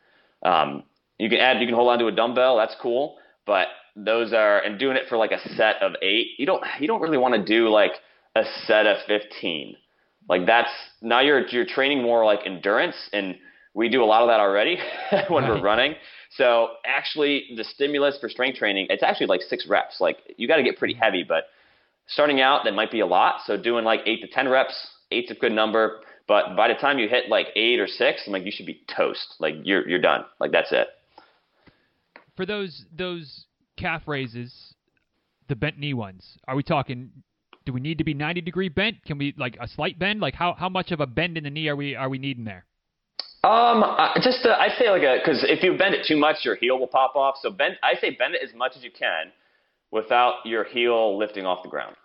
Um, 0.43 0.83
you 1.17 1.29
can 1.29 1.39
add, 1.39 1.59
you 1.61 1.67
can 1.67 1.75
hold 1.75 1.89
on 1.89 1.99
to 1.99 2.07
a 2.07 2.11
dumbbell, 2.11 2.57
that's 2.57 2.75
cool, 2.81 3.17
but 3.45 3.67
those 3.95 4.33
are 4.33 4.59
and 4.59 4.79
doing 4.79 4.97
it 4.97 5.03
for 5.07 5.17
like 5.17 5.31
a 5.31 5.49
set 5.55 5.81
of 5.81 5.93
eight. 6.01 6.27
You 6.37 6.45
don't 6.45 6.63
you 6.79 6.87
don't 6.87 7.01
really 7.01 7.17
want 7.17 7.35
to 7.35 7.43
do 7.43 7.69
like 7.69 7.93
a 8.35 8.43
set 8.65 8.87
of 8.87 8.97
fifteen. 9.07 9.75
Like 10.29 10.45
that's 10.45 10.71
now 11.01 11.19
you're 11.19 11.45
you're 11.47 11.65
training 11.65 12.01
more 12.01 12.25
like 12.25 12.39
endurance, 12.45 12.95
and 13.11 13.35
we 13.73 13.89
do 13.89 14.03
a 14.03 14.05
lot 14.05 14.21
of 14.21 14.29
that 14.29 14.39
already 14.39 14.77
when 15.29 15.43
right. 15.43 15.49
we're 15.49 15.61
running. 15.61 15.95
So 16.31 16.69
actually, 16.85 17.49
the 17.55 17.63
stimulus 17.63 18.17
for 18.19 18.29
strength 18.29 18.57
training, 18.57 18.87
it's 18.89 19.03
actually 19.03 19.27
like 19.27 19.41
six 19.41 19.67
reps. 19.67 19.99
Like 19.99 20.17
you 20.37 20.47
got 20.47 20.57
to 20.57 20.63
get 20.63 20.77
pretty 20.77 20.93
mm-hmm. 20.93 21.03
heavy, 21.03 21.23
but 21.23 21.45
starting 22.07 22.41
out 22.41 22.63
that 22.65 22.73
might 22.73 22.91
be 22.91 23.01
a 23.01 23.05
lot. 23.05 23.41
So 23.45 23.57
doing 23.57 23.85
like 23.85 24.01
eight 24.05 24.21
to 24.21 24.27
ten 24.27 24.49
reps, 24.49 24.75
eight's 25.11 25.31
a 25.31 25.35
good 25.35 25.51
number. 25.51 26.01
But 26.27 26.55
by 26.55 26.69
the 26.69 26.75
time 26.75 26.99
you 26.99 27.09
hit 27.09 27.29
like 27.29 27.47
eight 27.55 27.79
or 27.79 27.87
six, 27.87 28.23
I'm 28.25 28.33
like 28.33 28.45
you 28.45 28.51
should 28.51 28.65
be 28.65 28.81
toast. 28.95 29.35
Like 29.39 29.55
you're 29.63 29.87
you're 29.87 30.01
done. 30.01 30.25
Like 30.39 30.51
that's 30.51 30.71
it. 30.71 30.87
For 32.35 32.45
those 32.45 32.85
those 32.95 33.45
calf 33.77 34.03
raises, 34.07 34.73
the 35.49 35.55
bent 35.55 35.77
knee 35.77 35.93
ones, 35.93 36.37
are 36.47 36.55
we 36.55 36.63
talking? 36.63 37.11
Do 37.65 37.71
we 37.71 37.79
need 37.79 37.97
to 37.99 38.03
be 38.03 38.13
90 38.13 38.41
degree 38.41 38.67
bent? 38.67 39.05
Can 39.05 39.17
we 39.17 39.33
like 39.37 39.57
a 39.59 39.67
slight 39.67 39.97
bend? 39.99 40.19
Like 40.19 40.33
how 40.33 40.53
how 40.53 40.69
much 40.69 40.91
of 40.91 40.99
a 40.99 41.07
bend 41.07 41.37
in 41.37 41.43
the 41.43 41.49
knee 41.49 41.67
are 41.67 41.75
we 41.75 41.95
are 41.95 42.09
we 42.09 42.17
needing 42.17 42.45
there? 42.45 42.65
Um, 43.43 43.83
just 44.21 44.45
uh, 44.45 44.55
I 44.57 44.69
say 44.79 44.89
like 44.89 45.01
a 45.03 45.19
because 45.19 45.43
if 45.43 45.63
you 45.63 45.77
bend 45.77 45.93
it 45.93 46.05
too 46.07 46.15
much, 46.15 46.37
your 46.43 46.55
heel 46.55 46.79
will 46.79 46.87
pop 46.87 47.15
off. 47.15 47.35
So 47.41 47.51
bend, 47.51 47.75
I 47.83 47.95
say 47.99 48.11
bend 48.11 48.35
it 48.35 48.41
as 48.41 48.55
much 48.55 48.73
as 48.77 48.83
you 48.83 48.91
can 48.91 49.31
without 49.91 50.35
your 50.45 50.63
heel 50.63 51.17
lifting 51.17 51.45
off 51.45 51.61
the 51.61 51.69
ground. 51.69 51.95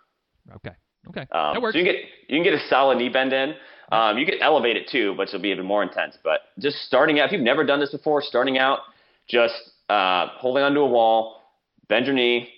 Okay. 0.55 0.71
Okay. 1.07 1.21
Um, 1.31 1.53
that 1.53 1.61
works. 1.61 1.75
So 1.75 1.79
you 1.79 1.85
can 1.85 1.93
get 1.93 2.03
you 2.27 2.35
can 2.37 2.43
get 2.43 2.53
a 2.53 2.67
solid 2.67 2.97
knee 2.97 3.09
bend 3.09 3.31
in. 3.31 3.53
Um, 3.91 4.17
you 4.17 4.25
can 4.25 4.35
elevate 4.41 4.75
it 4.75 4.87
too, 4.91 5.13
but 5.17 5.29
it'll 5.29 5.41
be 5.41 5.49
even 5.49 5.65
more 5.65 5.81
intense. 5.81 6.17
But 6.23 6.41
just 6.59 6.77
starting 6.85 7.19
out, 7.19 7.27
if 7.27 7.31
you've 7.31 7.41
never 7.41 7.65
done 7.65 7.79
this 7.79 7.91
before, 7.91 8.21
starting 8.21 8.57
out, 8.59 8.79
just 9.27 9.55
uh, 9.89 10.27
holding 10.33 10.63
onto 10.63 10.81
a 10.81 10.87
wall, 10.87 11.41
bend 11.87 12.05
your 12.05 12.13
knee, 12.13 12.49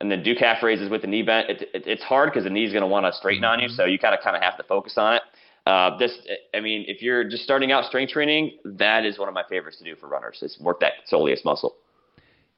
and 0.00 0.10
then 0.10 0.22
do 0.22 0.34
calf 0.34 0.62
raises 0.62 0.90
with 0.90 1.02
the 1.02 1.06
knee 1.06 1.22
bent. 1.22 1.48
It, 1.48 1.62
it, 1.74 1.86
it's 1.86 2.02
hard 2.02 2.30
because 2.30 2.44
the 2.44 2.50
knee's 2.50 2.72
going 2.72 2.82
to 2.82 2.88
want 2.88 3.06
to 3.06 3.12
straighten 3.12 3.44
on 3.44 3.60
you, 3.60 3.68
mm-hmm. 3.68 3.76
so 3.76 3.84
you 3.84 3.98
kind 3.98 4.14
of 4.14 4.20
kind 4.22 4.34
of 4.34 4.42
have 4.42 4.56
to 4.56 4.64
focus 4.64 4.94
on 4.96 5.14
it. 5.14 5.22
Uh, 5.66 5.96
this, 5.98 6.12
I 6.54 6.60
mean, 6.60 6.84
if 6.88 7.02
you're 7.02 7.28
just 7.28 7.44
starting 7.44 7.70
out 7.70 7.84
strength 7.84 8.12
training, 8.12 8.58
that 8.64 9.04
is 9.04 9.18
one 9.18 9.28
of 9.28 9.34
my 9.34 9.44
favorites 9.48 9.78
to 9.78 9.84
do 9.84 9.94
for 9.94 10.08
runners. 10.08 10.38
Is 10.42 10.58
work 10.60 10.80
that 10.80 10.92
soleus 11.10 11.44
muscle. 11.44 11.76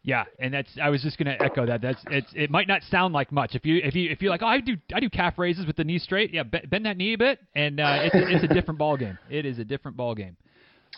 Yeah, 0.04 0.24
and 0.40 0.52
that's 0.52 0.70
I 0.82 0.88
was 0.88 1.02
just 1.02 1.16
going 1.16 1.26
to 1.26 1.42
echo 1.42 1.64
that. 1.66 1.80
That's 1.80 2.02
it's 2.10 2.26
it 2.34 2.50
might 2.50 2.66
not 2.66 2.82
sound 2.90 3.14
like 3.14 3.30
much 3.30 3.54
if 3.54 3.64
you 3.64 3.80
if 3.84 3.94
you 3.94 4.10
if 4.10 4.20
you're 4.20 4.30
like 4.30 4.42
oh 4.42 4.48
I 4.48 4.60
do 4.60 4.76
I 4.92 4.98
do 4.98 5.08
calf 5.08 5.38
raises 5.38 5.64
with 5.64 5.76
the 5.76 5.84
knee 5.84 6.00
straight 6.00 6.34
yeah 6.34 6.42
bend 6.42 6.86
that 6.86 6.96
knee 6.96 7.14
a 7.14 7.18
bit 7.18 7.38
and 7.54 7.78
uh, 7.78 8.00
it's 8.02 8.14
a, 8.14 8.34
it's 8.34 8.44
a 8.44 8.52
different 8.52 8.78
ball 8.78 8.96
game. 8.96 9.16
It 9.30 9.46
is 9.46 9.60
a 9.60 9.64
different 9.64 9.96
ball 9.96 10.16
game. 10.16 10.36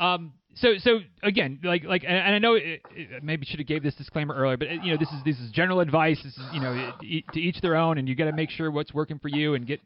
Um, 0.00 0.32
so 0.55 0.74
so 0.78 1.00
again 1.22 1.61
like 1.62 1.84
like 1.84 2.05
and, 2.07 2.34
I 2.34 2.38
know 2.38 2.55
it, 2.55 2.80
it, 2.92 3.22
maybe 3.22 3.44
should 3.44 3.59
have 3.59 3.68
gave 3.68 3.82
this 3.82 3.94
disclaimer 3.94 4.34
earlier, 4.34 4.57
but 4.57 4.70
you 4.82 4.92
know 4.92 4.96
this 4.96 5.11
is 5.11 5.22
this 5.24 5.38
is 5.38 5.50
general 5.50 5.80
advice. 5.80 6.18
This 6.24 6.32
is 6.32 6.44
you 6.55 6.61
know 6.61 6.92
to 7.02 7.40
each 7.40 7.61
their 7.61 7.76
own, 7.76 7.98
and 7.98 8.09
you 8.09 8.14
got 8.14 8.24
to 8.24 8.32
make 8.32 8.48
sure 8.48 8.70
what's 8.70 8.94
working 8.94 9.18
for 9.18 9.28
you 9.28 9.55
and 9.55 9.66
get 9.66 9.80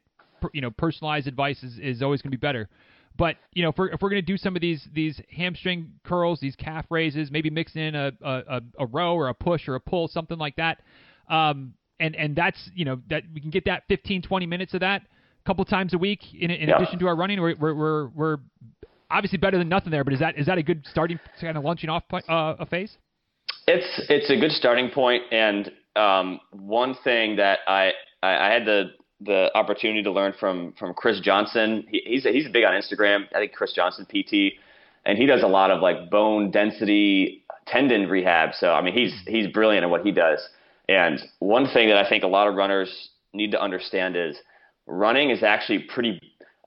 you 0.53 0.61
know 0.61 0.71
personalized 0.71 1.27
advice 1.27 1.63
is, 1.63 1.77
is 1.79 2.01
always 2.01 2.21
going 2.21 2.31
to 2.31 2.37
be 2.37 2.41
better. 2.41 2.69
But 3.17 3.37
you 3.53 3.63
know, 3.63 3.69
if 3.69 3.77
we're, 3.77 3.89
if 3.89 4.01
we're 4.01 4.09
going 4.09 4.21
to 4.21 4.25
do 4.25 4.37
some 4.37 4.55
of 4.55 4.61
these 4.61 4.87
these 4.93 5.19
hamstring 5.35 5.91
curls, 6.03 6.39
these 6.39 6.55
calf 6.55 6.85
raises, 6.89 7.31
maybe 7.31 7.49
mix 7.49 7.75
in 7.75 7.95
a, 7.95 8.11
a, 8.21 8.61
a 8.79 8.85
row 8.85 9.15
or 9.15 9.27
a 9.27 9.33
push 9.33 9.67
or 9.67 9.75
a 9.75 9.79
pull, 9.79 10.07
something 10.07 10.37
like 10.37 10.55
that, 10.55 10.81
um, 11.29 11.73
and 11.99 12.15
and 12.15 12.35
that's 12.35 12.69
you 12.73 12.85
know 12.85 12.99
that 13.09 13.23
we 13.33 13.41
can 13.41 13.49
get 13.49 13.65
that 13.65 13.83
15, 13.89 14.21
20 14.21 14.45
minutes 14.45 14.73
of 14.73 14.79
that 14.81 15.01
a 15.01 15.47
couple 15.47 15.65
times 15.65 15.93
a 15.93 15.97
week 15.97 16.21
in, 16.33 16.49
in 16.49 16.69
yeah. 16.69 16.77
addition 16.77 16.99
to 16.99 17.07
our 17.07 17.15
running. 17.15 17.41
We're, 17.41 17.55
we're, 17.59 17.73
we're 17.73 18.07
we're 18.07 18.37
obviously 19.11 19.37
better 19.37 19.57
than 19.57 19.69
nothing 19.69 19.91
there, 19.91 20.03
but 20.03 20.13
is 20.13 20.19
that 20.19 20.37
is 20.37 20.45
that 20.45 20.57
a 20.57 20.63
good 20.63 20.85
starting 20.89 21.19
kind 21.41 21.57
of 21.57 21.63
launching 21.63 21.89
off 21.89 22.07
point, 22.07 22.23
uh, 22.29 22.55
a 22.59 22.65
phase? 22.65 22.97
It's 23.67 24.05
it's 24.09 24.29
a 24.29 24.39
good 24.39 24.51
starting 24.51 24.89
point, 24.91 25.23
and 25.31 25.71
um, 25.95 26.39
one 26.51 26.95
thing 27.03 27.35
that 27.35 27.59
I 27.67 27.91
I, 28.23 28.47
I 28.47 28.53
had 28.53 28.65
the 28.65 28.91
the 29.21 29.49
opportunity 29.55 30.03
to 30.03 30.11
learn 30.11 30.33
from 30.39 30.73
from 30.79 30.93
Chris 30.93 31.19
Johnson. 31.19 31.85
He, 31.89 32.01
he's 32.05 32.23
he's 32.23 32.47
big 32.49 32.63
on 32.63 32.73
Instagram. 32.73 33.25
I 33.35 33.39
think 33.39 33.53
Chris 33.53 33.73
Johnson 33.73 34.05
PT, 34.05 34.53
and 35.05 35.17
he 35.17 35.25
does 35.25 35.43
a 35.43 35.47
lot 35.47 35.71
of 35.71 35.81
like 35.81 36.09
bone 36.09 36.51
density 36.51 37.43
tendon 37.67 38.09
rehab. 38.09 38.51
So 38.53 38.71
I 38.71 38.81
mean, 38.81 38.93
he's 38.93 39.13
he's 39.27 39.47
brilliant 39.47 39.83
at 39.83 39.89
what 39.89 40.05
he 40.05 40.11
does. 40.11 40.39
And 40.87 41.19
one 41.39 41.67
thing 41.67 41.89
that 41.89 41.97
I 41.97 42.07
think 42.07 42.23
a 42.23 42.27
lot 42.27 42.47
of 42.47 42.55
runners 42.55 43.09
need 43.33 43.51
to 43.51 43.61
understand 43.61 44.15
is 44.15 44.37
running 44.87 45.29
is 45.29 45.43
actually 45.43 45.79
pretty. 45.79 46.19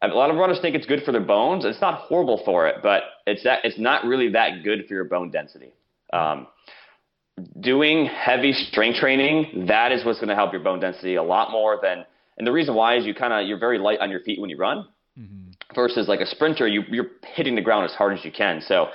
A 0.03 0.09
lot 0.09 0.31
of 0.31 0.37
runners 0.37 0.59
think 0.61 0.75
it's 0.75 0.87
good 0.87 1.03
for 1.05 1.13
their 1.13 1.21
bones. 1.21 1.65
It's 1.65 1.81
not 1.81 2.01
horrible 2.01 2.43
for 2.45 2.67
it, 2.67 2.77
but 2.83 3.03
it's 3.27 3.45
that 3.45 3.61
it's 3.65 3.79
not 3.79 4.05
really 4.05 4.31
that 4.31 4.65
good 4.65 4.87
for 4.89 4.95
your 4.95 5.05
bone 5.05 5.31
density. 5.31 5.73
Um, 6.13 6.49
doing 7.61 8.07
heavy 8.07 8.53
strength 8.53 8.99
training 8.99 9.67
that 9.69 9.91
is 9.91 10.05
what's 10.05 10.19
going 10.19 10.29
to 10.29 10.35
help 10.35 10.53
your 10.53 10.63
bone 10.63 10.81
density 10.81 11.15
a 11.15 11.23
lot 11.23 11.51
more 11.51 11.79
than 11.83 12.05
and 12.39 12.47
the 12.47 12.53
reason 12.53 12.75
why 12.75 12.97
is 12.97 13.05
you 13.05 13.15
kind 13.15 13.33
of 13.33 13.47
you're 13.47 13.59
very 13.59 13.79
light 13.79 14.01
on 14.01 14.11
your 14.11 14.21
feet 14.21 14.41
when 14.41 14.51
you 14.51 14.57
run, 14.57 14.87
mm-hmm. 15.19 15.75
versus 15.75 16.09
like 16.09 16.21
a 16.21 16.27
sprinter, 16.27 16.67
you, 16.67 16.83
you're 16.89 17.11
hitting 17.35 17.55
the 17.55 17.61
ground 17.61 17.85
as 17.85 17.95
hard 17.95 18.17
as 18.17 18.25
you 18.25 18.33
can. 18.33 18.61
So 18.61 18.89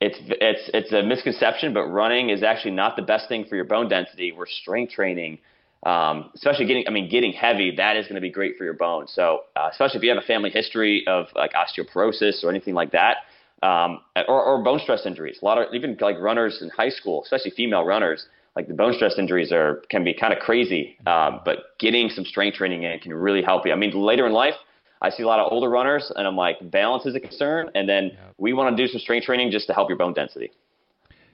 it's 0.00 0.18
it's 0.20 0.70
it's 0.74 0.92
a 0.92 1.02
misconception, 1.02 1.72
but 1.72 1.86
running 1.86 2.30
is 2.30 2.42
actually 2.42 2.72
not 2.72 2.96
the 2.96 3.02
best 3.02 3.28
thing 3.28 3.44
for 3.46 3.56
your 3.56 3.64
bone 3.64 3.88
density. 3.88 4.32
We're 4.32 4.46
strength 4.46 4.92
training, 4.92 5.38
um, 5.84 6.30
especially 6.34 6.66
getting 6.66 6.84
I 6.86 6.90
mean 6.90 7.08
getting 7.08 7.32
heavy. 7.32 7.74
That 7.76 7.96
is 7.96 8.04
going 8.06 8.16
to 8.16 8.20
be 8.20 8.30
great 8.30 8.56
for 8.58 8.64
your 8.64 8.74
bones. 8.74 9.12
So 9.14 9.40
uh, 9.56 9.68
especially 9.70 9.98
if 9.98 10.02
you 10.02 10.10
have 10.10 10.22
a 10.22 10.26
family 10.26 10.50
history 10.50 11.04
of 11.06 11.26
like 11.34 11.52
osteoporosis 11.54 12.44
or 12.44 12.50
anything 12.50 12.74
like 12.74 12.92
that, 12.92 13.18
um, 13.62 14.00
or, 14.28 14.42
or 14.42 14.62
bone 14.62 14.80
stress 14.80 15.06
injuries. 15.06 15.38
A 15.40 15.44
lot 15.44 15.58
of 15.58 15.72
even 15.72 15.96
like 16.00 16.18
runners 16.18 16.60
in 16.60 16.68
high 16.70 16.90
school, 16.90 17.22
especially 17.22 17.52
female 17.52 17.84
runners 17.84 18.26
like 18.56 18.68
the 18.68 18.74
bone 18.74 18.94
stress 18.94 19.18
injuries 19.18 19.52
are 19.52 19.82
can 19.90 20.02
be 20.02 20.14
kind 20.14 20.32
of 20.32 20.38
crazy, 20.38 20.96
um, 21.06 21.40
but 21.44 21.78
getting 21.78 22.08
some 22.08 22.24
strength 22.24 22.56
training 22.56 22.82
in 22.82 22.98
can 22.98 23.12
really 23.12 23.42
help 23.42 23.66
you. 23.66 23.72
I 23.72 23.76
mean, 23.76 23.92
later 23.92 24.26
in 24.26 24.32
life, 24.32 24.54
I 25.02 25.10
see 25.10 25.22
a 25.22 25.26
lot 25.26 25.38
of 25.38 25.52
older 25.52 25.68
runners, 25.68 26.10
and 26.16 26.26
I'm 26.26 26.36
like, 26.36 26.56
balance 26.70 27.04
is 27.04 27.14
a 27.14 27.20
concern, 27.20 27.70
and 27.74 27.86
then 27.86 28.04
yep. 28.04 28.34
we 28.38 28.54
want 28.54 28.74
to 28.74 28.82
do 28.82 28.90
some 28.90 28.98
strength 28.98 29.26
training 29.26 29.50
just 29.50 29.66
to 29.66 29.74
help 29.74 29.90
your 29.90 29.98
bone 29.98 30.14
density. 30.14 30.50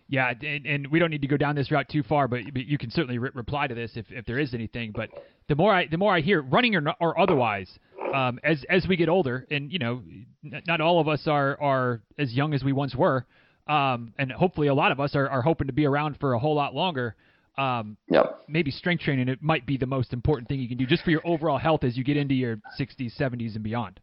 Yeah, 0.09 0.35
and, 0.43 0.67
and, 0.67 0.87
we 0.89 0.99
don't 0.99 1.11
need 1.11 1.23
to 1.23 1.29
go 1.29 1.39
down 1.39 1.55
this 1.55 1.71
route 1.71 1.89
too 1.89 2.03
far, 2.03 2.29
but, 2.29 2.43
but 2.53 2.67
you 2.67 2.77
can 2.77 2.91
certainly 2.91 3.17
re- 3.19 3.31
reply 3.33 3.67
to 3.67 3.75
this 3.75 3.93
if, 3.95 4.05
if 4.11 4.27
there 4.27 4.39
is 4.39 4.53
anything. 4.53 4.93
But 4.95 5.09
the 5.49 5.55
more 5.55 5.73
I 5.73 5.87
the 5.87 5.97
more 5.97 6.15
I 6.15 6.21
hear, 6.21 6.43
running 6.43 6.75
or 6.75 6.93
or 7.01 7.19
otherwise, 7.19 7.79
um, 8.13 8.39
as 8.45 8.63
as 8.69 8.87
we 8.87 8.97
get 8.97 9.09
older, 9.09 9.47
and 9.51 9.73
you 9.73 9.79
know, 9.79 10.03
n- 10.45 10.63
not 10.67 10.83
all 10.83 11.01
of 11.01 11.09
us 11.09 11.27
are 11.27 11.59
are 11.63 12.03
as 12.19 12.35
young 12.35 12.53
as 12.53 12.63
we 12.63 12.73
once 12.73 12.95
were 12.95 13.25
um, 13.67 14.13
and 14.19 14.33
hopefully 14.33 14.69
a 14.69 14.75
lot 14.75 14.93
of 14.93 15.01
us 15.01 15.15
are, 15.15 15.29
are 15.29 15.43
hoping 15.43 15.69
to 15.69 15.73
be 15.73 15.87
around 15.87 16.19
for 16.19 16.35
a 16.35 16.39
whole 16.39 16.55
lot 16.55 16.75
longer. 16.75 17.15
Um, 17.59 17.97
yep. 18.09 18.41
Maybe 18.49 18.71
strength 18.71 19.03
training 19.03 19.29
it 19.29 19.43
might 19.43 19.67
be 19.67 19.77
the 19.77 19.87
most 19.87 20.13
important 20.13 20.49
thing 20.49 20.59
you 20.59 20.69
can 20.69 20.79
do 20.79 20.87
just 20.87 21.05
for 21.05 21.11
your 21.11 21.27
overall 21.27 21.59
health 21.59 21.85
as 21.85 21.97
you 21.97 22.05
get 22.05 22.17
into 22.17 22.35
your 22.35 22.57
60s, 22.79 23.19
70s, 23.19 23.55
and 23.55 23.63
beyond. 23.63 24.01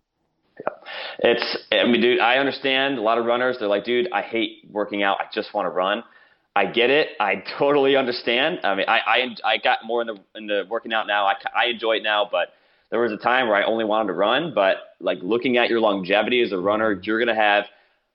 Yeah. 0.60 1.32
It's, 1.32 1.58
I 1.72 1.86
mean, 1.86 2.02
dude, 2.02 2.20
I 2.20 2.38
understand 2.38 2.98
a 2.98 3.02
lot 3.02 3.18
of 3.18 3.26
runners. 3.26 3.58
They're 3.60 3.68
like, 3.68 3.86
dude, 3.86 4.12
I 4.12 4.22
hate 4.22 4.68
working 4.70 5.04
out. 5.04 5.18
I 5.20 5.26
just 5.34 5.54
want 5.54 5.66
to 5.66 5.70
run. 5.70 6.04
I 6.56 6.66
get 6.66 6.90
it. 6.90 7.10
I 7.20 7.44
totally 7.60 7.96
understand. 7.96 8.60
I 8.64 8.76
mean, 8.76 8.86
I, 8.88 9.00
I, 9.00 9.54
I 9.54 9.58
got 9.58 9.80
more 9.84 10.02
in 10.02 10.08
the, 10.08 10.18
in 10.36 10.48
the 10.48 10.66
working 10.70 10.94
out 10.94 11.08
now. 11.08 11.26
I, 11.26 11.34
I 11.56 11.66
enjoy 11.68 11.94
it 11.94 12.04
now, 12.04 12.28
but 12.32 12.50
there 12.92 13.00
was 13.00 13.12
a 13.12 13.18
time 13.18 13.48
where 13.48 13.56
I 13.56 13.64
only 13.64 13.86
wanted 13.86 14.08
to 14.08 14.14
run. 14.14 14.54
But 14.54 14.78
like 15.00 15.20
looking 15.22 15.58
at 15.58 15.70
your 15.70 15.80
longevity 15.80 16.42
as 16.42 16.52
a 16.52 16.58
runner, 16.58 17.00
you're 17.04 17.24
going 17.24 17.36
to 17.36 17.42
have 17.42 17.66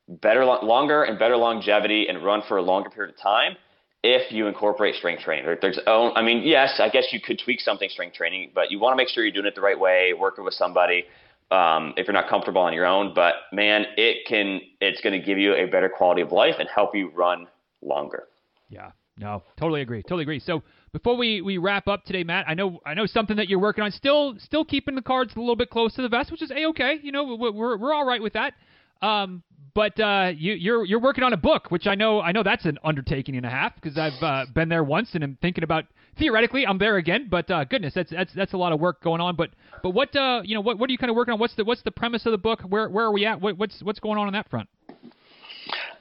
better, 0.09 0.45
longer 0.45 1.05
and 1.05 1.19
better 1.19 1.37
longevity 1.37 2.07
and 2.09 2.25
run 2.25 2.43
for 2.47 2.59
a 2.59 2.63
longer 2.63 2.91
period 2.91 3.15
of 3.15 3.21
time 3.21 3.57
if 4.03 4.31
you 4.31 4.47
incorporate 4.47 4.95
strength 4.97 5.23
training. 5.23 5.57
There's, 5.63 5.79
oh, 5.87 6.13
I 6.15 6.23
mean, 6.23 6.43
yes, 6.45 6.79
I 6.79 6.91
guess 6.91 7.07
you 7.11 7.21
could 7.21 7.41
tweak 7.43 7.61
something 7.61 7.89
strength 7.89 8.15
training, 8.15 8.51
but 8.55 8.71
you 8.71 8.79
want 8.79 8.93
to 8.93 8.97
make 8.97 9.09
sure 9.09 9.25
you're 9.25 9.33
doing 9.33 9.47
it 9.47 9.55
the 9.55 9.63
right 9.63 9.79
way, 9.79 10.13
working 10.19 10.45
with 10.45 10.55
somebody. 10.55 11.05
Um, 11.51 11.95
if 11.97 12.07
you're 12.07 12.15
not 12.15 12.29
comfortable 12.29 12.63
on 12.63 12.73
your 12.73 12.87
own, 12.87 13.13
but 13.15 13.35
man, 13.53 13.87
it 13.97 14.27
can, 14.27 14.61
it's 14.81 15.01
going 15.01 15.19
to 15.19 15.25
give 15.25 15.39
you 15.39 15.55
a 15.55 15.67
better 15.67 15.89
quality 15.89 16.23
of 16.23 16.33
life 16.33 16.57
and 16.59 16.69
help 16.75 16.95
you 16.95 17.11
run 17.15 17.47
longer. 17.83 18.25
Yeah. 18.69 18.91
No, 19.17 19.43
totally 19.59 19.81
agree. 19.81 20.03
Totally 20.03 20.23
agree. 20.23 20.41
So 20.41 20.63
before 20.93 21.17
we, 21.17 21.41
we 21.41 21.59
wrap 21.59 21.87
up 21.87 22.05
today, 22.05 22.25
Matt, 22.25 22.47
I 22.49 22.55
know 22.55 22.81
I 22.85 22.95
know 22.95 23.07
something 23.07 23.37
that 23.37 23.49
you're 23.49 23.61
working 23.61 23.85
on. 23.85 23.93
Still 23.93 24.35
still 24.39 24.65
keeping 24.65 24.97
the 24.97 25.03
cards 25.03 25.33
a 25.37 25.39
little 25.39 25.55
bit 25.55 25.71
close 25.71 25.95
to 25.95 26.03
the 26.03 26.09
vest, 26.09 26.33
which 26.33 26.43
is 26.43 26.51
a 26.51 26.67
okay. 26.67 26.99
You 27.01 27.13
know, 27.13 27.37
we're 27.37 27.77
we're 27.77 27.95
all 27.95 28.05
right 28.05 28.21
with 28.21 28.33
that. 28.33 28.55
Um, 29.05 29.43
but 29.75 29.99
uh, 29.99 30.33
you, 30.37 30.53
are 30.53 30.57
you're, 30.57 30.85
you're 30.85 31.01
working 31.01 31.25
on 31.25 31.33
a 31.33 31.37
book, 31.37 31.71
which 31.71 31.87
I 31.87 31.97
know 31.97 32.21
I 32.21 32.31
know 32.33 32.45
that's 32.45 32.65
an 32.65 32.79
undertaking 32.85 33.37
and 33.37 33.45
a 33.45 33.51
half 33.51 33.75
because 33.75 33.99
I've 33.99 34.23
uh, 34.23 34.47
been 34.55 34.69
there 34.69 34.85
once 34.85 35.11
and 35.15 35.25
I'm 35.25 35.37
thinking 35.43 35.65
about 35.65 35.85
theoretically 36.17 36.65
I'm 36.65 36.79
there 36.79 36.97
again. 36.97 37.27
But 37.29 37.51
uh, 37.51 37.65
goodness, 37.65 37.93
that's 37.95 38.11
that's 38.11 38.33
that's 38.35 38.53
a 38.53 38.57
lot 38.57 38.73
of 38.73 38.81
work 38.81 39.03
going 39.03 39.21
on. 39.21 39.35
But 39.35 39.51
but 39.83 39.91
what 39.91 40.15
uh, 40.15 40.43
you 40.45 40.55
know 40.55 40.61
what 40.61 40.79
what 40.79 40.89
are 40.89 40.93
you 40.93 40.99
kind 40.99 41.11
of 41.11 41.17
working 41.17 41.35
on? 41.35 41.41
What's 41.41 41.57
the 41.57 41.65
what's 41.65 41.83
the 41.83 41.91
premise 41.91 42.25
of 42.25 42.33
the 42.33 42.39
book? 42.39 42.63
Where 42.63 42.89
where 42.89 43.07
are 43.07 43.13
we 43.13 43.27
at? 43.27 43.41
What, 43.41 43.59
what's 43.59 43.83
what's 43.83 43.99
going 43.99 44.17
on 44.17 44.29
on 44.29 44.33
that 44.35 44.49
front? 44.49 44.69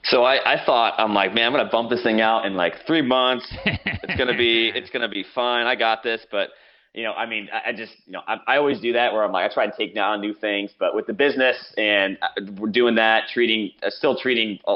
So 0.04 0.24
I, 0.24 0.54
I 0.54 0.66
thought 0.66 0.96
I'm 0.98 1.14
like, 1.14 1.34
man, 1.34 1.48
I'm 1.48 1.54
gonna 1.54 1.70
bump 1.72 1.90
this 1.90 2.04
thing 2.04 2.22
out 2.22 2.46
in 2.46 2.56
like 2.56 2.86
three 2.86 3.02
months. 3.02 3.48
it's 3.66 4.18
gonna 4.18 4.38
be 4.38 4.72
it's 4.74 4.92
gonna 4.92 5.10
be 5.10 5.26
fine. 5.34 5.66
I 5.66 5.76
got 5.76 6.04
this. 6.04 6.22
But 6.30 6.50
you 6.94 7.04
know, 7.04 7.14
I 7.14 7.26
mean, 7.26 7.50
I, 7.52 7.70
I 7.70 7.74
just 7.74 7.94
you 8.06 8.14
know, 8.14 8.22
I, 8.28 8.38
I 8.48 8.58
always 8.58 8.80
do 8.80 8.94
that 8.94 9.14
where 9.14 9.24
I'm 9.24 9.32
like, 9.32 9.50
I 9.50 9.54
try 9.54 9.64
and 9.64 9.74
take 9.78 9.96
down 9.96 10.22
new 10.22 10.34
things. 10.34 10.72
But 10.78 10.96
with 10.96 11.08
the 11.08 11.14
business 11.14 11.58
and 11.78 12.18
uh, 12.22 12.28
we're 12.58 12.70
doing 12.70 12.96
that, 12.96 13.24
treating 13.34 13.72
uh, 13.82 13.90
still 13.90 14.18
treating 14.18 14.60
uh, 14.68 14.76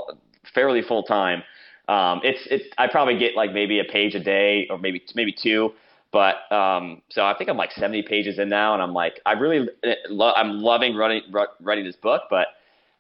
fairly 0.54 0.82
full 0.82 1.04
time. 1.04 1.44
Um, 1.88 2.22
it's 2.24 2.40
it's 2.52 2.66
I 2.78 2.88
probably 2.88 3.18
get 3.18 3.36
like 3.36 3.54
maybe 3.54 3.80
a 3.80 3.84
page 3.84 4.16
a 4.16 4.24
day 4.24 4.68
or 4.70 4.78
maybe 4.78 5.02
maybe 5.16 5.34
two. 5.34 5.72
But 6.12 6.52
um, 6.52 7.02
so 7.10 7.26
I 7.26 7.36
think 7.38 7.50
I'm 7.50 7.58
like 7.58 7.72
70 7.74 8.04
pages 8.04 8.40
in 8.40 8.48
now, 8.48 8.74
and 8.74 8.82
I'm 8.82 8.94
like, 8.94 9.20
I 9.26 9.34
really, 9.34 9.68
lo- 10.10 10.34
I'm 10.36 10.62
loving 10.62 10.96
running, 10.96 11.22
writing 11.60 11.84
this 11.84 11.98
book, 11.98 12.24
but 12.30 12.48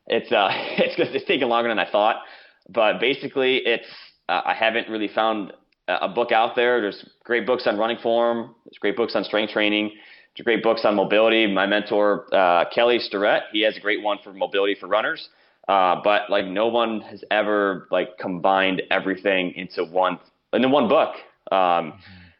it's 0.07 0.31
uh, 0.31 0.49
it's 0.51 0.95
it's 0.97 1.25
taking 1.25 1.47
longer 1.47 1.69
than 1.69 1.79
I 1.79 1.89
thought. 1.89 2.17
But 2.69 2.99
basically, 2.99 3.57
it's 3.57 3.87
uh, 4.27 4.41
I 4.45 4.53
haven't 4.53 4.89
really 4.89 5.07
found 5.07 5.53
a 5.87 6.07
book 6.07 6.31
out 6.31 6.55
there. 6.55 6.81
There's 6.81 7.05
great 7.23 7.45
books 7.45 7.67
on 7.67 7.77
running 7.77 7.97
form. 7.97 8.55
There's 8.65 8.77
great 8.79 8.95
books 8.95 9.15
on 9.15 9.23
strength 9.23 9.53
training. 9.53 9.91
There's 10.35 10.43
great 10.43 10.63
books 10.63 10.81
on 10.85 10.95
mobility. 10.95 11.47
My 11.47 11.65
mentor 11.65 12.33
uh, 12.33 12.65
Kelly 12.73 12.99
Starrett, 12.99 13.43
he 13.51 13.61
has 13.61 13.77
a 13.77 13.79
great 13.79 14.01
one 14.01 14.17
for 14.23 14.33
mobility 14.33 14.75
for 14.79 14.87
runners. 14.87 15.29
Uh, 15.67 15.99
but 16.03 16.29
like 16.29 16.45
no 16.45 16.67
one 16.67 17.01
has 17.01 17.23
ever 17.29 17.87
like 17.91 18.17
combined 18.17 18.81
everything 18.89 19.51
into 19.55 19.83
one 19.83 20.19
into 20.53 20.69
one 20.69 20.87
book. 20.87 21.15
Um, 21.51 21.57
mm-hmm. 21.57 21.97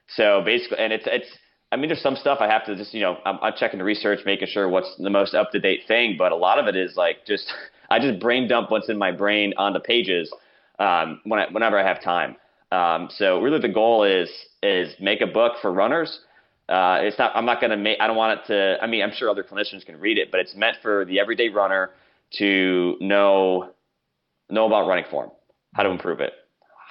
So 0.07 0.41
basically, 0.45 0.77
and 0.79 0.93
it's 0.93 1.05
it's 1.07 1.27
I 1.71 1.75
mean, 1.75 1.89
there's 1.89 2.01
some 2.01 2.15
stuff 2.15 2.39
I 2.39 2.47
have 2.47 2.65
to 2.65 2.75
just, 2.75 2.93
you 2.93 3.01
know, 3.01 3.17
I'm, 3.25 3.37
I'm 3.41 3.53
checking 3.57 3.77
the 3.79 3.83
research, 3.83 4.19
making 4.25 4.47
sure 4.47 4.69
what's 4.69 4.95
the 4.97 5.09
most 5.09 5.33
up 5.33 5.51
to 5.51 5.59
date 5.59 5.81
thing. 5.87 6.15
But 6.17 6.31
a 6.31 6.35
lot 6.35 6.59
of 6.59 6.67
it 6.67 6.75
is 6.77 6.95
like 6.95 7.25
just, 7.25 7.51
I 7.89 7.99
just 7.99 8.19
brain 8.19 8.47
dump 8.47 8.71
what's 8.71 8.89
in 8.89 8.97
my 8.97 9.11
brain 9.11 9.53
onto 9.57 9.79
pages 9.79 10.33
um, 10.79 11.19
when 11.25 11.39
I, 11.39 11.47
whenever 11.51 11.77
I 11.77 11.85
have 11.85 12.01
time. 12.01 12.37
Um, 12.71 13.09
so 13.11 13.39
really, 13.41 13.59
the 13.59 13.73
goal 13.73 14.03
is 14.03 14.29
is 14.63 14.93
make 14.99 15.21
a 15.21 15.27
book 15.27 15.53
for 15.61 15.71
runners. 15.71 16.19
Uh, 16.67 16.99
it's 17.01 17.17
not. 17.17 17.35
I'm 17.35 17.45
not 17.45 17.61
going 17.61 17.71
to 17.71 17.77
make. 17.77 17.99
I 17.99 18.07
don't 18.07 18.17
want 18.17 18.39
it 18.39 18.47
to. 18.47 18.83
I 18.83 18.87
mean, 18.87 19.01
I'm 19.01 19.13
sure 19.13 19.29
other 19.29 19.43
clinicians 19.43 19.85
can 19.85 19.99
read 19.99 20.17
it, 20.17 20.31
but 20.31 20.39
it's 20.39 20.55
meant 20.55 20.77
for 20.81 21.05
the 21.05 21.19
everyday 21.19 21.49
runner 21.49 21.91
to 22.39 22.97
know 22.99 23.71
know 24.49 24.65
about 24.65 24.87
running 24.87 25.05
form, 25.09 25.31
how 25.75 25.83
to 25.83 25.89
improve 25.89 26.19
it, 26.19 26.33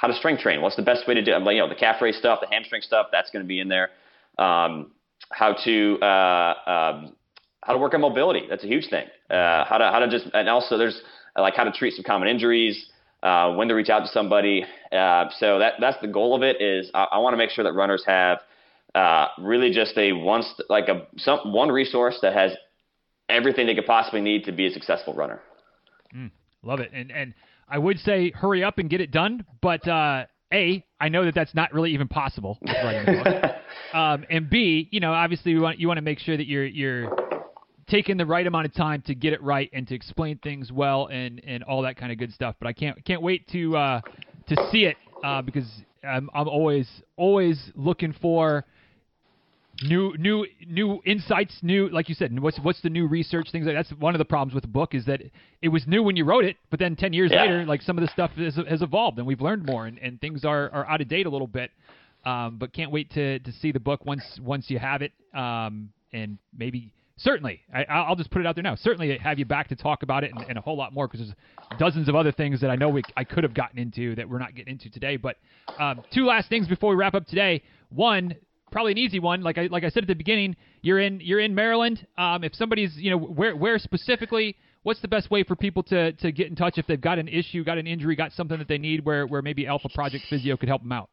how 0.00 0.08
to 0.08 0.14
strength 0.14 0.42
train. 0.42 0.62
What's 0.62 0.76
the 0.76 0.82
best 0.82 1.06
way 1.06 1.14
to 1.14 1.22
do? 1.22 1.32
it? 1.32 1.38
You 1.38 1.60
know, 1.60 1.68
the 1.68 1.74
calf 1.74 2.00
raise 2.00 2.16
stuff, 2.16 2.40
the 2.40 2.48
hamstring 2.48 2.82
stuff. 2.82 3.08
That's 3.12 3.30
going 3.30 3.44
to 3.44 3.48
be 3.48 3.60
in 3.60 3.68
there 3.68 3.90
um, 4.38 4.92
how 5.30 5.54
to 5.64 5.98
uh, 6.00 6.54
um, 6.66 7.16
how 7.62 7.72
to 7.72 7.78
work 7.78 7.94
on 7.94 8.00
mobility. 8.00 8.46
That's 8.48 8.64
a 8.64 8.68
huge 8.68 8.88
thing. 8.88 9.06
Uh, 9.30 9.64
how 9.64 9.78
to 9.78 9.84
how 9.84 9.98
to 9.98 10.08
just 10.08 10.26
and 10.34 10.48
also 10.48 10.76
there's 10.78 11.00
like 11.36 11.54
how 11.54 11.64
to 11.64 11.72
treat 11.72 11.94
some 11.94 12.04
common 12.04 12.28
injuries, 12.28 12.90
uh, 13.22 13.54
when 13.54 13.68
to 13.68 13.74
reach 13.74 13.88
out 13.88 14.00
to 14.00 14.08
somebody. 14.08 14.64
Uh, 14.92 15.24
so 15.38 15.58
that 15.58 15.74
that's 15.80 16.00
the 16.00 16.08
goal 16.08 16.34
of 16.34 16.42
it. 16.42 16.60
Is 16.60 16.90
I, 16.94 17.06
I 17.12 17.18
want 17.18 17.34
to 17.34 17.38
make 17.38 17.50
sure 17.50 17.64
that 17.64 17.72
runners 17.72 18.02
have 18.06 18.38
uh, 18.94 19.28
really 19.38 19.70
just 19.70 19.96
a 19.96 20.12
once 20.12 20.46
like 20.68 20.88
a 20.88 21.06
some 21.16 21.52
one 21.52 21.70
resource 21.70 22.18
that 22.22 22.34
has 22.34 22.52
everything 23.28 23.66
they 23.66 23.74
could 23.74 23.86
possibly 23.86 24.20
need 24.20 24.44
to 24.44 24.52
be 24.52 24.66
a 24.66 24.70
successful 24.70 25.14
runner. 25.14 25.40
Mm, 26.14 26.30
love 26.62 26.80
it, 26.80 26.90
and 26.92 27.10
and 27.10 27.34
I 27.68 27.78
would 27.78 27.98
say 27.98 28.30
hurry 28.30 28.62
up 28.62 28.78
and 28.78 28.88
get 28.88 29.00
it 29.00 29.10
done, 29.10 29.44
but 29.60 29.86
uh, 29.88 30.26
a 30.52 30.84
I 31.00 31.08
know 31.08 31.24
that 31.24 31.34
that's 31.34 31.54
not 31.54 31.72
really 31.72 31.92
even 31.92 32.08
possible 32.08 32.58
with 32.62 32.76
writing 32.82 33.20
a 33.20 33.24
book. 33.24 33.52
Um, 33.94 34.24
and 34.28 34.50
B, 34.50 34.88
you 34.90 35.00
know, 35.00 35.12
obviously 35.12 35.52
you 35.52 35.60
want 35.60 35.78
you 35.78 35.86
want 35.86 35.98
to 35.98 36.02
make 36.02 36.18
sure 36.18 36.36
that 36.36 36.46
you're 36.46 36.64
you're 36.64 37.04
taking 37.88 38.16
the 38.16 38.26
right 38.26 38.46
amount 38.46 38.66
of 38.66 38.74
time 38.74 39.02
to 39.06 39.14
get 39.14 39.32
it 39.32 39.42
right 39.42 39.70
and 39.72 39.86
to 39.88 39.94
explain 39.94 40.38
things 40.38 40.72
well 40.72 41.06
and 41.06 41.40
and 41.46 41.62
all 41.64 41.82
that 41.82 41.96
kind 41.96 42.12
of 42.12 42.18
good 42.18 42.32
stuff. 42.32 42.56
But 42.58 42.68
I 42.68 42.72
can't 42.72 43.04
can't 43.04 43.22
wait 43.22 43.46
to 43.48 43.76
uh, 43.76 44.00
to 44.48 44.68
see 44.70 44.84
it 44.84 44.96
uh, 45.24 45.42
because 45.42 45.68
I'm 46.02 46.30
I'm 46.34 46.48
always 46.48 46.88
always 47.16 47.70
looking 47.74 48.14
for 48.20 48.64
new 49.82 50.16
new 50.16 50.46
new 50.66 51.00
insights 51.04 51.58
new 51.62 51.88
like 51.90 52.08
you 52.08 52.14
said 52.14 52.38
what's 52.40 52.58
what's 52.60 52.80
the 52.80 52.88
new 52.88 53.06
research 53.06 53.48
things 53.52 53.66
like 53.66 53.74
that's 53.74 53.90
one 54.00 54.14
of 54.14 54.18
the 54.18 54.24
problems 54.24 54.54
with 54.54 54.62
the 54.62 54.68
book 54.68 54.94
is 54.94 55.04
that 55.04 55.20
it 55.60 55.68
was 55.68 55.86
new 55.86 56.02
when 56.02 56.16
you 56.16 56.24
wrote 56.24 56.44
it 56.44 56.56
but 56.70 56.78
then 56.78 56.96
10 56.96 57.12
years 57.12 57.30
yeah. 57.30 57.42
later 57.42 57.64
like 57.66 57.82
some 57.82 57.98
of 57.98 58.02
the 58.02 58.08
stuff 58.08 58.30
has, 58.38 58.58
has 58.68 58.80
evolved 58.80 59.18
and 59.18 59.26
we've 59.26 59.40
learned 59.40 59.66
more 59.66 59.86
and, 59.86 59.98
and 59.98 60.20
things 60.20 60.44
are, 60.44 60.70
are 60.70 60.86
out 60.86 61.00
of 61.00 61.08
date 61.08 61.26
a 61.26 61.30
little 61.30 61.46
bit 61.46 61.70
um, 62.24 62.56
but 62.58 62.72
can't 62.72 62.90
wait 62.90 63.10
to 63.10 63.38
to 63.40 63.52
see 63.52 63.70
the 63.70 63.80
book 63.80 64.06
once 64.06 64.24
once 64.42 64.70
you 64.70 64.78
have 64.78 65.02
it 65.02 65.12
um, 65.34 65.90
and 66.12 66.38
maybe 66.56 66.90
certainly 67.16 67.62
I, 67.72 68.08
will 68.08 68.16
just 68.16 68.30
put 68.30 68.40
it 68.40 68.46
out 68.46 68.54
there 68.54 68.62
now 68.62 68.74
certainly 68.74 69.16
have 69.18 69.38
you 69.38 69.44
back 69.44 69.68
to 69.68 69.76
talk 69.76 70.02
about 70.02 70.24
it 70.24 70.32
and, 70.34 70.44
and 70.48 70.58
a 70.58 70.60
whole 70.60 70.76
lot 70.76 70.92
more 70.92 71.08
because 71.08 71.20
there's 71.20 71.78
dozens 71.78 72.08
of 72.08 72.14
other 72.14 72.32
things 72.32 72.60
that 72.60 72.70
I 72.70 72.76
know 72.76 72.88
we, 72.88 73.02
I 73.16 73.24
could 73.24 73.44
have 73.44 73.54
gotten 73.54 73.78
into 73.78 74.14
that 74.16 74.28
we're 74.28 74.38
not 74.38 74.54
getting 74.54 74.72
into 74.72 74.90
today 74.90 75.16
but 75.16 75.36
um, 75.78 76.02
two 76.12 76.26
last 76.26 76.48
things 76.48 76.68
before 76.68 76.90
we 76.90 76.96
wrap 76.96 77.14
up 77.14 77.26
today 77.26 77.62
one 77.88 78.34
probably 78.70 78.92
an 78.92 78.98
easy 78.98 79.18
one. 79.18 79.40
Like 79.40 79.58
I 79.58 79.68
like 79.70 79.84
I 79.84 79.88
said 79.88 80.02
at 80.02 80.08
the 80.08 80.14
beginning, 80.14 80.56
you're 80.82 80.98
in 80.98 81.20
you're 81.20 81.40
in 81.40 81.54
Maryland. 81.54 82.06
Um, 82.18 82.44
if 82.44 82.54
somebody's 82.54 82.94
you 82.96 83.10
know 83.10 83.18
where 83.18 83.56
where 83.56 83.78
specifically, 83.78 84.56
what's 84.82 85.00
the 85.00 85.08
best 85.08 85.30
way 85.30 85.42
for 85.44 85.56
people 85.56 85.82
to 85.84 86.12
to 86.12 86.32
get 86.32 86.48
in 86.48 86.56
touch 86.56 86.76
if 86.76 86.86
they've 86.86 87.00
got 87.00 87.18
an 87.18 87.28
issue, 87.28 87.64
got 87.64 87.78
an 87.78 87.86
injury, 87.86 88.16
got 88.16 88.32
something 88.32 88.58
that 88.58 88.68
they 88.68 88.78
need, 88.78 89.04
where 89.04 89.26
where 89.26 89.42
maybe 89.42 89.66
Alpha 89.66 89.88
Project 89.94 90.24
Physio 90.28 90.56
could 90.56 90.68
help 90.68 90.82
them 90.82 90.92
out. 90.92 91.08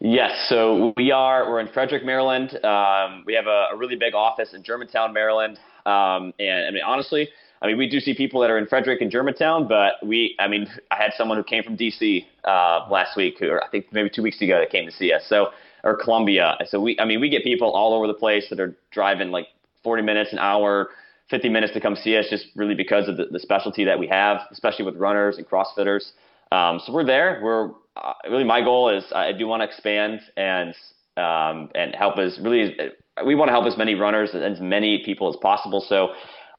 Yes, 0.00 0.46
so 0.48 0.94
we 0.96 1.10
are 1.12 1.50
we're 1.50 1.60
in 1.60 1.68
Frederick, 1.68 2.04
Maryland. 2.04 2.58
Um, 2.64 3.22
we 3.26 3.34
have 3.34 3.46
a, 3.46 3.68
a, 3.72 3.76
really 3.76 3.96
big 3.96 4.14
office 4.14 4.54
in 4.54 4.62
Germantown, 4.62 5.12
Maryland. 5.12 5.58
Um, 5.84 6.32
and 6.38 6.66
I 6.66 6.70
mean, 6.70 6.82
honestly, 6.82 7.28
I 7.60 7.66
mean, 7.66 7.76
we 7.76 7.86
do 7.86 8.00
see 8.00 8.14
people 8.14 8.40
that 8.40 8.50
are 8.50 8.56
in 8.56 8.66
Frederick 8.66 9.02
and 9.02 9.10
Germantown, 9.10 9.68
but 9.68 9.94
we, 10.02 10.34
I 10.38 10.48
mean, 10.48 10.66
I 10.90 10.96
had 10.96 11.12
someone 11.18 11.36
who 11.36 11.44
came 11.44 11.62
from 11.62 11.76
DC 11.76 12.24
uh, 12.44 12.88
last 12.90 13.14
week, 13.14 13.42
or 13.42 13.62
I 13.62 13.68
think 13.68 13.92
maybe 13.92 14.08
two 14.08 14.22
weeks 14.22 14.40
ago, 14.40 14.58
that 14.58 14.70
came 14.70 14.86
to 14.86 14.92
see 14.92 15.12
us. 15.12 15.22
So 15.28 15.48
or 15.84 15.96
Columbia. 15.96 16.56
So 16.66 16.80
we, 16.80 16.98
I 16.98 17.04
mean, 17.04 17.20
we 17.20 17.28
get 17.28 17.42
people 17.42 17.70
all 17.70 17.94
over 17.94 18.06
the 18.06 18.14
place 18.14 18.46
that 18.50 18.60
are 18.60 18.74
driving 18.90 19.30
like 19.30 19.48
40 19.82 20.02
minutes, 20.02 20.32
an 20.32 20.38
hour, 20.38 20.90
50 21.30 21.48
minutes 21.48 21.72
to 21.74 21.80
come 21.80 21.96
see 21.96 22.16
us, 22.16 22.26
just 22.28 22.46
really 22.56 22.74
because 22.74 23.08
of 23.08 23.16
the, 23.16 23.26
the 23.26 23.38
specialty 23.38 23.84
that 23.84 23.98
we 23.98 24.06
have, 24.08 24.40
especially 24.50 24.84
with 24.84 24.96
runners 24.96 25.38
and 25.38 25.46
CrossFitters. 25.46 26.12
Um, 26.52 26.80
so 26.84 26.92
we're 26.92 27.04
there. 27.04 27.40
We're 27.42 27.70
uh, 28.00 28.14
really 28.28 28.44
my 28.44 28.60
goal 28.62 28.88
is 28.88 29.04
I 29.14 29.32
do 29.32 29.46
want 29.46 29.60
to 29.60 29.66
expand 29.66 30.20
and 30.36 30.74
um, 31.16 31.70
and 31.74 31.94
help 31.94 32.18
as 32.18 32.38
really 32.40 32.76
we 33.24 33.34
want 33.34 33.48
to 33.48 33.52
help 33.52 33.66
as 33.66 33.76
many 33.76 33.94
runners 33.94 34.30
and 34.32 34.42
as 34.42 34.60
many 34.60 35.02
people 35.04 35.28
as 35.28 35.36
possible. 35.36 35.84
So 35.86 36.08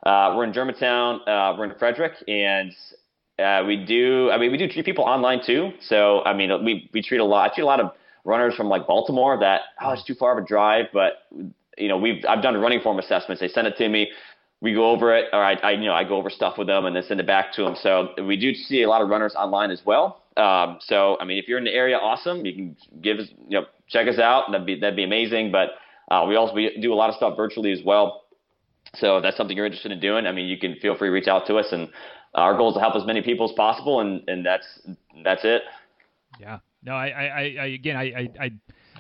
uh, 0.06 0.34
we're 0.36 0.44
in 0.44 0.54
Germantown, 0.54 1.22
uh, 1.28 1.56
we're 1.58 1.66
in 1.72 1.78
Frederick, 1.78 2.14
and 2.28 2.72
uh, 3.39 3.64
we 3.66 3.78
do. 3.78 4.30
I 4.32 4.38
mean, 4.38 4.52
we 4.52 4.58
do 4.58 4.68
treat 4.68 4.86
people 4.86 5.04
online 5.04 5.42
too. 5.46 5.72
So 5.82 6.22
I 6.24 6.34
mean, 6.34 6.64
we 6.64 6.89
we 6.94 7.02
treat 7.02 7.20
a 7.20 7.26
lot. 7.26 7.50
I 7.50 7.54
treat 7.54 7.64
a 7.64 7.68
lot 7.68 7.80
of 7.80 7.92
runners 8.24 8.54
from 8.56 8.68
like 8.68 8.88
Baltimore 8.88 9.39
that 9.39 9.62
oh 9.82 9.92
it's 9.92 10.04
too 10.04 10.16
far 10.16 10.38
of 10.38 10.44
a 10.44 10.48
drive, 10.48 10.86
but 10.94 11.28
you 11.78 11.88
know 11.88 11.98
we've 11.98 12.24
I've 12.28 12.42
done 12.44 12.56
running 12.58 12.82
form 12.82 13.00
assessments. 13.00 13.42
They 13.42 13.48
send 13.48 13.68
it 13.68 13.78
to 13.78 13.89
me. 13.89 14.10
We 14.62 14.74
go 14.74 14.91
over 14.91 15.16
it, 15.16 15.26
or 15.34 15.43
I, 15.43 15.53
I 15.55 15.72
you 15.72 15.86
know 15.86 15.93
I 15.93 16.03
go 16.03 16.18
over 16.18 16.30
stuff 16.30 16.57
with 16.57 16.68
them 16.68 16.86
and 16.86 16.95
then 16.95 17.03
send 17.03 17.20
it 17.20 17.28
back 17.28 17.51
to 17.53 17.64
them. 17.64 17.76
So 17.82 18.09
we 18.28 18.38
do 18.38 18.53
see 18.53 18.84
a 18.84 18.89
lot 18.89 19.01
of 19.01 19.09
runners 19.09 19.34
online 19.36 19.72
as 19.72 19.82
well. 19.86 20.24
Um, 20.38 20.78
so 20.82 21.18
I 21.20 21.26
mean, 21.26 21.38
if 21.38 21.47
you're 21.47 21.57
in 21.57 21.64
the 21.64 21.74
area, 21.74 21.97
awesome. 21.97 22.45
You 22.45 22.53
can 22.53 22.78
give 23.01 23.18
us 23.20 23.28
you 23.47 23.59
know 23.59 23.66
check 23.88 24.07
us 24.07 24.20
out. 24.20 24.51
That'd 24.51 24.68
be 24.68 24.80
that'd 24.80 24.95
be 24.95 25.03
amazing. 25.03 25.51
But 25.51 25.70
uh, 26.14 26.26
we 26.28 26.36
also 26.36 26.53
we 26.53 26.78
do 26.82 26.93
a 26.93 26.95
lot 26.95 27.09
of 27.09 27.16
stuff 27.16 27.36
virtually 27.36 27.72
as 27.72 27.82
well. 27.84 28.26
So 28.95 29.18
if 29.18 29.24
that's 29.24 29.38
something 29.38 29.55
you're 29.55 29.66
interested 29.66 29.91
in 29.91 29.99
doing, 29.99 30.26
I 30.26 30.32
mean, 30.32 30.47
you 30.47 30.57
can 30.57 30.76
feel 30.76 30.95
free 30.97 31.07
to 31.07 31.14
reach 31.14 31.28
out 31.28 31.47
to 31.47 31.55
us. 31.55 31.68
And 31.72 31.89
our 32.36 32.55
goal 32.55 32.70
is 32.70 32.76
to 32.76 32.80
help 32.80 32.95
as 32.95 33.05
many 33.05 33.22
people 33.22 33.49
as 33.49 33.55
possible, 33.55 33.99
and 33.99 34.28
and 34.28 34.45
that's 34.45 34.66
that's 35.24 35.41
it. 35.43 35.64
Yeah, 36.39 36.59
no, 36.84 36.93
I, 36.93 37.07
I, 37.07 37.55
I 37.59 37.66
again, 37.66 37.97
I, 37.97 38.03
I, 38.03 38.30
I, 38.39 38.51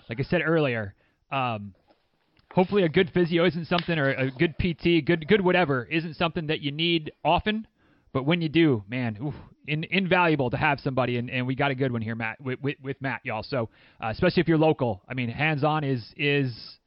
like 0.09 0.19
I 0.19 0.23
said 0.23 0.41
earlier, 0.45 0.93
um, 1.31 1.73
hopefully 2.53 2.83
a 2.83 2.89
good 2.89 3.09
physio 3.13 3.45
isn't 3.45 3.65
something, 3.65 3.97
or 3.97 4.09
a 4.13 4.31
good 4.31 4.55
PT, 4.57 5.05
good, 5.05 5.27
good 5.27 5.41
whatever, 5.41 5.85
isn't 5.85 6.15
something 6.15 6.47
that 6.47 6.61
you 6.61 6.71
need 6.71 7.11
often. 7.23 7.67
But 8.13 8.25
when 8.25 8.41
you 8.41 8.49
do, 8.49 8.83
man, 8.89 9.17
oof, 9.23 9.33
in, 9.67 9.85
invaluable 9.85 10.49
to 10.49 10.57
have 10.57 10.79
somebody, 10.81 11.17
and, 11.17 11.29
and 11.29 11.47
we 11.47 11.55
got 11.55 11.71
a 11.71 11.75
good 11.75 11.91
one 11.93 12.01
here, 12.01 12.15
Matt, 12.15 12.41
with, 12.41 12.59
with, 12.61 12.75
with 12.83 13.01
Matt, 13.01 13.21
y'all. 13.23 13.43
So, 13.43 13.69
uh, 14.03 14.07
especially 14.09 14.41
if 14.41 14.47
you're 14.47 14.57
local, 14.57 15.01
I 15.07 15.13
mean, 15.13 15.29
hands 15.29 15.63
on 15.63 15.83
is 15.83 16.13
is 16.17 16.77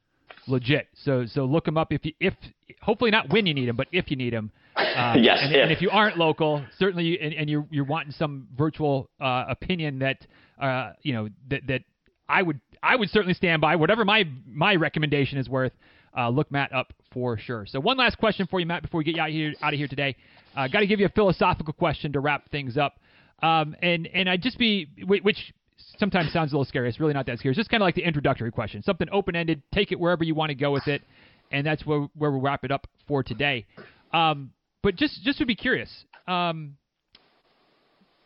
legit. 0.46 0.88
So 1.04 1.24
so 1.24 1.46
look 1.46 1.66
him 1.66 1.78
up 1.78 1.92
if 1.92 2.04
you 2.04 2.12
if 2.20 2.34
hopefully 2.82 3.10
not 3.10 3.30
when 3.32 3.46
you 3.46 3.54
need 3.54 3.68
him, 3.68 3.76
but 3.76 3.88
if 3.92 4.10
you 4.10 4.16
need 4.18 4.34
him, 4.34 4.50
Um, 4.76 4.84
yes, 5.22 5.38
and, 5.40 5.54
if. 5.54 5.62
and 5.62 5.72
if 5.72 5.80
you 5.80 5.88
aren't 5.90 6.18
local, 6.18 6.62
certainly, 6.78 7.18
and, 7.18 7.32
and 7.32 7.48
you're 7.48 7.66
you're 7.70 7.84
wanting 7.86 8.12
some 8.12 8.48
virtual 8.56 9.08
uh, 9.20 9.44
opinion 9.48 10.00
that 10.00 10.26
uh, 10.60 10.92
you 11.02 11.14
know 11.14 11.28
that 11.48 11.66
that 11.68 11.82
I 12.28 12.42
would 12.42 12.60
I 12.84 12.96
would 12.96 13.10
certainly 13.10 13.34
stand 13.34 13.60
by. 13.62 13.76
Whatever 13.76 14.04
my 14.04 14.24
my 14.46 14.74
recommendation 14.74 15.38
is 15.38 15.48
worth, 15.48 15.72
uh, 16.16 16.28
look 16.28 16.50
Matt 16.52 16.72
up 16.72 16.92
for 17.12 17.38
sure. 17.38 17.66
So 17.66 17.80
one 17.80 17.96
last 17.96 18.18
question 18.18 18.46
for 18.46 18.60
you, 18.60 18.66
Matt, 18.66 18.82
before 18.82 18.98
we 18.98 19.04
get 19.04 19.16
you 19.16 19.22
out 19.22 19.30
here 19.30 19.54
out 19.62 19.72
of 19.72 19.78
here 19.78 19.88
today. 19.88 20.16
Uh, 20.54 20.68
Got 20.68 20.80
to 20.80 20.86
give 20.86 21.00
you 21.00 21.06
a 21.06 21.10
philosophical 21.10 21.72
question 21.72 22.12
to 22.12 22.20
wrap 22.20 22.50
things 22.50 22.76
up, 22.76 22.98
um, 23.42 23.74
and 23.82 24.06
and 24.08 24.28
I'd 24.28 24.42
just 24.42 24.58
be 24.58 24.88
which 25.06 25.52
sometimes 25.98 26.32
sounds 26.32 26.52
a 26.52 26.56
little 26.56 26.64
scary. 26.64 26.88
It's 26.88 27.00
really 27.00 27.14
not 27.14 27.26
that 27.26 27.38
scary. 27.38 27.52
It's 27.52 27.58
just 27.58 27.70
kind 27.70 27.82
of 27.82 27.86
like 27.86 27.94
the 27.94 28.04
introductory 28.06 28.52
question, 28.52 28.82
something 28.82 29.08
open 29.10 29.34
ended. 29.34 29.62
Take 29.72 29.90
it 29.90 29.98
wherever 29.98 30.22
you 30.22 30.34
want 30.34 30.50
to 30.50 30.54
go 30.54 30.70
with 30.70 30.86
it, 30.86 31.02
and 31.50 31.66
that's 31.66 31.84
where 31.86 32.08
where 32.16 32.30
we'll 32.30 32.40
wrap 32.40 32.64
it 32.64 32.70
up 32.70 32.86
for 33.08 33.22
today. 33.22 33.66
Um, 34.12 34.52
but 34.82 34.94
just 34.96 35.22
just 35.22 35.38
to 35.38 35.46
be 35.46 35.56
curious, 35.56 35.90
um, 36.28 36.76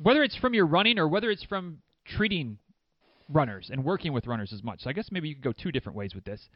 whether 0.03 0.23
it's 0.23 0.37
from 0.37 0.53
your 0.53 0.67
running 0.67 0.99
or 0.99 1.09
whether 1.09 1.31
it's 1.31 1.45
from 1.45 1.79
treating 2.05 2.59
runners 3.29 3.71
and 3.71 3.85
working 3.85 4.13
with 4.13 4.27
runners 4.27 4.53
as 4.53 4.63
much. 4.63 4.83
So 4.83 4.91
I 4.91 4.93
guess 4.93 5.09
maybe 5.11 5.29
you 5.29 5.35
could 5.35 5.45
go 5.45 5.53
two 5.53 5.73
different 5.73 5.97
ways 5.97 6.15
with 6.15 6.25
this. 6.25 6.49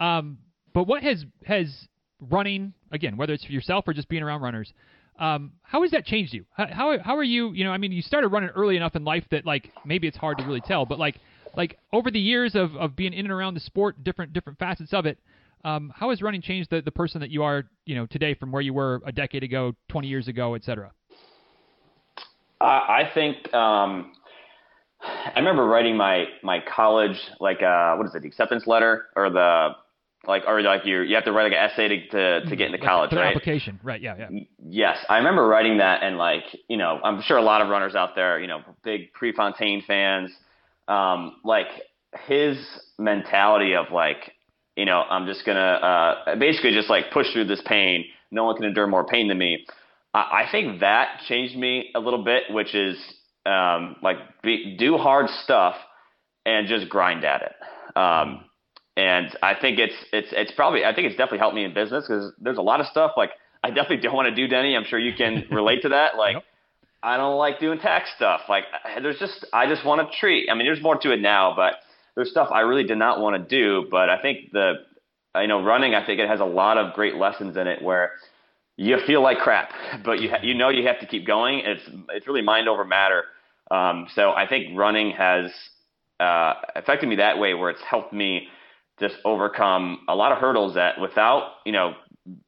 Um, 0.00 0.38
but 0.72 0.84
what 0.84 1.02
has 1.02 1.24
has 1.44 1.88
running 2.20 2.72
again, 2.90 3.16
whether 3.16 3.32
it's 3.32 3.44
for 3.44 3.52
yourself 3.52 3.86
or 3.86 3.92
just 3.92 4.08
being 4.08 4.22
around 4.22 4.42
runners, 4.42 4.72
um, 5.18 5.52
how 5.62 5.82
has 5.82 5.92
that 5.92 6.04
changed 6.04 6.32
you? 6.32 6.44
How, 6.56 6.98
how 6.98 7.16
are 7.16 7.24
you? 7.24 7.52
You 7.52 7.64
know, 7.64 7.70
I 7.70 7.78
mean, 7.78 7.92
you 7.92 8.02
started 8.02 8.28
running 8.28 8.50
early 8.50 8.76
enough 8.76 8.96
in 8.96 9.04
life 9.04 9.24
that 9.30 9.46
like 9.46 9.70
maybe 9.84 10.08
it's 10.08 10.16
hard 10.16 10.38
to 10.38 10.44
really 10.44 10.60
tell, 10.60 10.84
but 10.86 10.98
like 10.98 11.16
like 11.56 11.78
over 11.92 12.10
the 12.10 12.20
years 12.20 12.54
of, 12.54 12.74
of 12.76 12.96
being 12.96 13.12
in 13.12 13.26
and 13.26 13.32
around 13.32 13.54
the 13.54 13.60
sport, 13.60 14.02
different 14.02 14.32
different 14.32 14.58
facets 14.58 14.92
of 14.92 15.06
it, 15.06 15.18
um, 15.64 15.92
how 15.94 16.10
has 16.10 16.20
running 16.20 16.42
changed 16.42 16.70
the, 16.70 16.82
the 16.82 16.90
person 16.90 17.20
that 17.20 17.30
you 17.30 17.42
are, 17.42 17.64
you 17.86 17.94
know, 17.94 18.06
today 18.06 18.34
from 18.34 18.50
where 18.50 18.62
you 18.62 18.74
were 18.74 19.00
a 19.06 19.12
decade 19.12 19.42
ago, 19.42 19.74
20 19.88 20.08
years 20.08 20.28
ago, 20.28 20.54
et 20.54 20.64
cetera? 20.64 20.90
I, 22.60 22.64
I 22.64 23.10
think 23.14 23.52
um, 23.54 24.12
I 25.04 25.38
remember 25.38 25.66
writing 25.66 25.96
my 25.96 26.26
my 26.42 26.60
college 26.60 27.18
like 27.40 27.62
uh, 27.62 27.94
what 27.96 28.06
is 28.06 28.14
it, 28.14 28.22
the 28.22 28.28
acceptance 28.28 28.66
letter 28.66 29.06
or 29.16 29.30
the 29.30 29.70
like 30.26 30.42
or 30.46 30.62
like 30.62 30.84
you 30.84 31.02
you 31.02 31.14
have 31.14 31.24
to 31.24 31.32
write 31.32 31.44
like 31.44 31.52
an 31.52 31.70
essay 31.70 31.88
to 31.88 32.08
to, 32.08 32.48
to 32.48 32.56
get 32.56 32.66
into 32.66 32.78
Like 32.78 32.86
college, 32.86 33.10
the 33.10 33.16
right? 33.16 33.36
application, 33.36 33.78
right? 33.82 34.00
Yeah, 34.00 34.28
yeah. 34.30 34.40
Yes, 34.58 34.98
I 35.08 35.18
remember 35.18 35.46
writing 35.46 35.78
that, 35.78 36.02
and 36.02 36.16
like 36.16 36.44
you 36.68 36.76
know, 36.76 36.98
I'm 37.02 37.22
sure 37.22 37.36
a 37.36 37.42
lot 37.42 37.60
of 37.60 37.68
runners 37.68 37.94
out 37.94 38.14
there, 38.14 38.40
you 38.40 38.46
know, 38.46 38.62
big 38.82 39.12
Prefontaine 39.12 39.82
fans, 39.86 40.30
um, 40.88 41.36
like 41.44 41.66
his 42.26 42.56
mentality 42.98 43.74
of 43.74 43.86
like, 43.92 44.32
you 44.76 44.84
know, 44.84 45.02
I'm 45.08 45.26
just 45.26 45.44
gonna 45.44 45.60
uh, 45.60 46.36
basically 46.36 46.72
just 46.72 46.88
like 46.88 47.10
push 47.12 47.26
through 47.32 47.46
this 47.46 47.62
pain. 47.66 48.04
No 48.30 48.44
one 48.44 48.56
can 48.56 48.64
endure 48.64 48.86
more 48.86 49.04
pain 49.04 49.28
than 49.28 49.38
me. 49.38 49.66
I, 50.14 50.44
I 50.44 50.48
think 50.50 50.80
that 50.80 51.20
changed 51.28 51.56
me 51.56 51.90
a 51.94 52.00
little 52.00 52.24
bit, 52.24 52.44
which 52.50 52.74
is 52.74 52.96
um, 53.46 53.96
like 54.02 54.16
be, 54.42 54.76
do 54.78 54.96
hard 54.96 55.28
stuff 55.44 55.76
and 56.46 56.66
just 56.66 56.88
grind 56.88 57.24
at 57.24 57.42
it. 57.42 57.96
Um, 57.96 58.44
and 58.96 59.36
I 59.42 59.54
think 59.60 59.78
it's 59.78 59.94
it's 60.12 60.28
it's 60.32 60.52
probably 60.52 60.84
I 60.84 60.94
think 60.94 61.06
it's 61.06 61.16
definitely 61.16 61.38
helped 61.38 61.54
me 61.54 61.64
in 61.64 61.74
business 61.74 62.06
because 62.06 62.32
there's 62.40 62.58
a 62.58 62.62
lot 62.62 62.80
of 62.80 62.86
stuff 62.86 63.12
like 63.16 63.30
I 63.62 63.68
definitely 63.68 63.98
don't 63.98 64.14
want 64.14 64.28
to 64.28 64.34
do 64.34 64.46
Denny. 64.46 64.76
I'm 64.76 64.84
sure 64.84 64.98
you 64.98 65.14
can 65.16 65.46
relate 65.50 65.82
to 65.82 65.90
that. 65.90 66.16
Like. 66.16 66.36
I 67.04 67.18
don't 67.18 67.36
like 67.36 67.60
doing 67.60 67.78
tax 67.78 68.08
stuff. 68.16 68.40
Like 68.48 68.64
there's 69.02 69.18
just 69.18 69.44
I 69.52 69.68
just 69.68 69.84
want 69.84 70.00
to 70.00 70.18
treat. 70.18 70.48
I 70.50 70.54
mean, 70.54 70.66
there's 70.66 70.82
more 70.82 70.96
to 70.96 71.12
it 71.12 71.20
now, 71.20 71.52
but 71.54 71.74
there's 72.14 72.30
stuff 72.30 72.48
I 72.50 72.60
really 72.60 72.84
did 72.84 72.96
not 72.96 73.20
want 73.20 73.36
to 73.36 73.46
do. 73.46 73.86
But 73.90 74.08
I 74.08 74.20
think 74.22 74.52
the 74.52 74.72
you 75.38 75.46
know 75.46 75.62
running 75.62 75.94
I 75.94 76.04
think 76.04 76.18
it 76.18 76.28
has 76.28 76.40
a 76.40 76.46
lot 76.46 76.78
of 76.78 76.94
great 76.94 77.16
lessons 77.16 77.58
in 77.58 77.66
it 77.66 77.82
where 77.82 78.12
you 78.76 78.96
feel 79.06 79.22
like 79.22 79.38
crap, 79.38 79.70
but 80.02 80.20
you 80.20 80.30
ha- 80.30 80.40
you 80.42 80.54
know 80.54 80.70
you 80.70 80.86
have 80.86 80.98
to 81.00 81.06
keep 81.06 81.26
going. 81.26 81.60
It's 81.60 81.82
it's 82.10 82.26
really 82.26 82.42
mind 82.42 82.68
over 82.68 82.86
matter. 82.86 83.24
Um, 83.70 84.06
so 84.14 84.30
I 84.32 84.46
think 84.46 84.76
running 84.76 85.12
has 85.12 85.50
uh, 86.20 86.54
affected 86.76 87.08
me 87.08 87.16
that 87.16 87.38
way, 87.38 87.54
where 87.54 87.70
it's 87.70 87.82
helped 87.82 88.12
me 88.12 88.48
just 89.00 89.16
overcome 89.24 90.00
a 90.08 90.14
lot 90.14 90.32
of 90.32 90.38
hurdles 90.38 90.74
that 90.74 91.00
without 91.00 91.54
you 91.64 91.72
know 91.72 91.94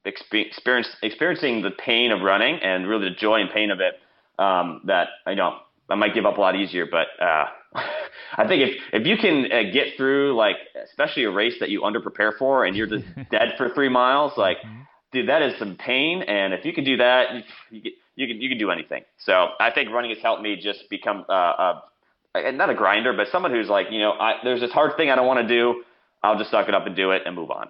experience 0.04 0.88
experiencing 1.02 1.62
the 1.62 1.70
pain 1.70 2.12
of 2.12 2.20
running 2.22 2.58
and 2.62 2.86
really 2.88 3.08
the 3.08 3.14
joy 3.14 3.40
and 3.40 3.50
pain 3.50 3.70
of 3.70 3.80
it, 3.80 3.94
um, 4.38 4.82
that 4.84 5.08
you 5.26 5.34
know 5.34 5.58
I 5.90 5.94
might 5.94 6.14
give 6.14 6.26
up 6.26 6.38
a 6.38 6.40
lot 6.40 6.56
easier. 6.56 6.86
But 6.86 7.08
uh, 7.20 7.46
I 8.36 8.46
think 8.46 8.62
if 8.62 8.82
if 8.92 9.06
you 9.06 9.16
can 9.16 9.46
uh, 9.50 9.72
get 9.72 9.96
through 9.96 10.36
like 10.36 10.56
especially 10.84 11.24
a 11.24 11.30
race 11.30 11.54
that 11.60 11.70
you 11.70 11.84
under 11.84 12.00
prepare 12.00 12.32
for 12.38 12.64
and 12.64 12.76
you're 12.76 12.86
just 12.86 13.04
dead 13.30 13.54
for 13.56 13.70
three 13.74 13.88
miles, 13.88 14.32
like 14.36 14.58
dude, 15.12 15.28
that 15.28 15.42
is 15.42 15.58
some 15.58 15.76
pain. 15.76 16.22
And 16.22 16.52
if 16.54 16.64
you 16.64 16.72
can 16.72 16.84
do 16.84 16.96
that, 16.98 17.34
you, 17.34 17.42
you, 17.70 17.82
can- 17.82 17.92
you 18.16 18.26
can 18.26 18.40
you 18.40 18.48
can 18.48 18.58
do 18.58 18.70
anything. 18.70 19.04
So 19.18 19.48
I 19.60 19.70
think 19.70 19.90
running 19.90 20.10
has 20.10 20.18
helped 20.22 20.42
me 20.42 20.56
just 20.56 20.90
become 20.90 21.24
uh, 21.28 21.32
a, 21.32 21.82
a 22.34 22.52
not 22.52 22.70
a 22.70 22.74
grinder, 22.74 23.12
but 23.12 23.28
someone 23.30 23.52
who's 23.52 23.68
like, 23.68 23.86
you 23.90 24.00
know, 24.00 24.12
I, 24.12 24.38
there's 24.42 24.60
this 24.60 24.72
hard 24.72 24.96
thing 24.96 25.10
I 25.10 25.14
don't 25.14 25.26
want 25.26 25.46
to 25.46 25.48
do. 25.48 25.84
I'll 26.22 26.38
just 26.38 26.50
suck 26.50 26.68
it 26.68 26.74
up 26.74 26.86
and 26.86 26.96
do 26.96 27.12
it 27.12 27.22
and 27.24 27.36
move 27.36 27.50
on. 27.50 27.68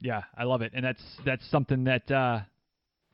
Yeah, 0.00 0.22
I 0.36 0.44
love 0.44 0.60
it, 0.60 0.72
and 0.74 0.84
that's 0.84 1.02
that's 1.24 1.48
something 1.50 1.84
that 1.84 2.10
uh, 2.10 2.40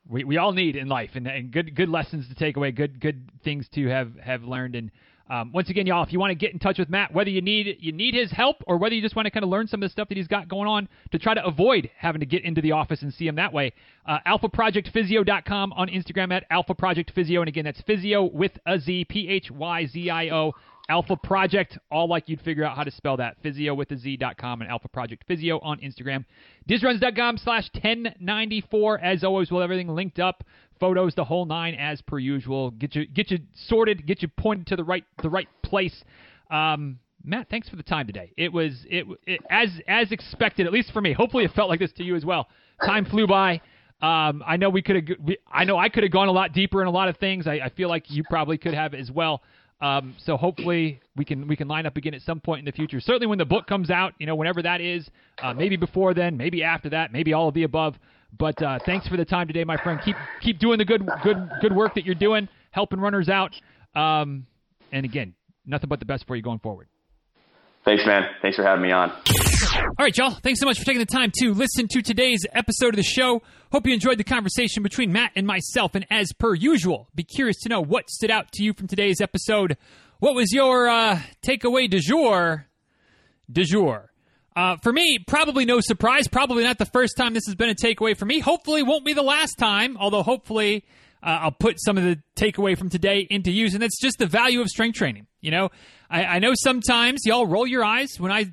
we 0.08 0.24
we 0.24 0.38
all 0.38 0.52
need 0.52 0.74
in 0.74 0.88
life, 0.88 1.10
and, 1.14 1.26
and 1.26 1.52
good 1.52 1.76
good 1.76 1.88
lessons 1.88 2.28
to 2.28 2.34
take 2.34 2.56
away, 2.56 2.72
good 2.72 3.00
good 3.00 3.30
things 3.44 3.68
to 3.74 3.86
have 3.88 4.16
have 4.16 4.42
learned. 4.42 4.74
And 4.74 4.90
um, 5.30 5.52
once 5.52 5.70
again, 5.70 5.86
y'all, 5.86 6.02
if 6.02 6.12
you 6.12 6.18
want 6.18 6.32
to 6.32 6.34
get 6.34 6.52
in 6.52 6.58
touch 6.58 6.78
with 6.78 6.90
Matt, 6.90 7.14
whether 7.14 7.30
you 7.30 7.40
need 7.40 7.76
you 7.78 7.92
need 7.92 8.14
his 8.14 8.32
help 8.32 8.56
or 8.66 8.76
whether 8.78 8.96
you 8.96 9.00
just 9.00 9.14
want 9.14 9.26
to 9.26 9.30
kind 9.30 9.44
of 9.44 9.48
learn 9.48 9.68
some 9.68 9.80
of 9.80 9.88
the 9.88 9.92
stuff 9.92 10.08
that 10.08 10.16
he's 10.16 10.26
got 10.26 10.48
going 10.48 10.66
on 10.66 10.88
to 11.12 11.20
try 11.20 11.34
to 11.34 11.44
avoid 11.46 11.88
having 11.96 12.18
to 12.18 12.26
get 12.26 12.42
into 12.44 12.60
the 12.60 12.72
office 12.72 13.02
and 13.02 13.14
see 13.14 13.28
him 13.28 13.36
that 13.36 13.52
way, 13.52 13.72
uh, 14.06 14.18
alphaprojectphyzio.com 14.26 15.72
on 15.74 15.88
Instagram 15.88 16.32
at 16.32 16.44
Alpha 16.50 16.74
Project 16.74 17.12
Physio, 17.14 17.42
and 17.42 17.48
again, 17.48 17.64
that's 17.64 17.80
physio 17.82 18.24
with 18.24 18.58
a 18.66 18.80
Z, 18.80 19.06
P 19.08 19.28
H 19.28 19.52
Y 19.52 19.86
Z 19.86 20.10
I 20.10 20.30
O. 20.30 20.52
Alpha 20.88 21.14
Project, 21.14 21.78
all 21.92 22.08
like 22.08 22.28
you'd 22.28 22.40
figure 22.40 22.64
out 22.64 22.76
how 22.76 22.82
to 22.82 22.90
spell 22.90 23.16
that. 23.18 23.36
Physio 23.44 23.74
with 23.74 23.92
a 23.92 23.96
Z.com 23.96 24.60
and 24.60 24.68
Alpha 24.68 24.88
Project 24.88 25.22
Physio 25.28 25.60
on 25.60 25.78
Instagram. 25.78 26.24
Dizruns.com 26.68 27.38
slash 27.38 27.70
1094. 27.74 28.98
As 28.98 29.22
always, 29.22 29.52
with 29.52 29.62
everything 29.62 29.86
linked 29.86 30.18
up, 30.18 30.42
photos, 30.80 31.14
the 31.14 31.24
whole 31.24 31.44
nine 31.44 31.74
as 31.74 32.00
per 32.02 32.18
usual. 32.18 32.70
Get 32.72 32.94
you 32.96 33.06
get 33.06 33.30
you 33.30 33.38
sorted, 33.68 34.06
get 34.06 34.22
you 34.22 34.28
pointed 34.28 34.66
to 34.68 34.76
the 34.76 34.84
right 34.84 35.04
the 35.22 35.30
right 35.30 35.48
place. 35.62 36.02
Um, 36.50 36.98
Matt, 37.22 37.48
thanks 37.50 37.68
for 37.68 37.76
the 37.76 37.82
time 37.82 38.06
today. 38.06 38.32
It 38.36 38.52
was 38.52 38.84
it, 38.88 39.06
it 39.26 39.40
as 39.50 39.68
as 39.86 40.10
expected, 40.10 40.66
at 40.66 40.72
least 40.72 40.92
for 40.92 41.00
me. 41.00 41.12
Hopefully, 41.12 41.44
it 41.44 41.52
felt 41.52 41.68
like 41.68 41.80
this 41.80 41.92
to 41.92 42.02
you 42.02 42.16
as 42.16 42.24
well. 42.24 42.48
Time 42.84 43.04
flew 43.04 43.26
by. 43.26 43.60
Um, 44.02 44.42
I 44.46 44.56
know 44.56 44.70
we 44.70 44.80
could 44.80 44.96
have. 44.96 45.18
I 45.52 45.64
know 45.64 45.76
I 45.76 45.90
could 45.90 46.02
have 46.02 46.12
gone 46.12 46.28
a 46.28 46.32
lot 46.32 46.52
deeper 46.52 46.80
in 46.80 46.88
a 46.88 46.90
lot 46.90 47.08
of 47.08 47.18
things. 47.18 47.46
I, 47.46 47.60
I 47.64 47.68
feel 47.68 47.90
like 47.90 48.10
you 48.10 48.24
probably 48.24 48.56
could 48.56 48.74
have 48.74 48.94
as 48.94 49.10
well. 49.10 49.42
Um, 49.82 50.14
so 50.18 50.36
hopefully 50.36 51.00
we 51.16 51.24
can 51.24 51.46
we 51.46 51.56
can 51.56 51.68
line 51.68 51.86
up 51.86 51.96
again 51.96 52.14
at 52.14 52.22
some 52.22 52.40
point 52.40 52.60
in 52.60 52.64
the 52.64 52.72
future. 52.72 53.00
Certainly 53.00 53.26
when 53.26 53.38
the 53.38 53.46
book 53.46 53.66
comes 53.66 53.90
out, 53.90 54.14
you 54.18 54.26
know, 54.26 54.34
whenever 54.34 54.62
that 54.62 54.80
is, 54.80 55.08
uh, 55.42 55.54
maybe 55.54 55.76
before 55.76 56.12
then, 56.12 56.36
maybe 56.36 56.62
after 56.62 56.90
that, 56.90 57.12
maybe 57.12 57.32
all 57.32 57.48
of 57.48 57.54
the 57.54 57.62
above. 57.62 57.98
But 58.36 58.62
uh, 58.62 58.78
thanks 58.84 59.06
for 59.08 59.16
the 59.16 59.24
time 59.24 59.46
today, 59.46 59.64
my 59.64 59.76
friend. 59.76 60.00
Keep 60.04 60.16
keep 60.40 60.58
doing 60.58 60.78
the 60.78 60.84
good 60.84 61.08
good 61.22 61.50
good 61.60 61.74
work 61.74 61.94
that 61.94 62.04
you're 62.04 62.14
doing, 62.14 62.48
helping 62.70 63.00
runners 63.00 63.28
out. 63.28 63.54
Um, 63.94 64.46
and 64.92 65.04
again, 65.04 65.34
nothing 65.66 65.88
but 65.88 65.98
the 65.98 66.06
best 66.06 66.26
for 66.26 66.36
you 66.36 66.42
going 66.42 66.60
forward. 66.60 66.88
Thanks, 67.84 68.04
man. 68.06 68.24
Thanks 68.42 68.56
for 68.56 68.62
having 68.62 68.82
me 68.82 68.92
on. 68.92 69.10
All 69.10 70.04
right, 70.04 70.16
y'all. 70.16 70.30
Thanks 70.30 70.60
so 70.60 70.66
much 70.66 70.78
for 70.78 70.84
taking 70.84 71.00
the 71.00 71.06
time 71.06 71.30
to 71.38 71.54
listen 71.54 71.88
to 71.88 72.02
today's 72.02 72.44
episode 72.52 72.88
of 72.88 72.96
the 72.96 73.02
show. 73.02 73.42
Hope 73.72 73.86
you 73.86 73.94
enjoyed 73.94 74.18
the 74.18 74.24
conversation 74.24 74.82
between 74.82 75.12
Matt 75.12 75.32
and 75.34 75.46
myself. 75.46 75.94
And 75.94 76.06
as 76.10 76.32
per 76.32 76.54
usual, 76.54 77.08
be 77.14 77.22
curious 77.22 77.58
to 77.62 77.68
know 77.68 77.80
what 77.80 78.10
stood 78.10 78.30
out 78.30 78.52
to 78.52 78.62
you 78.62 78.74
from 78.74 78.86
today's 78.86 79.20
episode. 79.20 79.78
What 80.18 80.34
was 80.34 80.52
your 80.52 80.88
uh, 80.88 81.20
takeaway 81.42 81.88
du 81.88 82.00
jour? 82.00 82.66
Du 83.50 83.64
jour. 83.64 84.09
Uh, 84.56 84.76
for 84.82 84.92
me, 84.92 85.18
probably 85.26 85.64
no 85.64 85.80
surprise. 85.80 86.26
Probably 86.26 86.64
not 86.64 86.78
the 86.78 86.86
first 86.86 87.16
time 87.16 87.34
this 87.34 87.46
has 87.46 87.54
been 87.54 87.70
a 87.70 87.74
takeaway 87.74 88.16
for 88.16 88.24
me. 88.24 88.40
Hopefully, 88.40 88.82
won't 88.82 89.04
be 89.04 89.12
the 89.12 89.22
last 89.22 89.56
time. 89.58 89.96
Although, 89.96 90.22
hopefully, 90.22 90.84
uh, 91.22 91.38
I'll 91.42 91.52
put 91.52 91.80
some 91.80 91.96
of 91.96 92.04
the 92.04 92.20
takeaway 92.34 92.76
from 92.76 92.88
today 92.88 93.26
into 93.30 93.50
use, 93.50 93.74
and 93.74 93.82
that's 93.82 94.00
just 94.00 94.18
the 94.18 94.26
value 94.26 94.60
of 94.60 94.68
strength 94.68 94.96
training. 94.96 95.26
You 95.40 95.52
know, 95.52 95.70
I, 96.10 96.24
I 96.24 96.38
know 96.40 96.52
sometimes 96.54 97.20
y'all 97.24 97.46
roll 97.46 97.66
your 97.66 97.84
eyes 97.84 98.18
when 98.18 98.32
I 98.32 98.52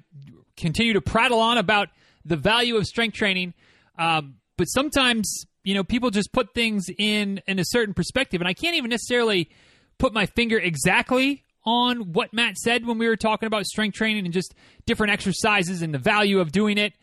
continue 0.55 0.93
to 0.93 1.01
prattle 1.01 1.39
on 1.39 1.57
about 1.57 1.89
the 2.25 2.35
value 2.35 2.75
of 2.77 2.85
strength 2.85 3.15
training, 3.15 3.53
um, 3.97 4.35
but 4.57 4.65
sometimes 4.65 5.45
you 5.63 5.73
know 5.73 5.83
people 5.83 6.11
just 6.11 6.31
put 6.31 6.53
things 6.53 6.85
in 6.97 7.41
in 7.47 7.57
a 7.57 7.65
certain 7.65 7.93
perspective, 7.93 8.39
and 8.39 8.47
I 8.47 8.53
can't 8.53 8.75
even 8.75 8.91
necessarily 8.91 9.49
put 9.97 10.13
my 10.13 10.27
finger 10.27 10.59
exactly 10.59 11.43
on 11.67 12.13
what 12.13 12.33
Matt 12.33 12.57
said 12.57 12.85
when 12.85 12.97
we 12.97 13.09
were 13.09 13.17
talking 13.17 13.45
about 13.45 13.65
strength 13.65 13.95
training 13.95 14.23
and 14.23 14.33
just 14.33 14.55
different 14.85 15.11
exercises 15.11 15.81
and 15.81 15.93
the 15.93 15.99
value 15.99 16.39
of 16.39 16.53
doing 16.53 16.77
it. 16.77 16.93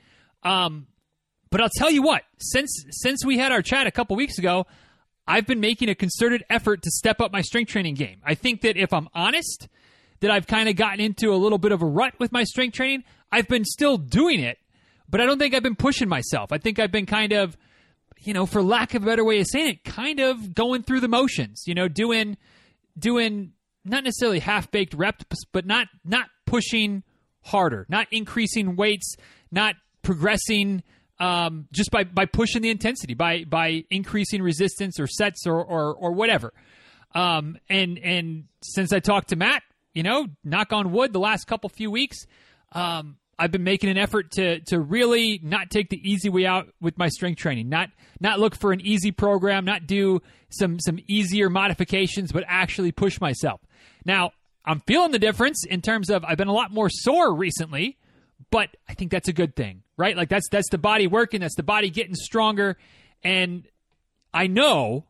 Um, 0.42 0.86
but 1.50 1.60
I'll 1.60 1.70
tell 1.76 1.90
you 1.90 2.02
what, 2.02 2.22
since 2.38 2.84
since 2.90 3.24
we 3.24 3.36
had 3.36 3.52
our 3.52 3.60
chat 3.60 3.86
a 3.86 3.90
couple 3.90 4.16
weeks 4.16 4.38
ago, 4.38 4.66
I've 5.28 5.46
been 5.46 5.60
making 5.60 5.90
a 5.90 5.94
concerted 5.94 6.44
effort 6.48 6.82
to 6.82 6.90
step 6.90 7.20
up 7.20 7.30
my 7.30 7.42
strength 7.42 7.70
training 7.70 7.94
game. 7.94 8.22
I 8.24 8.34
think 8.34 8.62
that 8.62 8.78
if 8.78 8.92
I'm 8.94 9.08
honest, 9.14 9.68
that 10.20 10.30
I've 10.30 10.46
kind 10.46 10.68
of 10.70 10.76
gotten 10.76 10.98
into 10.98 11.32
a 11.32 11.36
little 11.36 11.58
bit 11.58 11.70
of 11.70 11.82
a 11.82 11.86
rut 11.86 12.14
with 12.18 12.32
my 12.32 12.44
strength 12.44 12.74
training. 12.74 13.04
I've 13.30 13.48
been 13.48 13.64
still 13.66 13.98
doing 13.98 14.40
it, 14.40 14.56
but 15.10 15.20
I 15.20 15.26
don't 15.26 15.38
think 15.38 15.54
I've 15.54 15.62
been 15.62 15.76
pushing 15.76 16.08
myself. 16.08 16.52
I 16.52 16.58
think 16.58 16.78
I've 16.78 16.92
been 16.92 17.06
kind 17.06 17.32
of 17.32 17.56
you 18.24 18.32
know, 18.32 18.46
for 18.46 18.62
lack 18.62 18.94
of 18.94 19.02
a 19.02 19.06
better 19.06 19.24
way 19.24 19.40
of 19.40 19.46
saying 19.46 19.68
it, 19.68 19.84
kind 19.84 20.18
of 20.18 20.54
going 20.54 20.82
through 20.82 21.00
the 21.00 21.08
motions, 21.08 21.64
you 21.66 21.74
know, 21.74 21.88
doing 21.88 22.38
doing 22.98 23.52
not 23.84 24.04
necessarily 24.04 24.38
half 24.38 24.70
baked 24.70 24.94
reps, 24.94 25.44
but 25.52 25.66
not 25.66 25.88
not 26.04 26.28
pushing 26.46 27.02
harder, 27.42 27.86
not 27.88 28.06
increasing 28.10 28.76
weights, 28.76 29.16
not 29.50 29.76
progressing 30.02 30.82
um, 31.20 31.68
just 31.72 31.90
by, 31.90 32.04
by 32.04 32.26
pushing 32.26 32.62
the 32.62 32.70
intensity, 32.70 33.14
by 33.14 33.44
by 33.44 33.84
increasing 33.90 34.42
resistance 34.42 34.98
or 34.98 35.06
sets 35.06 35.46
or 35.46 35.62
or, 35.62 35.94
or 35.94 36.12
whatever. 36.12 36.52
Um, 37.14 37.58
and 37.68 37.98
and 37.98 38.44
since 38.62 38.92
I 38.92 39.00
talked 39.00 39.28
to 39.28 39.36
Matt, 39.36 39.62
you 39.92 40.02
know, 40.02 40.26
knock 40.42 40.72
on 40.72 40.92
wood, 40.92 41.12
the 41.12 41.20
last 41.20 41.46
couple 41.46 41.68
few 41.68 41.90
weeks, 41.90 42.26
um, 42.72 43.16
I've 43.38 43.52
been 43.52 43.64
making 43.64 43.90
an 43.90 43.98
effort 43.98 44.32
to 44.32 44.60
to 44.60 44.80
really 44.80 45.40
not 45.42 45.70
take 45.70 45.90
the 45.90 46.00
easy 46.02 46.28
way 46.28 46.46
out 46.46 46.68
with 46.80 46.98
my 46.98 47.08
strength 47.08 47.38
training. 47.38 47.68
Not 47.68 47.90
not 48.20 48.40
look 48.40 48.56
for 48.56 48.72
an 48.72 48.80
easy 48.80 49.12
program, 49.12 49.64
not 49.64 49.86
do 49.86 50.20
some 50.50 50.80
some 50.80 50.98
easier 51.06 51.48
modifications, 51.48 52.32
but 52.32 52.44
actually 52.48 52.92
push 52.92 53.20
myself. 53.20 53.60
Now, 54.04 54.32
I'm 54.64 54.80
feeling 54.80 55.12
the 55.12 55.18
difference 55.18 55.64
in 55.64 55.82
terms 55.82 56.10
of 56.10 56.24
I've 56.24 56.38
been 56.38 56.48
a 56.48 56.52
lot 56.52 56.70
more 56.70 56.88
sore 56.88 57.34
recently, 57.34 57.98
but 58.50 58.70
I 58.88 58.94
think 58.94 59.10
that's 59.10 59.28
a 59.28 59.32
good 59.32 59.54
thing, 59.56 59.82
right? 59.96 60.16
Like 60.16 60.28
that's 60.28 60.48
that's 60.50 60.70
the 60.70 60.78
body 60.78 61.06
working, 61.06 61.40
that's 61.40 61.56
the 61.56 61.62
body 61.62 61.90
getting 61.90 62.14
stronger 62.14 62.76
and 63.22 63.64
I 64.32 64.46
know 64.46 65.04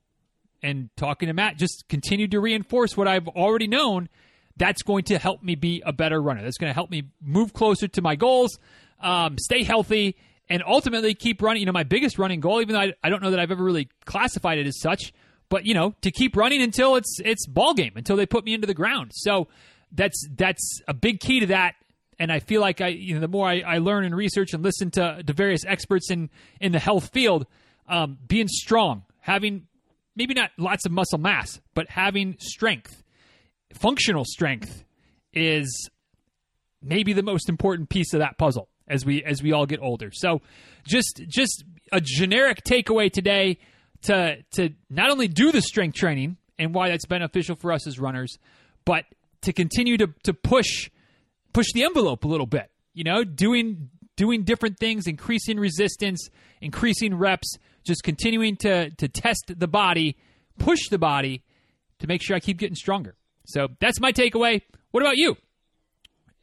and 0.62 0.88
talking 0.96 1.26
to 1.28 1.34
Matt 1.34 1.56
just 1.56 1.84
continued 1.88 2.30
to 2.32 2.40
reinforce 2.40 2.96
what 2.96 3.08
I've 3.08 3.28
already 3.28 3.66
known 3.66 4.08
that's 4.56 4.82
going 4.82 5.04
to 5.04 5.18
help 5.18 5.42
me 5.42 5.56
be 5.56 5.82
a 5.84 5.92
better 5.92 6.20
runner. 6.22 6.42
That's 6.42 6.58
going 6.58 6.70
to 6.70 6.74
help 6.74 6.90
me 6.90 7.04
move 7.20 7.52
closer 7.52 7.88
to 7.88 8.02
my 8.02 8.14
goals, 8.14 8.58
um, 9.00 9.36
stay 9.38 9.64
healthy, 9.64 10.16
and 10.48 10.62
ultimately 10.64 11.14
keep 11.14 11.42
running. 11.42 11.60
You 11.60 11.66
know, 11.66 11.72
my 11.72 11.82
biggest 11.82 12.18
running 12.18 12.40
goal, 12.40 12.60
even 12.60 12.74
though 12.74 12.80
I, 12.80 12.92
I 13.02 13.08
don't 13.08 13.22
know 13.22 13.32
that 13.32 13.40
I've 13.40 13.50
ever 13.50 13.64
really 13.64 13.88
classified 14.04 14.58
it 14.58 14.66
as 14.66 14.78
such, 14.78 15.12
but 15.48 15.66
you 15.66 15.74
know, 15.74 15.94
to 16.02 16.10
keep 16.10 16.36
running 16.36 16.62
until 16.62 16.96
it's 16.96 17.18
it's 17.24 17.46
ball 17.46 17.74
game, 17.74 17.92
until 17.96 18.16
they 18.16 18.26
put 18.26 18.44
me 18.44 18.54
into 18.54 18.66
the 18.66 18.74
ground. 18.74 19.12
So 19.14 19.48
that's 19.92 20.26
that's 20.36 20.80
a 20.88 20.94
big 20.94 21.20
key 21.20 21.40
to 21.40 21.46
that. 21.46 21.74
And 22.18 22.30
I 22.30 22.38
feel 22.38 22.60
like 22.60 22.80
I, 22.80 22.88
you 22.88 23.14
know, 23.14 23.20
the 23.20 23.28
more 23.28 23.48
I, 23.48 23.60
I 23.60 23.78
learn 23.78 24.04
and 24.04 24.14
research 24.14 24.54
and 24.54 24.62
listen 24.62 24.90
to, 24.92 25.22
to 25.24 25.32
various 25.32 25.64
experts 25.66 26.10
in 26.10 26.30
in 26.60 26.72
the 26.72 26.78
health 26.78 27.10
field, 27.12 27.46
um, 27.88 28.18
being 28.26 28.48
strong, 28.48 29.04
having 29.20 29.66
maybe 30.14 30.34
not 30.34 30.50
lots 30.56 30.86
of 30.86 30.92
muscle 30.92 31.18
mass, 31.18 31.60
but 31.74 31.88
having 31.90 32.36
strength 32.38 33.02
functional 33.74 34.24
strength 34.24 34.84
is 35.32 35.90
maybe 36.82 37.12
the 37.12 37.22
most 37.22 37.48
important 37.48 37.88
piece 37.88 38.12
of 38.14 38.20
that 38.20 38.38
puzzle 38.38 38.68
as 38.88 39.04
we 39.04 39.22
as 39.24 39.42
we 39.42 39.52
all 39.52 39.66
get 39.66 39.80
older. 39.80 40.10
So 40.12 40.40
just 40.86 41.22
just 41.28 41.64
a 41.92 42.00
generic 42.00 42.62
takeaway 42.64 43.12
today 43.12 43.58
to 44.04 44.42
to 44.52 44.70
not 44.88 45.10
only 45.10 45.28
do 45.28 45.52
the 45.52 45.60
strength 45.60 45.96
training 45.96 46.36
and 46.58 46.74
why 46.74 46.88
that's 46.88 47.06
beneficial 47.06 47.56
for 47.56 47.72
us 47.72 47.86
as 47.86 47.98
runners, 47.98 48.38
but 48.84 49.04
to 49.42 49.52
continue 49.52 49.96
to 49.98 50.08
to 50.22 50.32
push 50.32 50.90
push 51.52 51.66
the 51.74 51.84
envelope 51.84 52.24
a 52.24 52.28
little 52.28 52.46
bit. 52.46 52.70
You 52.92 53.04
know, 53.04 53.24
doing 53.24 53.90
doing 54.16 54.44
different 54.44 54.78
things, 54.78 55.06
increasing 55.06 55.58
resistance, 55.58 56.28
increasing 56.60 57.14
reps, 57.14 57.56
just 57.84 58.02
continuing 58.02 58.56
to 58.58 58.90
to 58.90 59.08
test 59.08 59.52
the 59.56 59.68
body, 59.68 60.16
push 60.58 60.88
the 60.90 60.98
body 60.98 61.42
to 61.98 62.06
make 62.06 62.22
sure 62.22 62.36
I 62.36 62.40
keep 62.40 62.58
getting 62.58 62.76
stronger. 62.76 63.16
So 63.46 63.68
that's 63.80 64.00
my 64.00 64.12
takeaway. 64.12 64.62
What 64.90 65.02
about 65.02 65.16
you? 65.16 65.36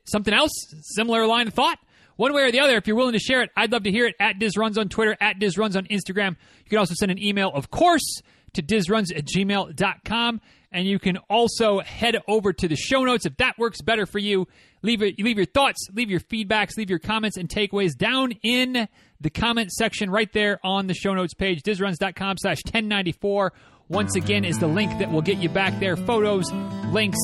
Something 0.06 0.34
else? 0.34 0.52
Similar 0.96 1.26
line 1.28 1.48
of 1.48 1.54
thought? 1.54 1.80
One 2.22 2.34
way 2.36 2.44
or 2.44 2.52
the 2.52 2.60
other, 2.60 2.78
if 2.78 2.86
you're 2.86 2.96
willing 2.96 3.14
to 3.14 3.20
share 3.20 3.42
it, 3.42 3.50
I'd 3.58 3.72
love 3.72 3.82
to 3.82 3.90
hear 3.90 4.06
it 4.06 4.14
at 4.20 4.38
DizRuns 4.38 4.78
on 4.78 4.90
Twitter, 4.90 5.18
at 5.20 5.40
DizRuns 5.40 5.76
on 5.76 5.88
Instagram. 5.88 6.36
You 6.64 6.70
can 6.70 6.78
also 6.78 6.94
send 6.94 7.12
an 7.12 7.18
email, 7.18 7.50
of 7.52 7.72
course, 7.72 8.22
to 8.54 8.62
DizRuns 8.62 9.08
at 9.18 9.26
gmail.com. 9.26 10.42
And 10.72 10.86
you 10.86 11.00
can 11.00 11.18
also 11.32 11.80
head 11.80 12.22
over 12.28 12.54
to 12.54 12.68
the 12.68 12.76
show 12.76 13.04
notes 13.04 13.26
if 13.26 13.38
that 13.38 13.58
works 13.58 13.82
better 13.82 14.06
for 14.06 14.20
you. 14.20 14.48
Leave 14.84 15.02
it, 15.02 15.18
leave 15.18 15.38
your 15.38 15.48
thoughts, 15.48 15.88
leave 15.96 16.12
your 16.12 16.20
feedbacks, 16.20 16.78
leave 16.78 16.92
your 16.92 17.00
comments 17.00 17.38
and 17.38 17.50
takeaways 17.50 17.98
down 17.98 18.34
in 18.44 18.88
the 19.20 19.30
comment 19.32 19.72
section 19.72 20.12
right 20.12 20.32
there 20.32 20.60
on 20.64 20.86
the 20.86 20.94
show 20.94 21.16
notes 21.16 21.34
page, 21.34 21.64
dizruns.com 21.64 22.38
slash 22.38 22.60
1094 22.66 23.52
once 23.90 24.16
again, 24.16 24.46
is 24.46 24.60
the 24.60 24.68
link 24.68 24.96
that 25.00 25.12
will 25.12 25.24
get 25.24 25.40
you 25.40 25.50
back 25.50 25.80
there. 25.80 25.98
Photos, 25.98 26.52
links, 26.92 27.18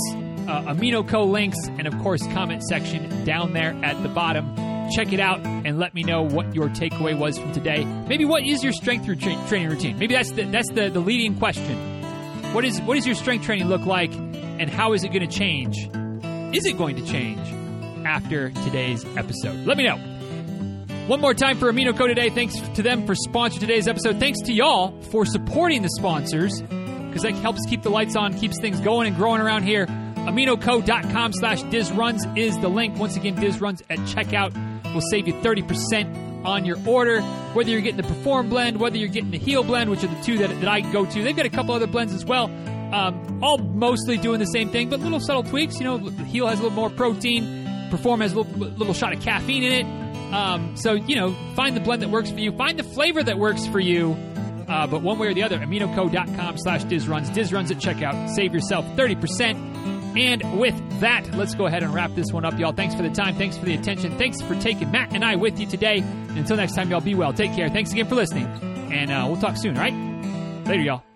uh, 0.47 0.73
Amino 0.73 1.07
Co 1.07 1.23
links, 1.25 1.57
and 1.67 1.87
of 1.87 1.97
course, 1.99 2.21
comment 2.33 2.63
section 2.63 3.25
down 3.25 3.53
there 3.53 3.75
at 3.83 4.01
the 4.03 4.09
bottom. 4.09 4.55
Check 4.95 5.11
it 5.11 5.19
out 5.19 5.41
and 5.45 5.79
let 5.79 5.93
me 5.93 6.03
know 6.03 6.21
what 6.21 6.55
your 6.55 6.69
takeaway 6.69 7.17
was 7.17 7.37
from 7.37 7.51
today. 7.51 7.83
Maybe 7.83 8.23
what 8.23 8.43
is 8.43 8.63
your 8.63 8.71
strength 8.71 9.05
training 9.05 9.69
routine? 9.69 9.99
Maybe 9.99 10.13
that's 10.13 10.31
the, 10.31 10.43
that's 10.43 10.71
the, 10.71 10.89
the 10.89 11.01
leading 11.01 11.37
question. 11.37 11.75
What 12.53 12.63
is 12.63 12.79
what 12.81 12.95
does 12.95 13.05
your 13.05 13.15
strength 13.15 13.45
training 13.45 13.67
look 13.67 13.85
like, 13.85 14.13
and 14.13 14.69
how 14.69 14.93
is 14.93 15.03
it 15.03 15.09
going 15.09 15.27
to 15.27 15.33
change? 15.35 15.77
Is 16.55 16.65
it 16.65 16.77
going 16.77 16.95
to 16.95 17.05
change 17.05 17.45
after 18.05 18.51
today's 18.51 19.03
episode? 19.17 19.65
Let 19.65 19.77
me 19.77 19.83
know. 19.83 19.97
One 21.07 21.21
more 21.21 21.33
time 21.33 21.57
for 21.57 21.71
Amino 21.71 21.95
Co 21.95 22.07
today. 22.07 22.29
Thanks 22.29 22.57
to 22.75 22.81
them 22.81 23.05
for 23.05 23.13
sponsoring 23.13 23.59
today's 23.59 23.87
episode. 23.87 24.19
Thanks 24.19 24.41
to 24.43 24.53
y'all 24.53 25.01
for 25.03 25.25
supporting 25.25 25.81
the 25.81 25.89
sponsors 25.89 26.61
because 26.61 27.21
that 27.23 27.33
helps 27.35 27.65
keep 27.65 27.81
the 27.81 27.89
lights 27.89 28.15
on, 28.15 28.33
keeps 28.37 28.59
things 28.59 28.79
going 28.79 29.07
and 29.07 29.15
growing 29.15 29.41
around 29.41 29.63
here. 29.63 29.87
AminoCo.com 30.28 31.34
slash 31.34 31.63
DizRuns 31.63 32.38
is 32.38 32.57
the 32.59 32.67
link. 32.67 32.97
Once 32.97 33.15
again, 33.15 33.36
DizRuns 33.36 33.82
at 33.89 33.97
checkout 33.99 34.53
will 34.93 35.01
save 35.01 35.28
you 35.28 35.34
30% 35.36 36.45
on 36.45 36.65
your 36.65 36.78
order. 36.86 37.21
Whether 37.53 37.71
you're 37.71 37.82
getting 37.82 37.97
the 37.97 38.03
Perform 38.03 38.49
blend, 38.49 38.80
whether 38.80 38.97
you're 38.97 39.07
getting 39.07 39.32
the 39.32 39.38
Heal 39.38 39.63
blend, 39.63 39.89
which 39.89 40.03
are 40.03 40.07
the 40.07 40.21
two 40.23 40.38
that, 40.39 40.49
that 40.49 40.67
I 40.67 40.82
go 40.82 41.05
to. 41.05 41.23
They've 41.23 41.36
got 41.36 41.45
a 41.45 41.49
couple 41.49 41.73
other 41.73 41.88
blends 41.88 42.13
as 42.13 42.25
well. 42.25 42.45
Um, 42.93 43.39
all 43.41 43.57
mostly 43.57 44.17
doing 44.17 44.39
the 44.39 44.45
same 44.45 44.69
thing, 44.69 44.89
but 44.89 44.99
little 44.99 45.19
subtle 45.19 45.43
tweaks. 45.43 45.80
You 45.80 45.86
know, 45.86 45.97
Heal 45.97 46.47
has 46.47 46.59
a 46.59 46.63
little 46.63 46.75
more 46.75 46.89
protein. 46.89 47.88
Perform 47.89 48.19
has 48.19 48.34
a 48.34 48.41
little, 48.41 48.53
little 48.53 48.93
shot 48.93 49.13
of 49.13 49.21
caffeine 49.21 49.63
in 49.63 49.73
it. 49.73 50.34
Um, 50.34 50.75
so, 50.75 50.93
you 50.93 51.15
know, 51.15 51.34
find 51.55 51.75
the 51.75 51.80
blend 51.80 52.01
that 52.01 52.09
works 52.09 52.30
for 52.32 52.39
you, 52.39 52.51
find 52.51 52.78
the 52.78 52.84
flavor 52.84 53.23
that 53.23 53.38
works 53.38 53.65
for 53.67 53.80
you. 53.80 54.17
Uh, 54.67 54.86
but 54.86 55.01
one 55.01 55.17
way 55.17 55.28
or 55.28 55.34
the 55.34 55.43
other, 55.43 55.57
aminoco.com 55.57 56.57
slash 56.57 56.84
dizruns, 56.84 57.28
dizruns 57.30 57.71
at 57.71 57.78
checkout. 57.78 58.30
Save 58.36 58.53
yourself 58.53 58.86
30%. 58.97 59.96
And 60.18 60.59
with 60.59 60.76
that, 60.99 61.32
let's 61.36 61.53
go 61.53 61.68
ahead 61.68 61.84
and 61.84 61.93
wrap 61.93 62.15
this 62.15 62.32
one 62.32 62.43
up, 62.43 62.57
y'all. 62.57 62.72
Thanks 62.72 62.95
for 62.95 63.03
the 63.03 63.11
time. 63.11 63.36
Thanks 63.36 63.55
for 63.55 63.65
the 63.65 63.76
attention. 63.76 64.18
Thanks 64.18 64.41
for 64.41 64.55
taking 64.55 64.91
Matt 64.91 65.13
and 65.13 65.24
I 65.24 65.36
with 65.36 65.59
you 65.59 65.68
today. 65.68 65.99
Until 65.99 66.57
next 66.57 66.74
time, 66.74 66.89
y'all 66.89 67.01
be 67.01 67.13
well. 67.13 67.34
Take 67.34 67.53
care. 67.53 67.70
Thanks 67.70 67.91
again 67.91 68.07
for 68.07 68.15
listening. 68.15 68.47
And 68.91 69.11
uh, 69.11 69.26
we'll 69.28 69.39
talk 69.39 69.57
soon, 69.57 69.78
all 69.78 69.84
right? 69.84 69.93
Later, 70.65 70.82
y'all. 70.82 71.07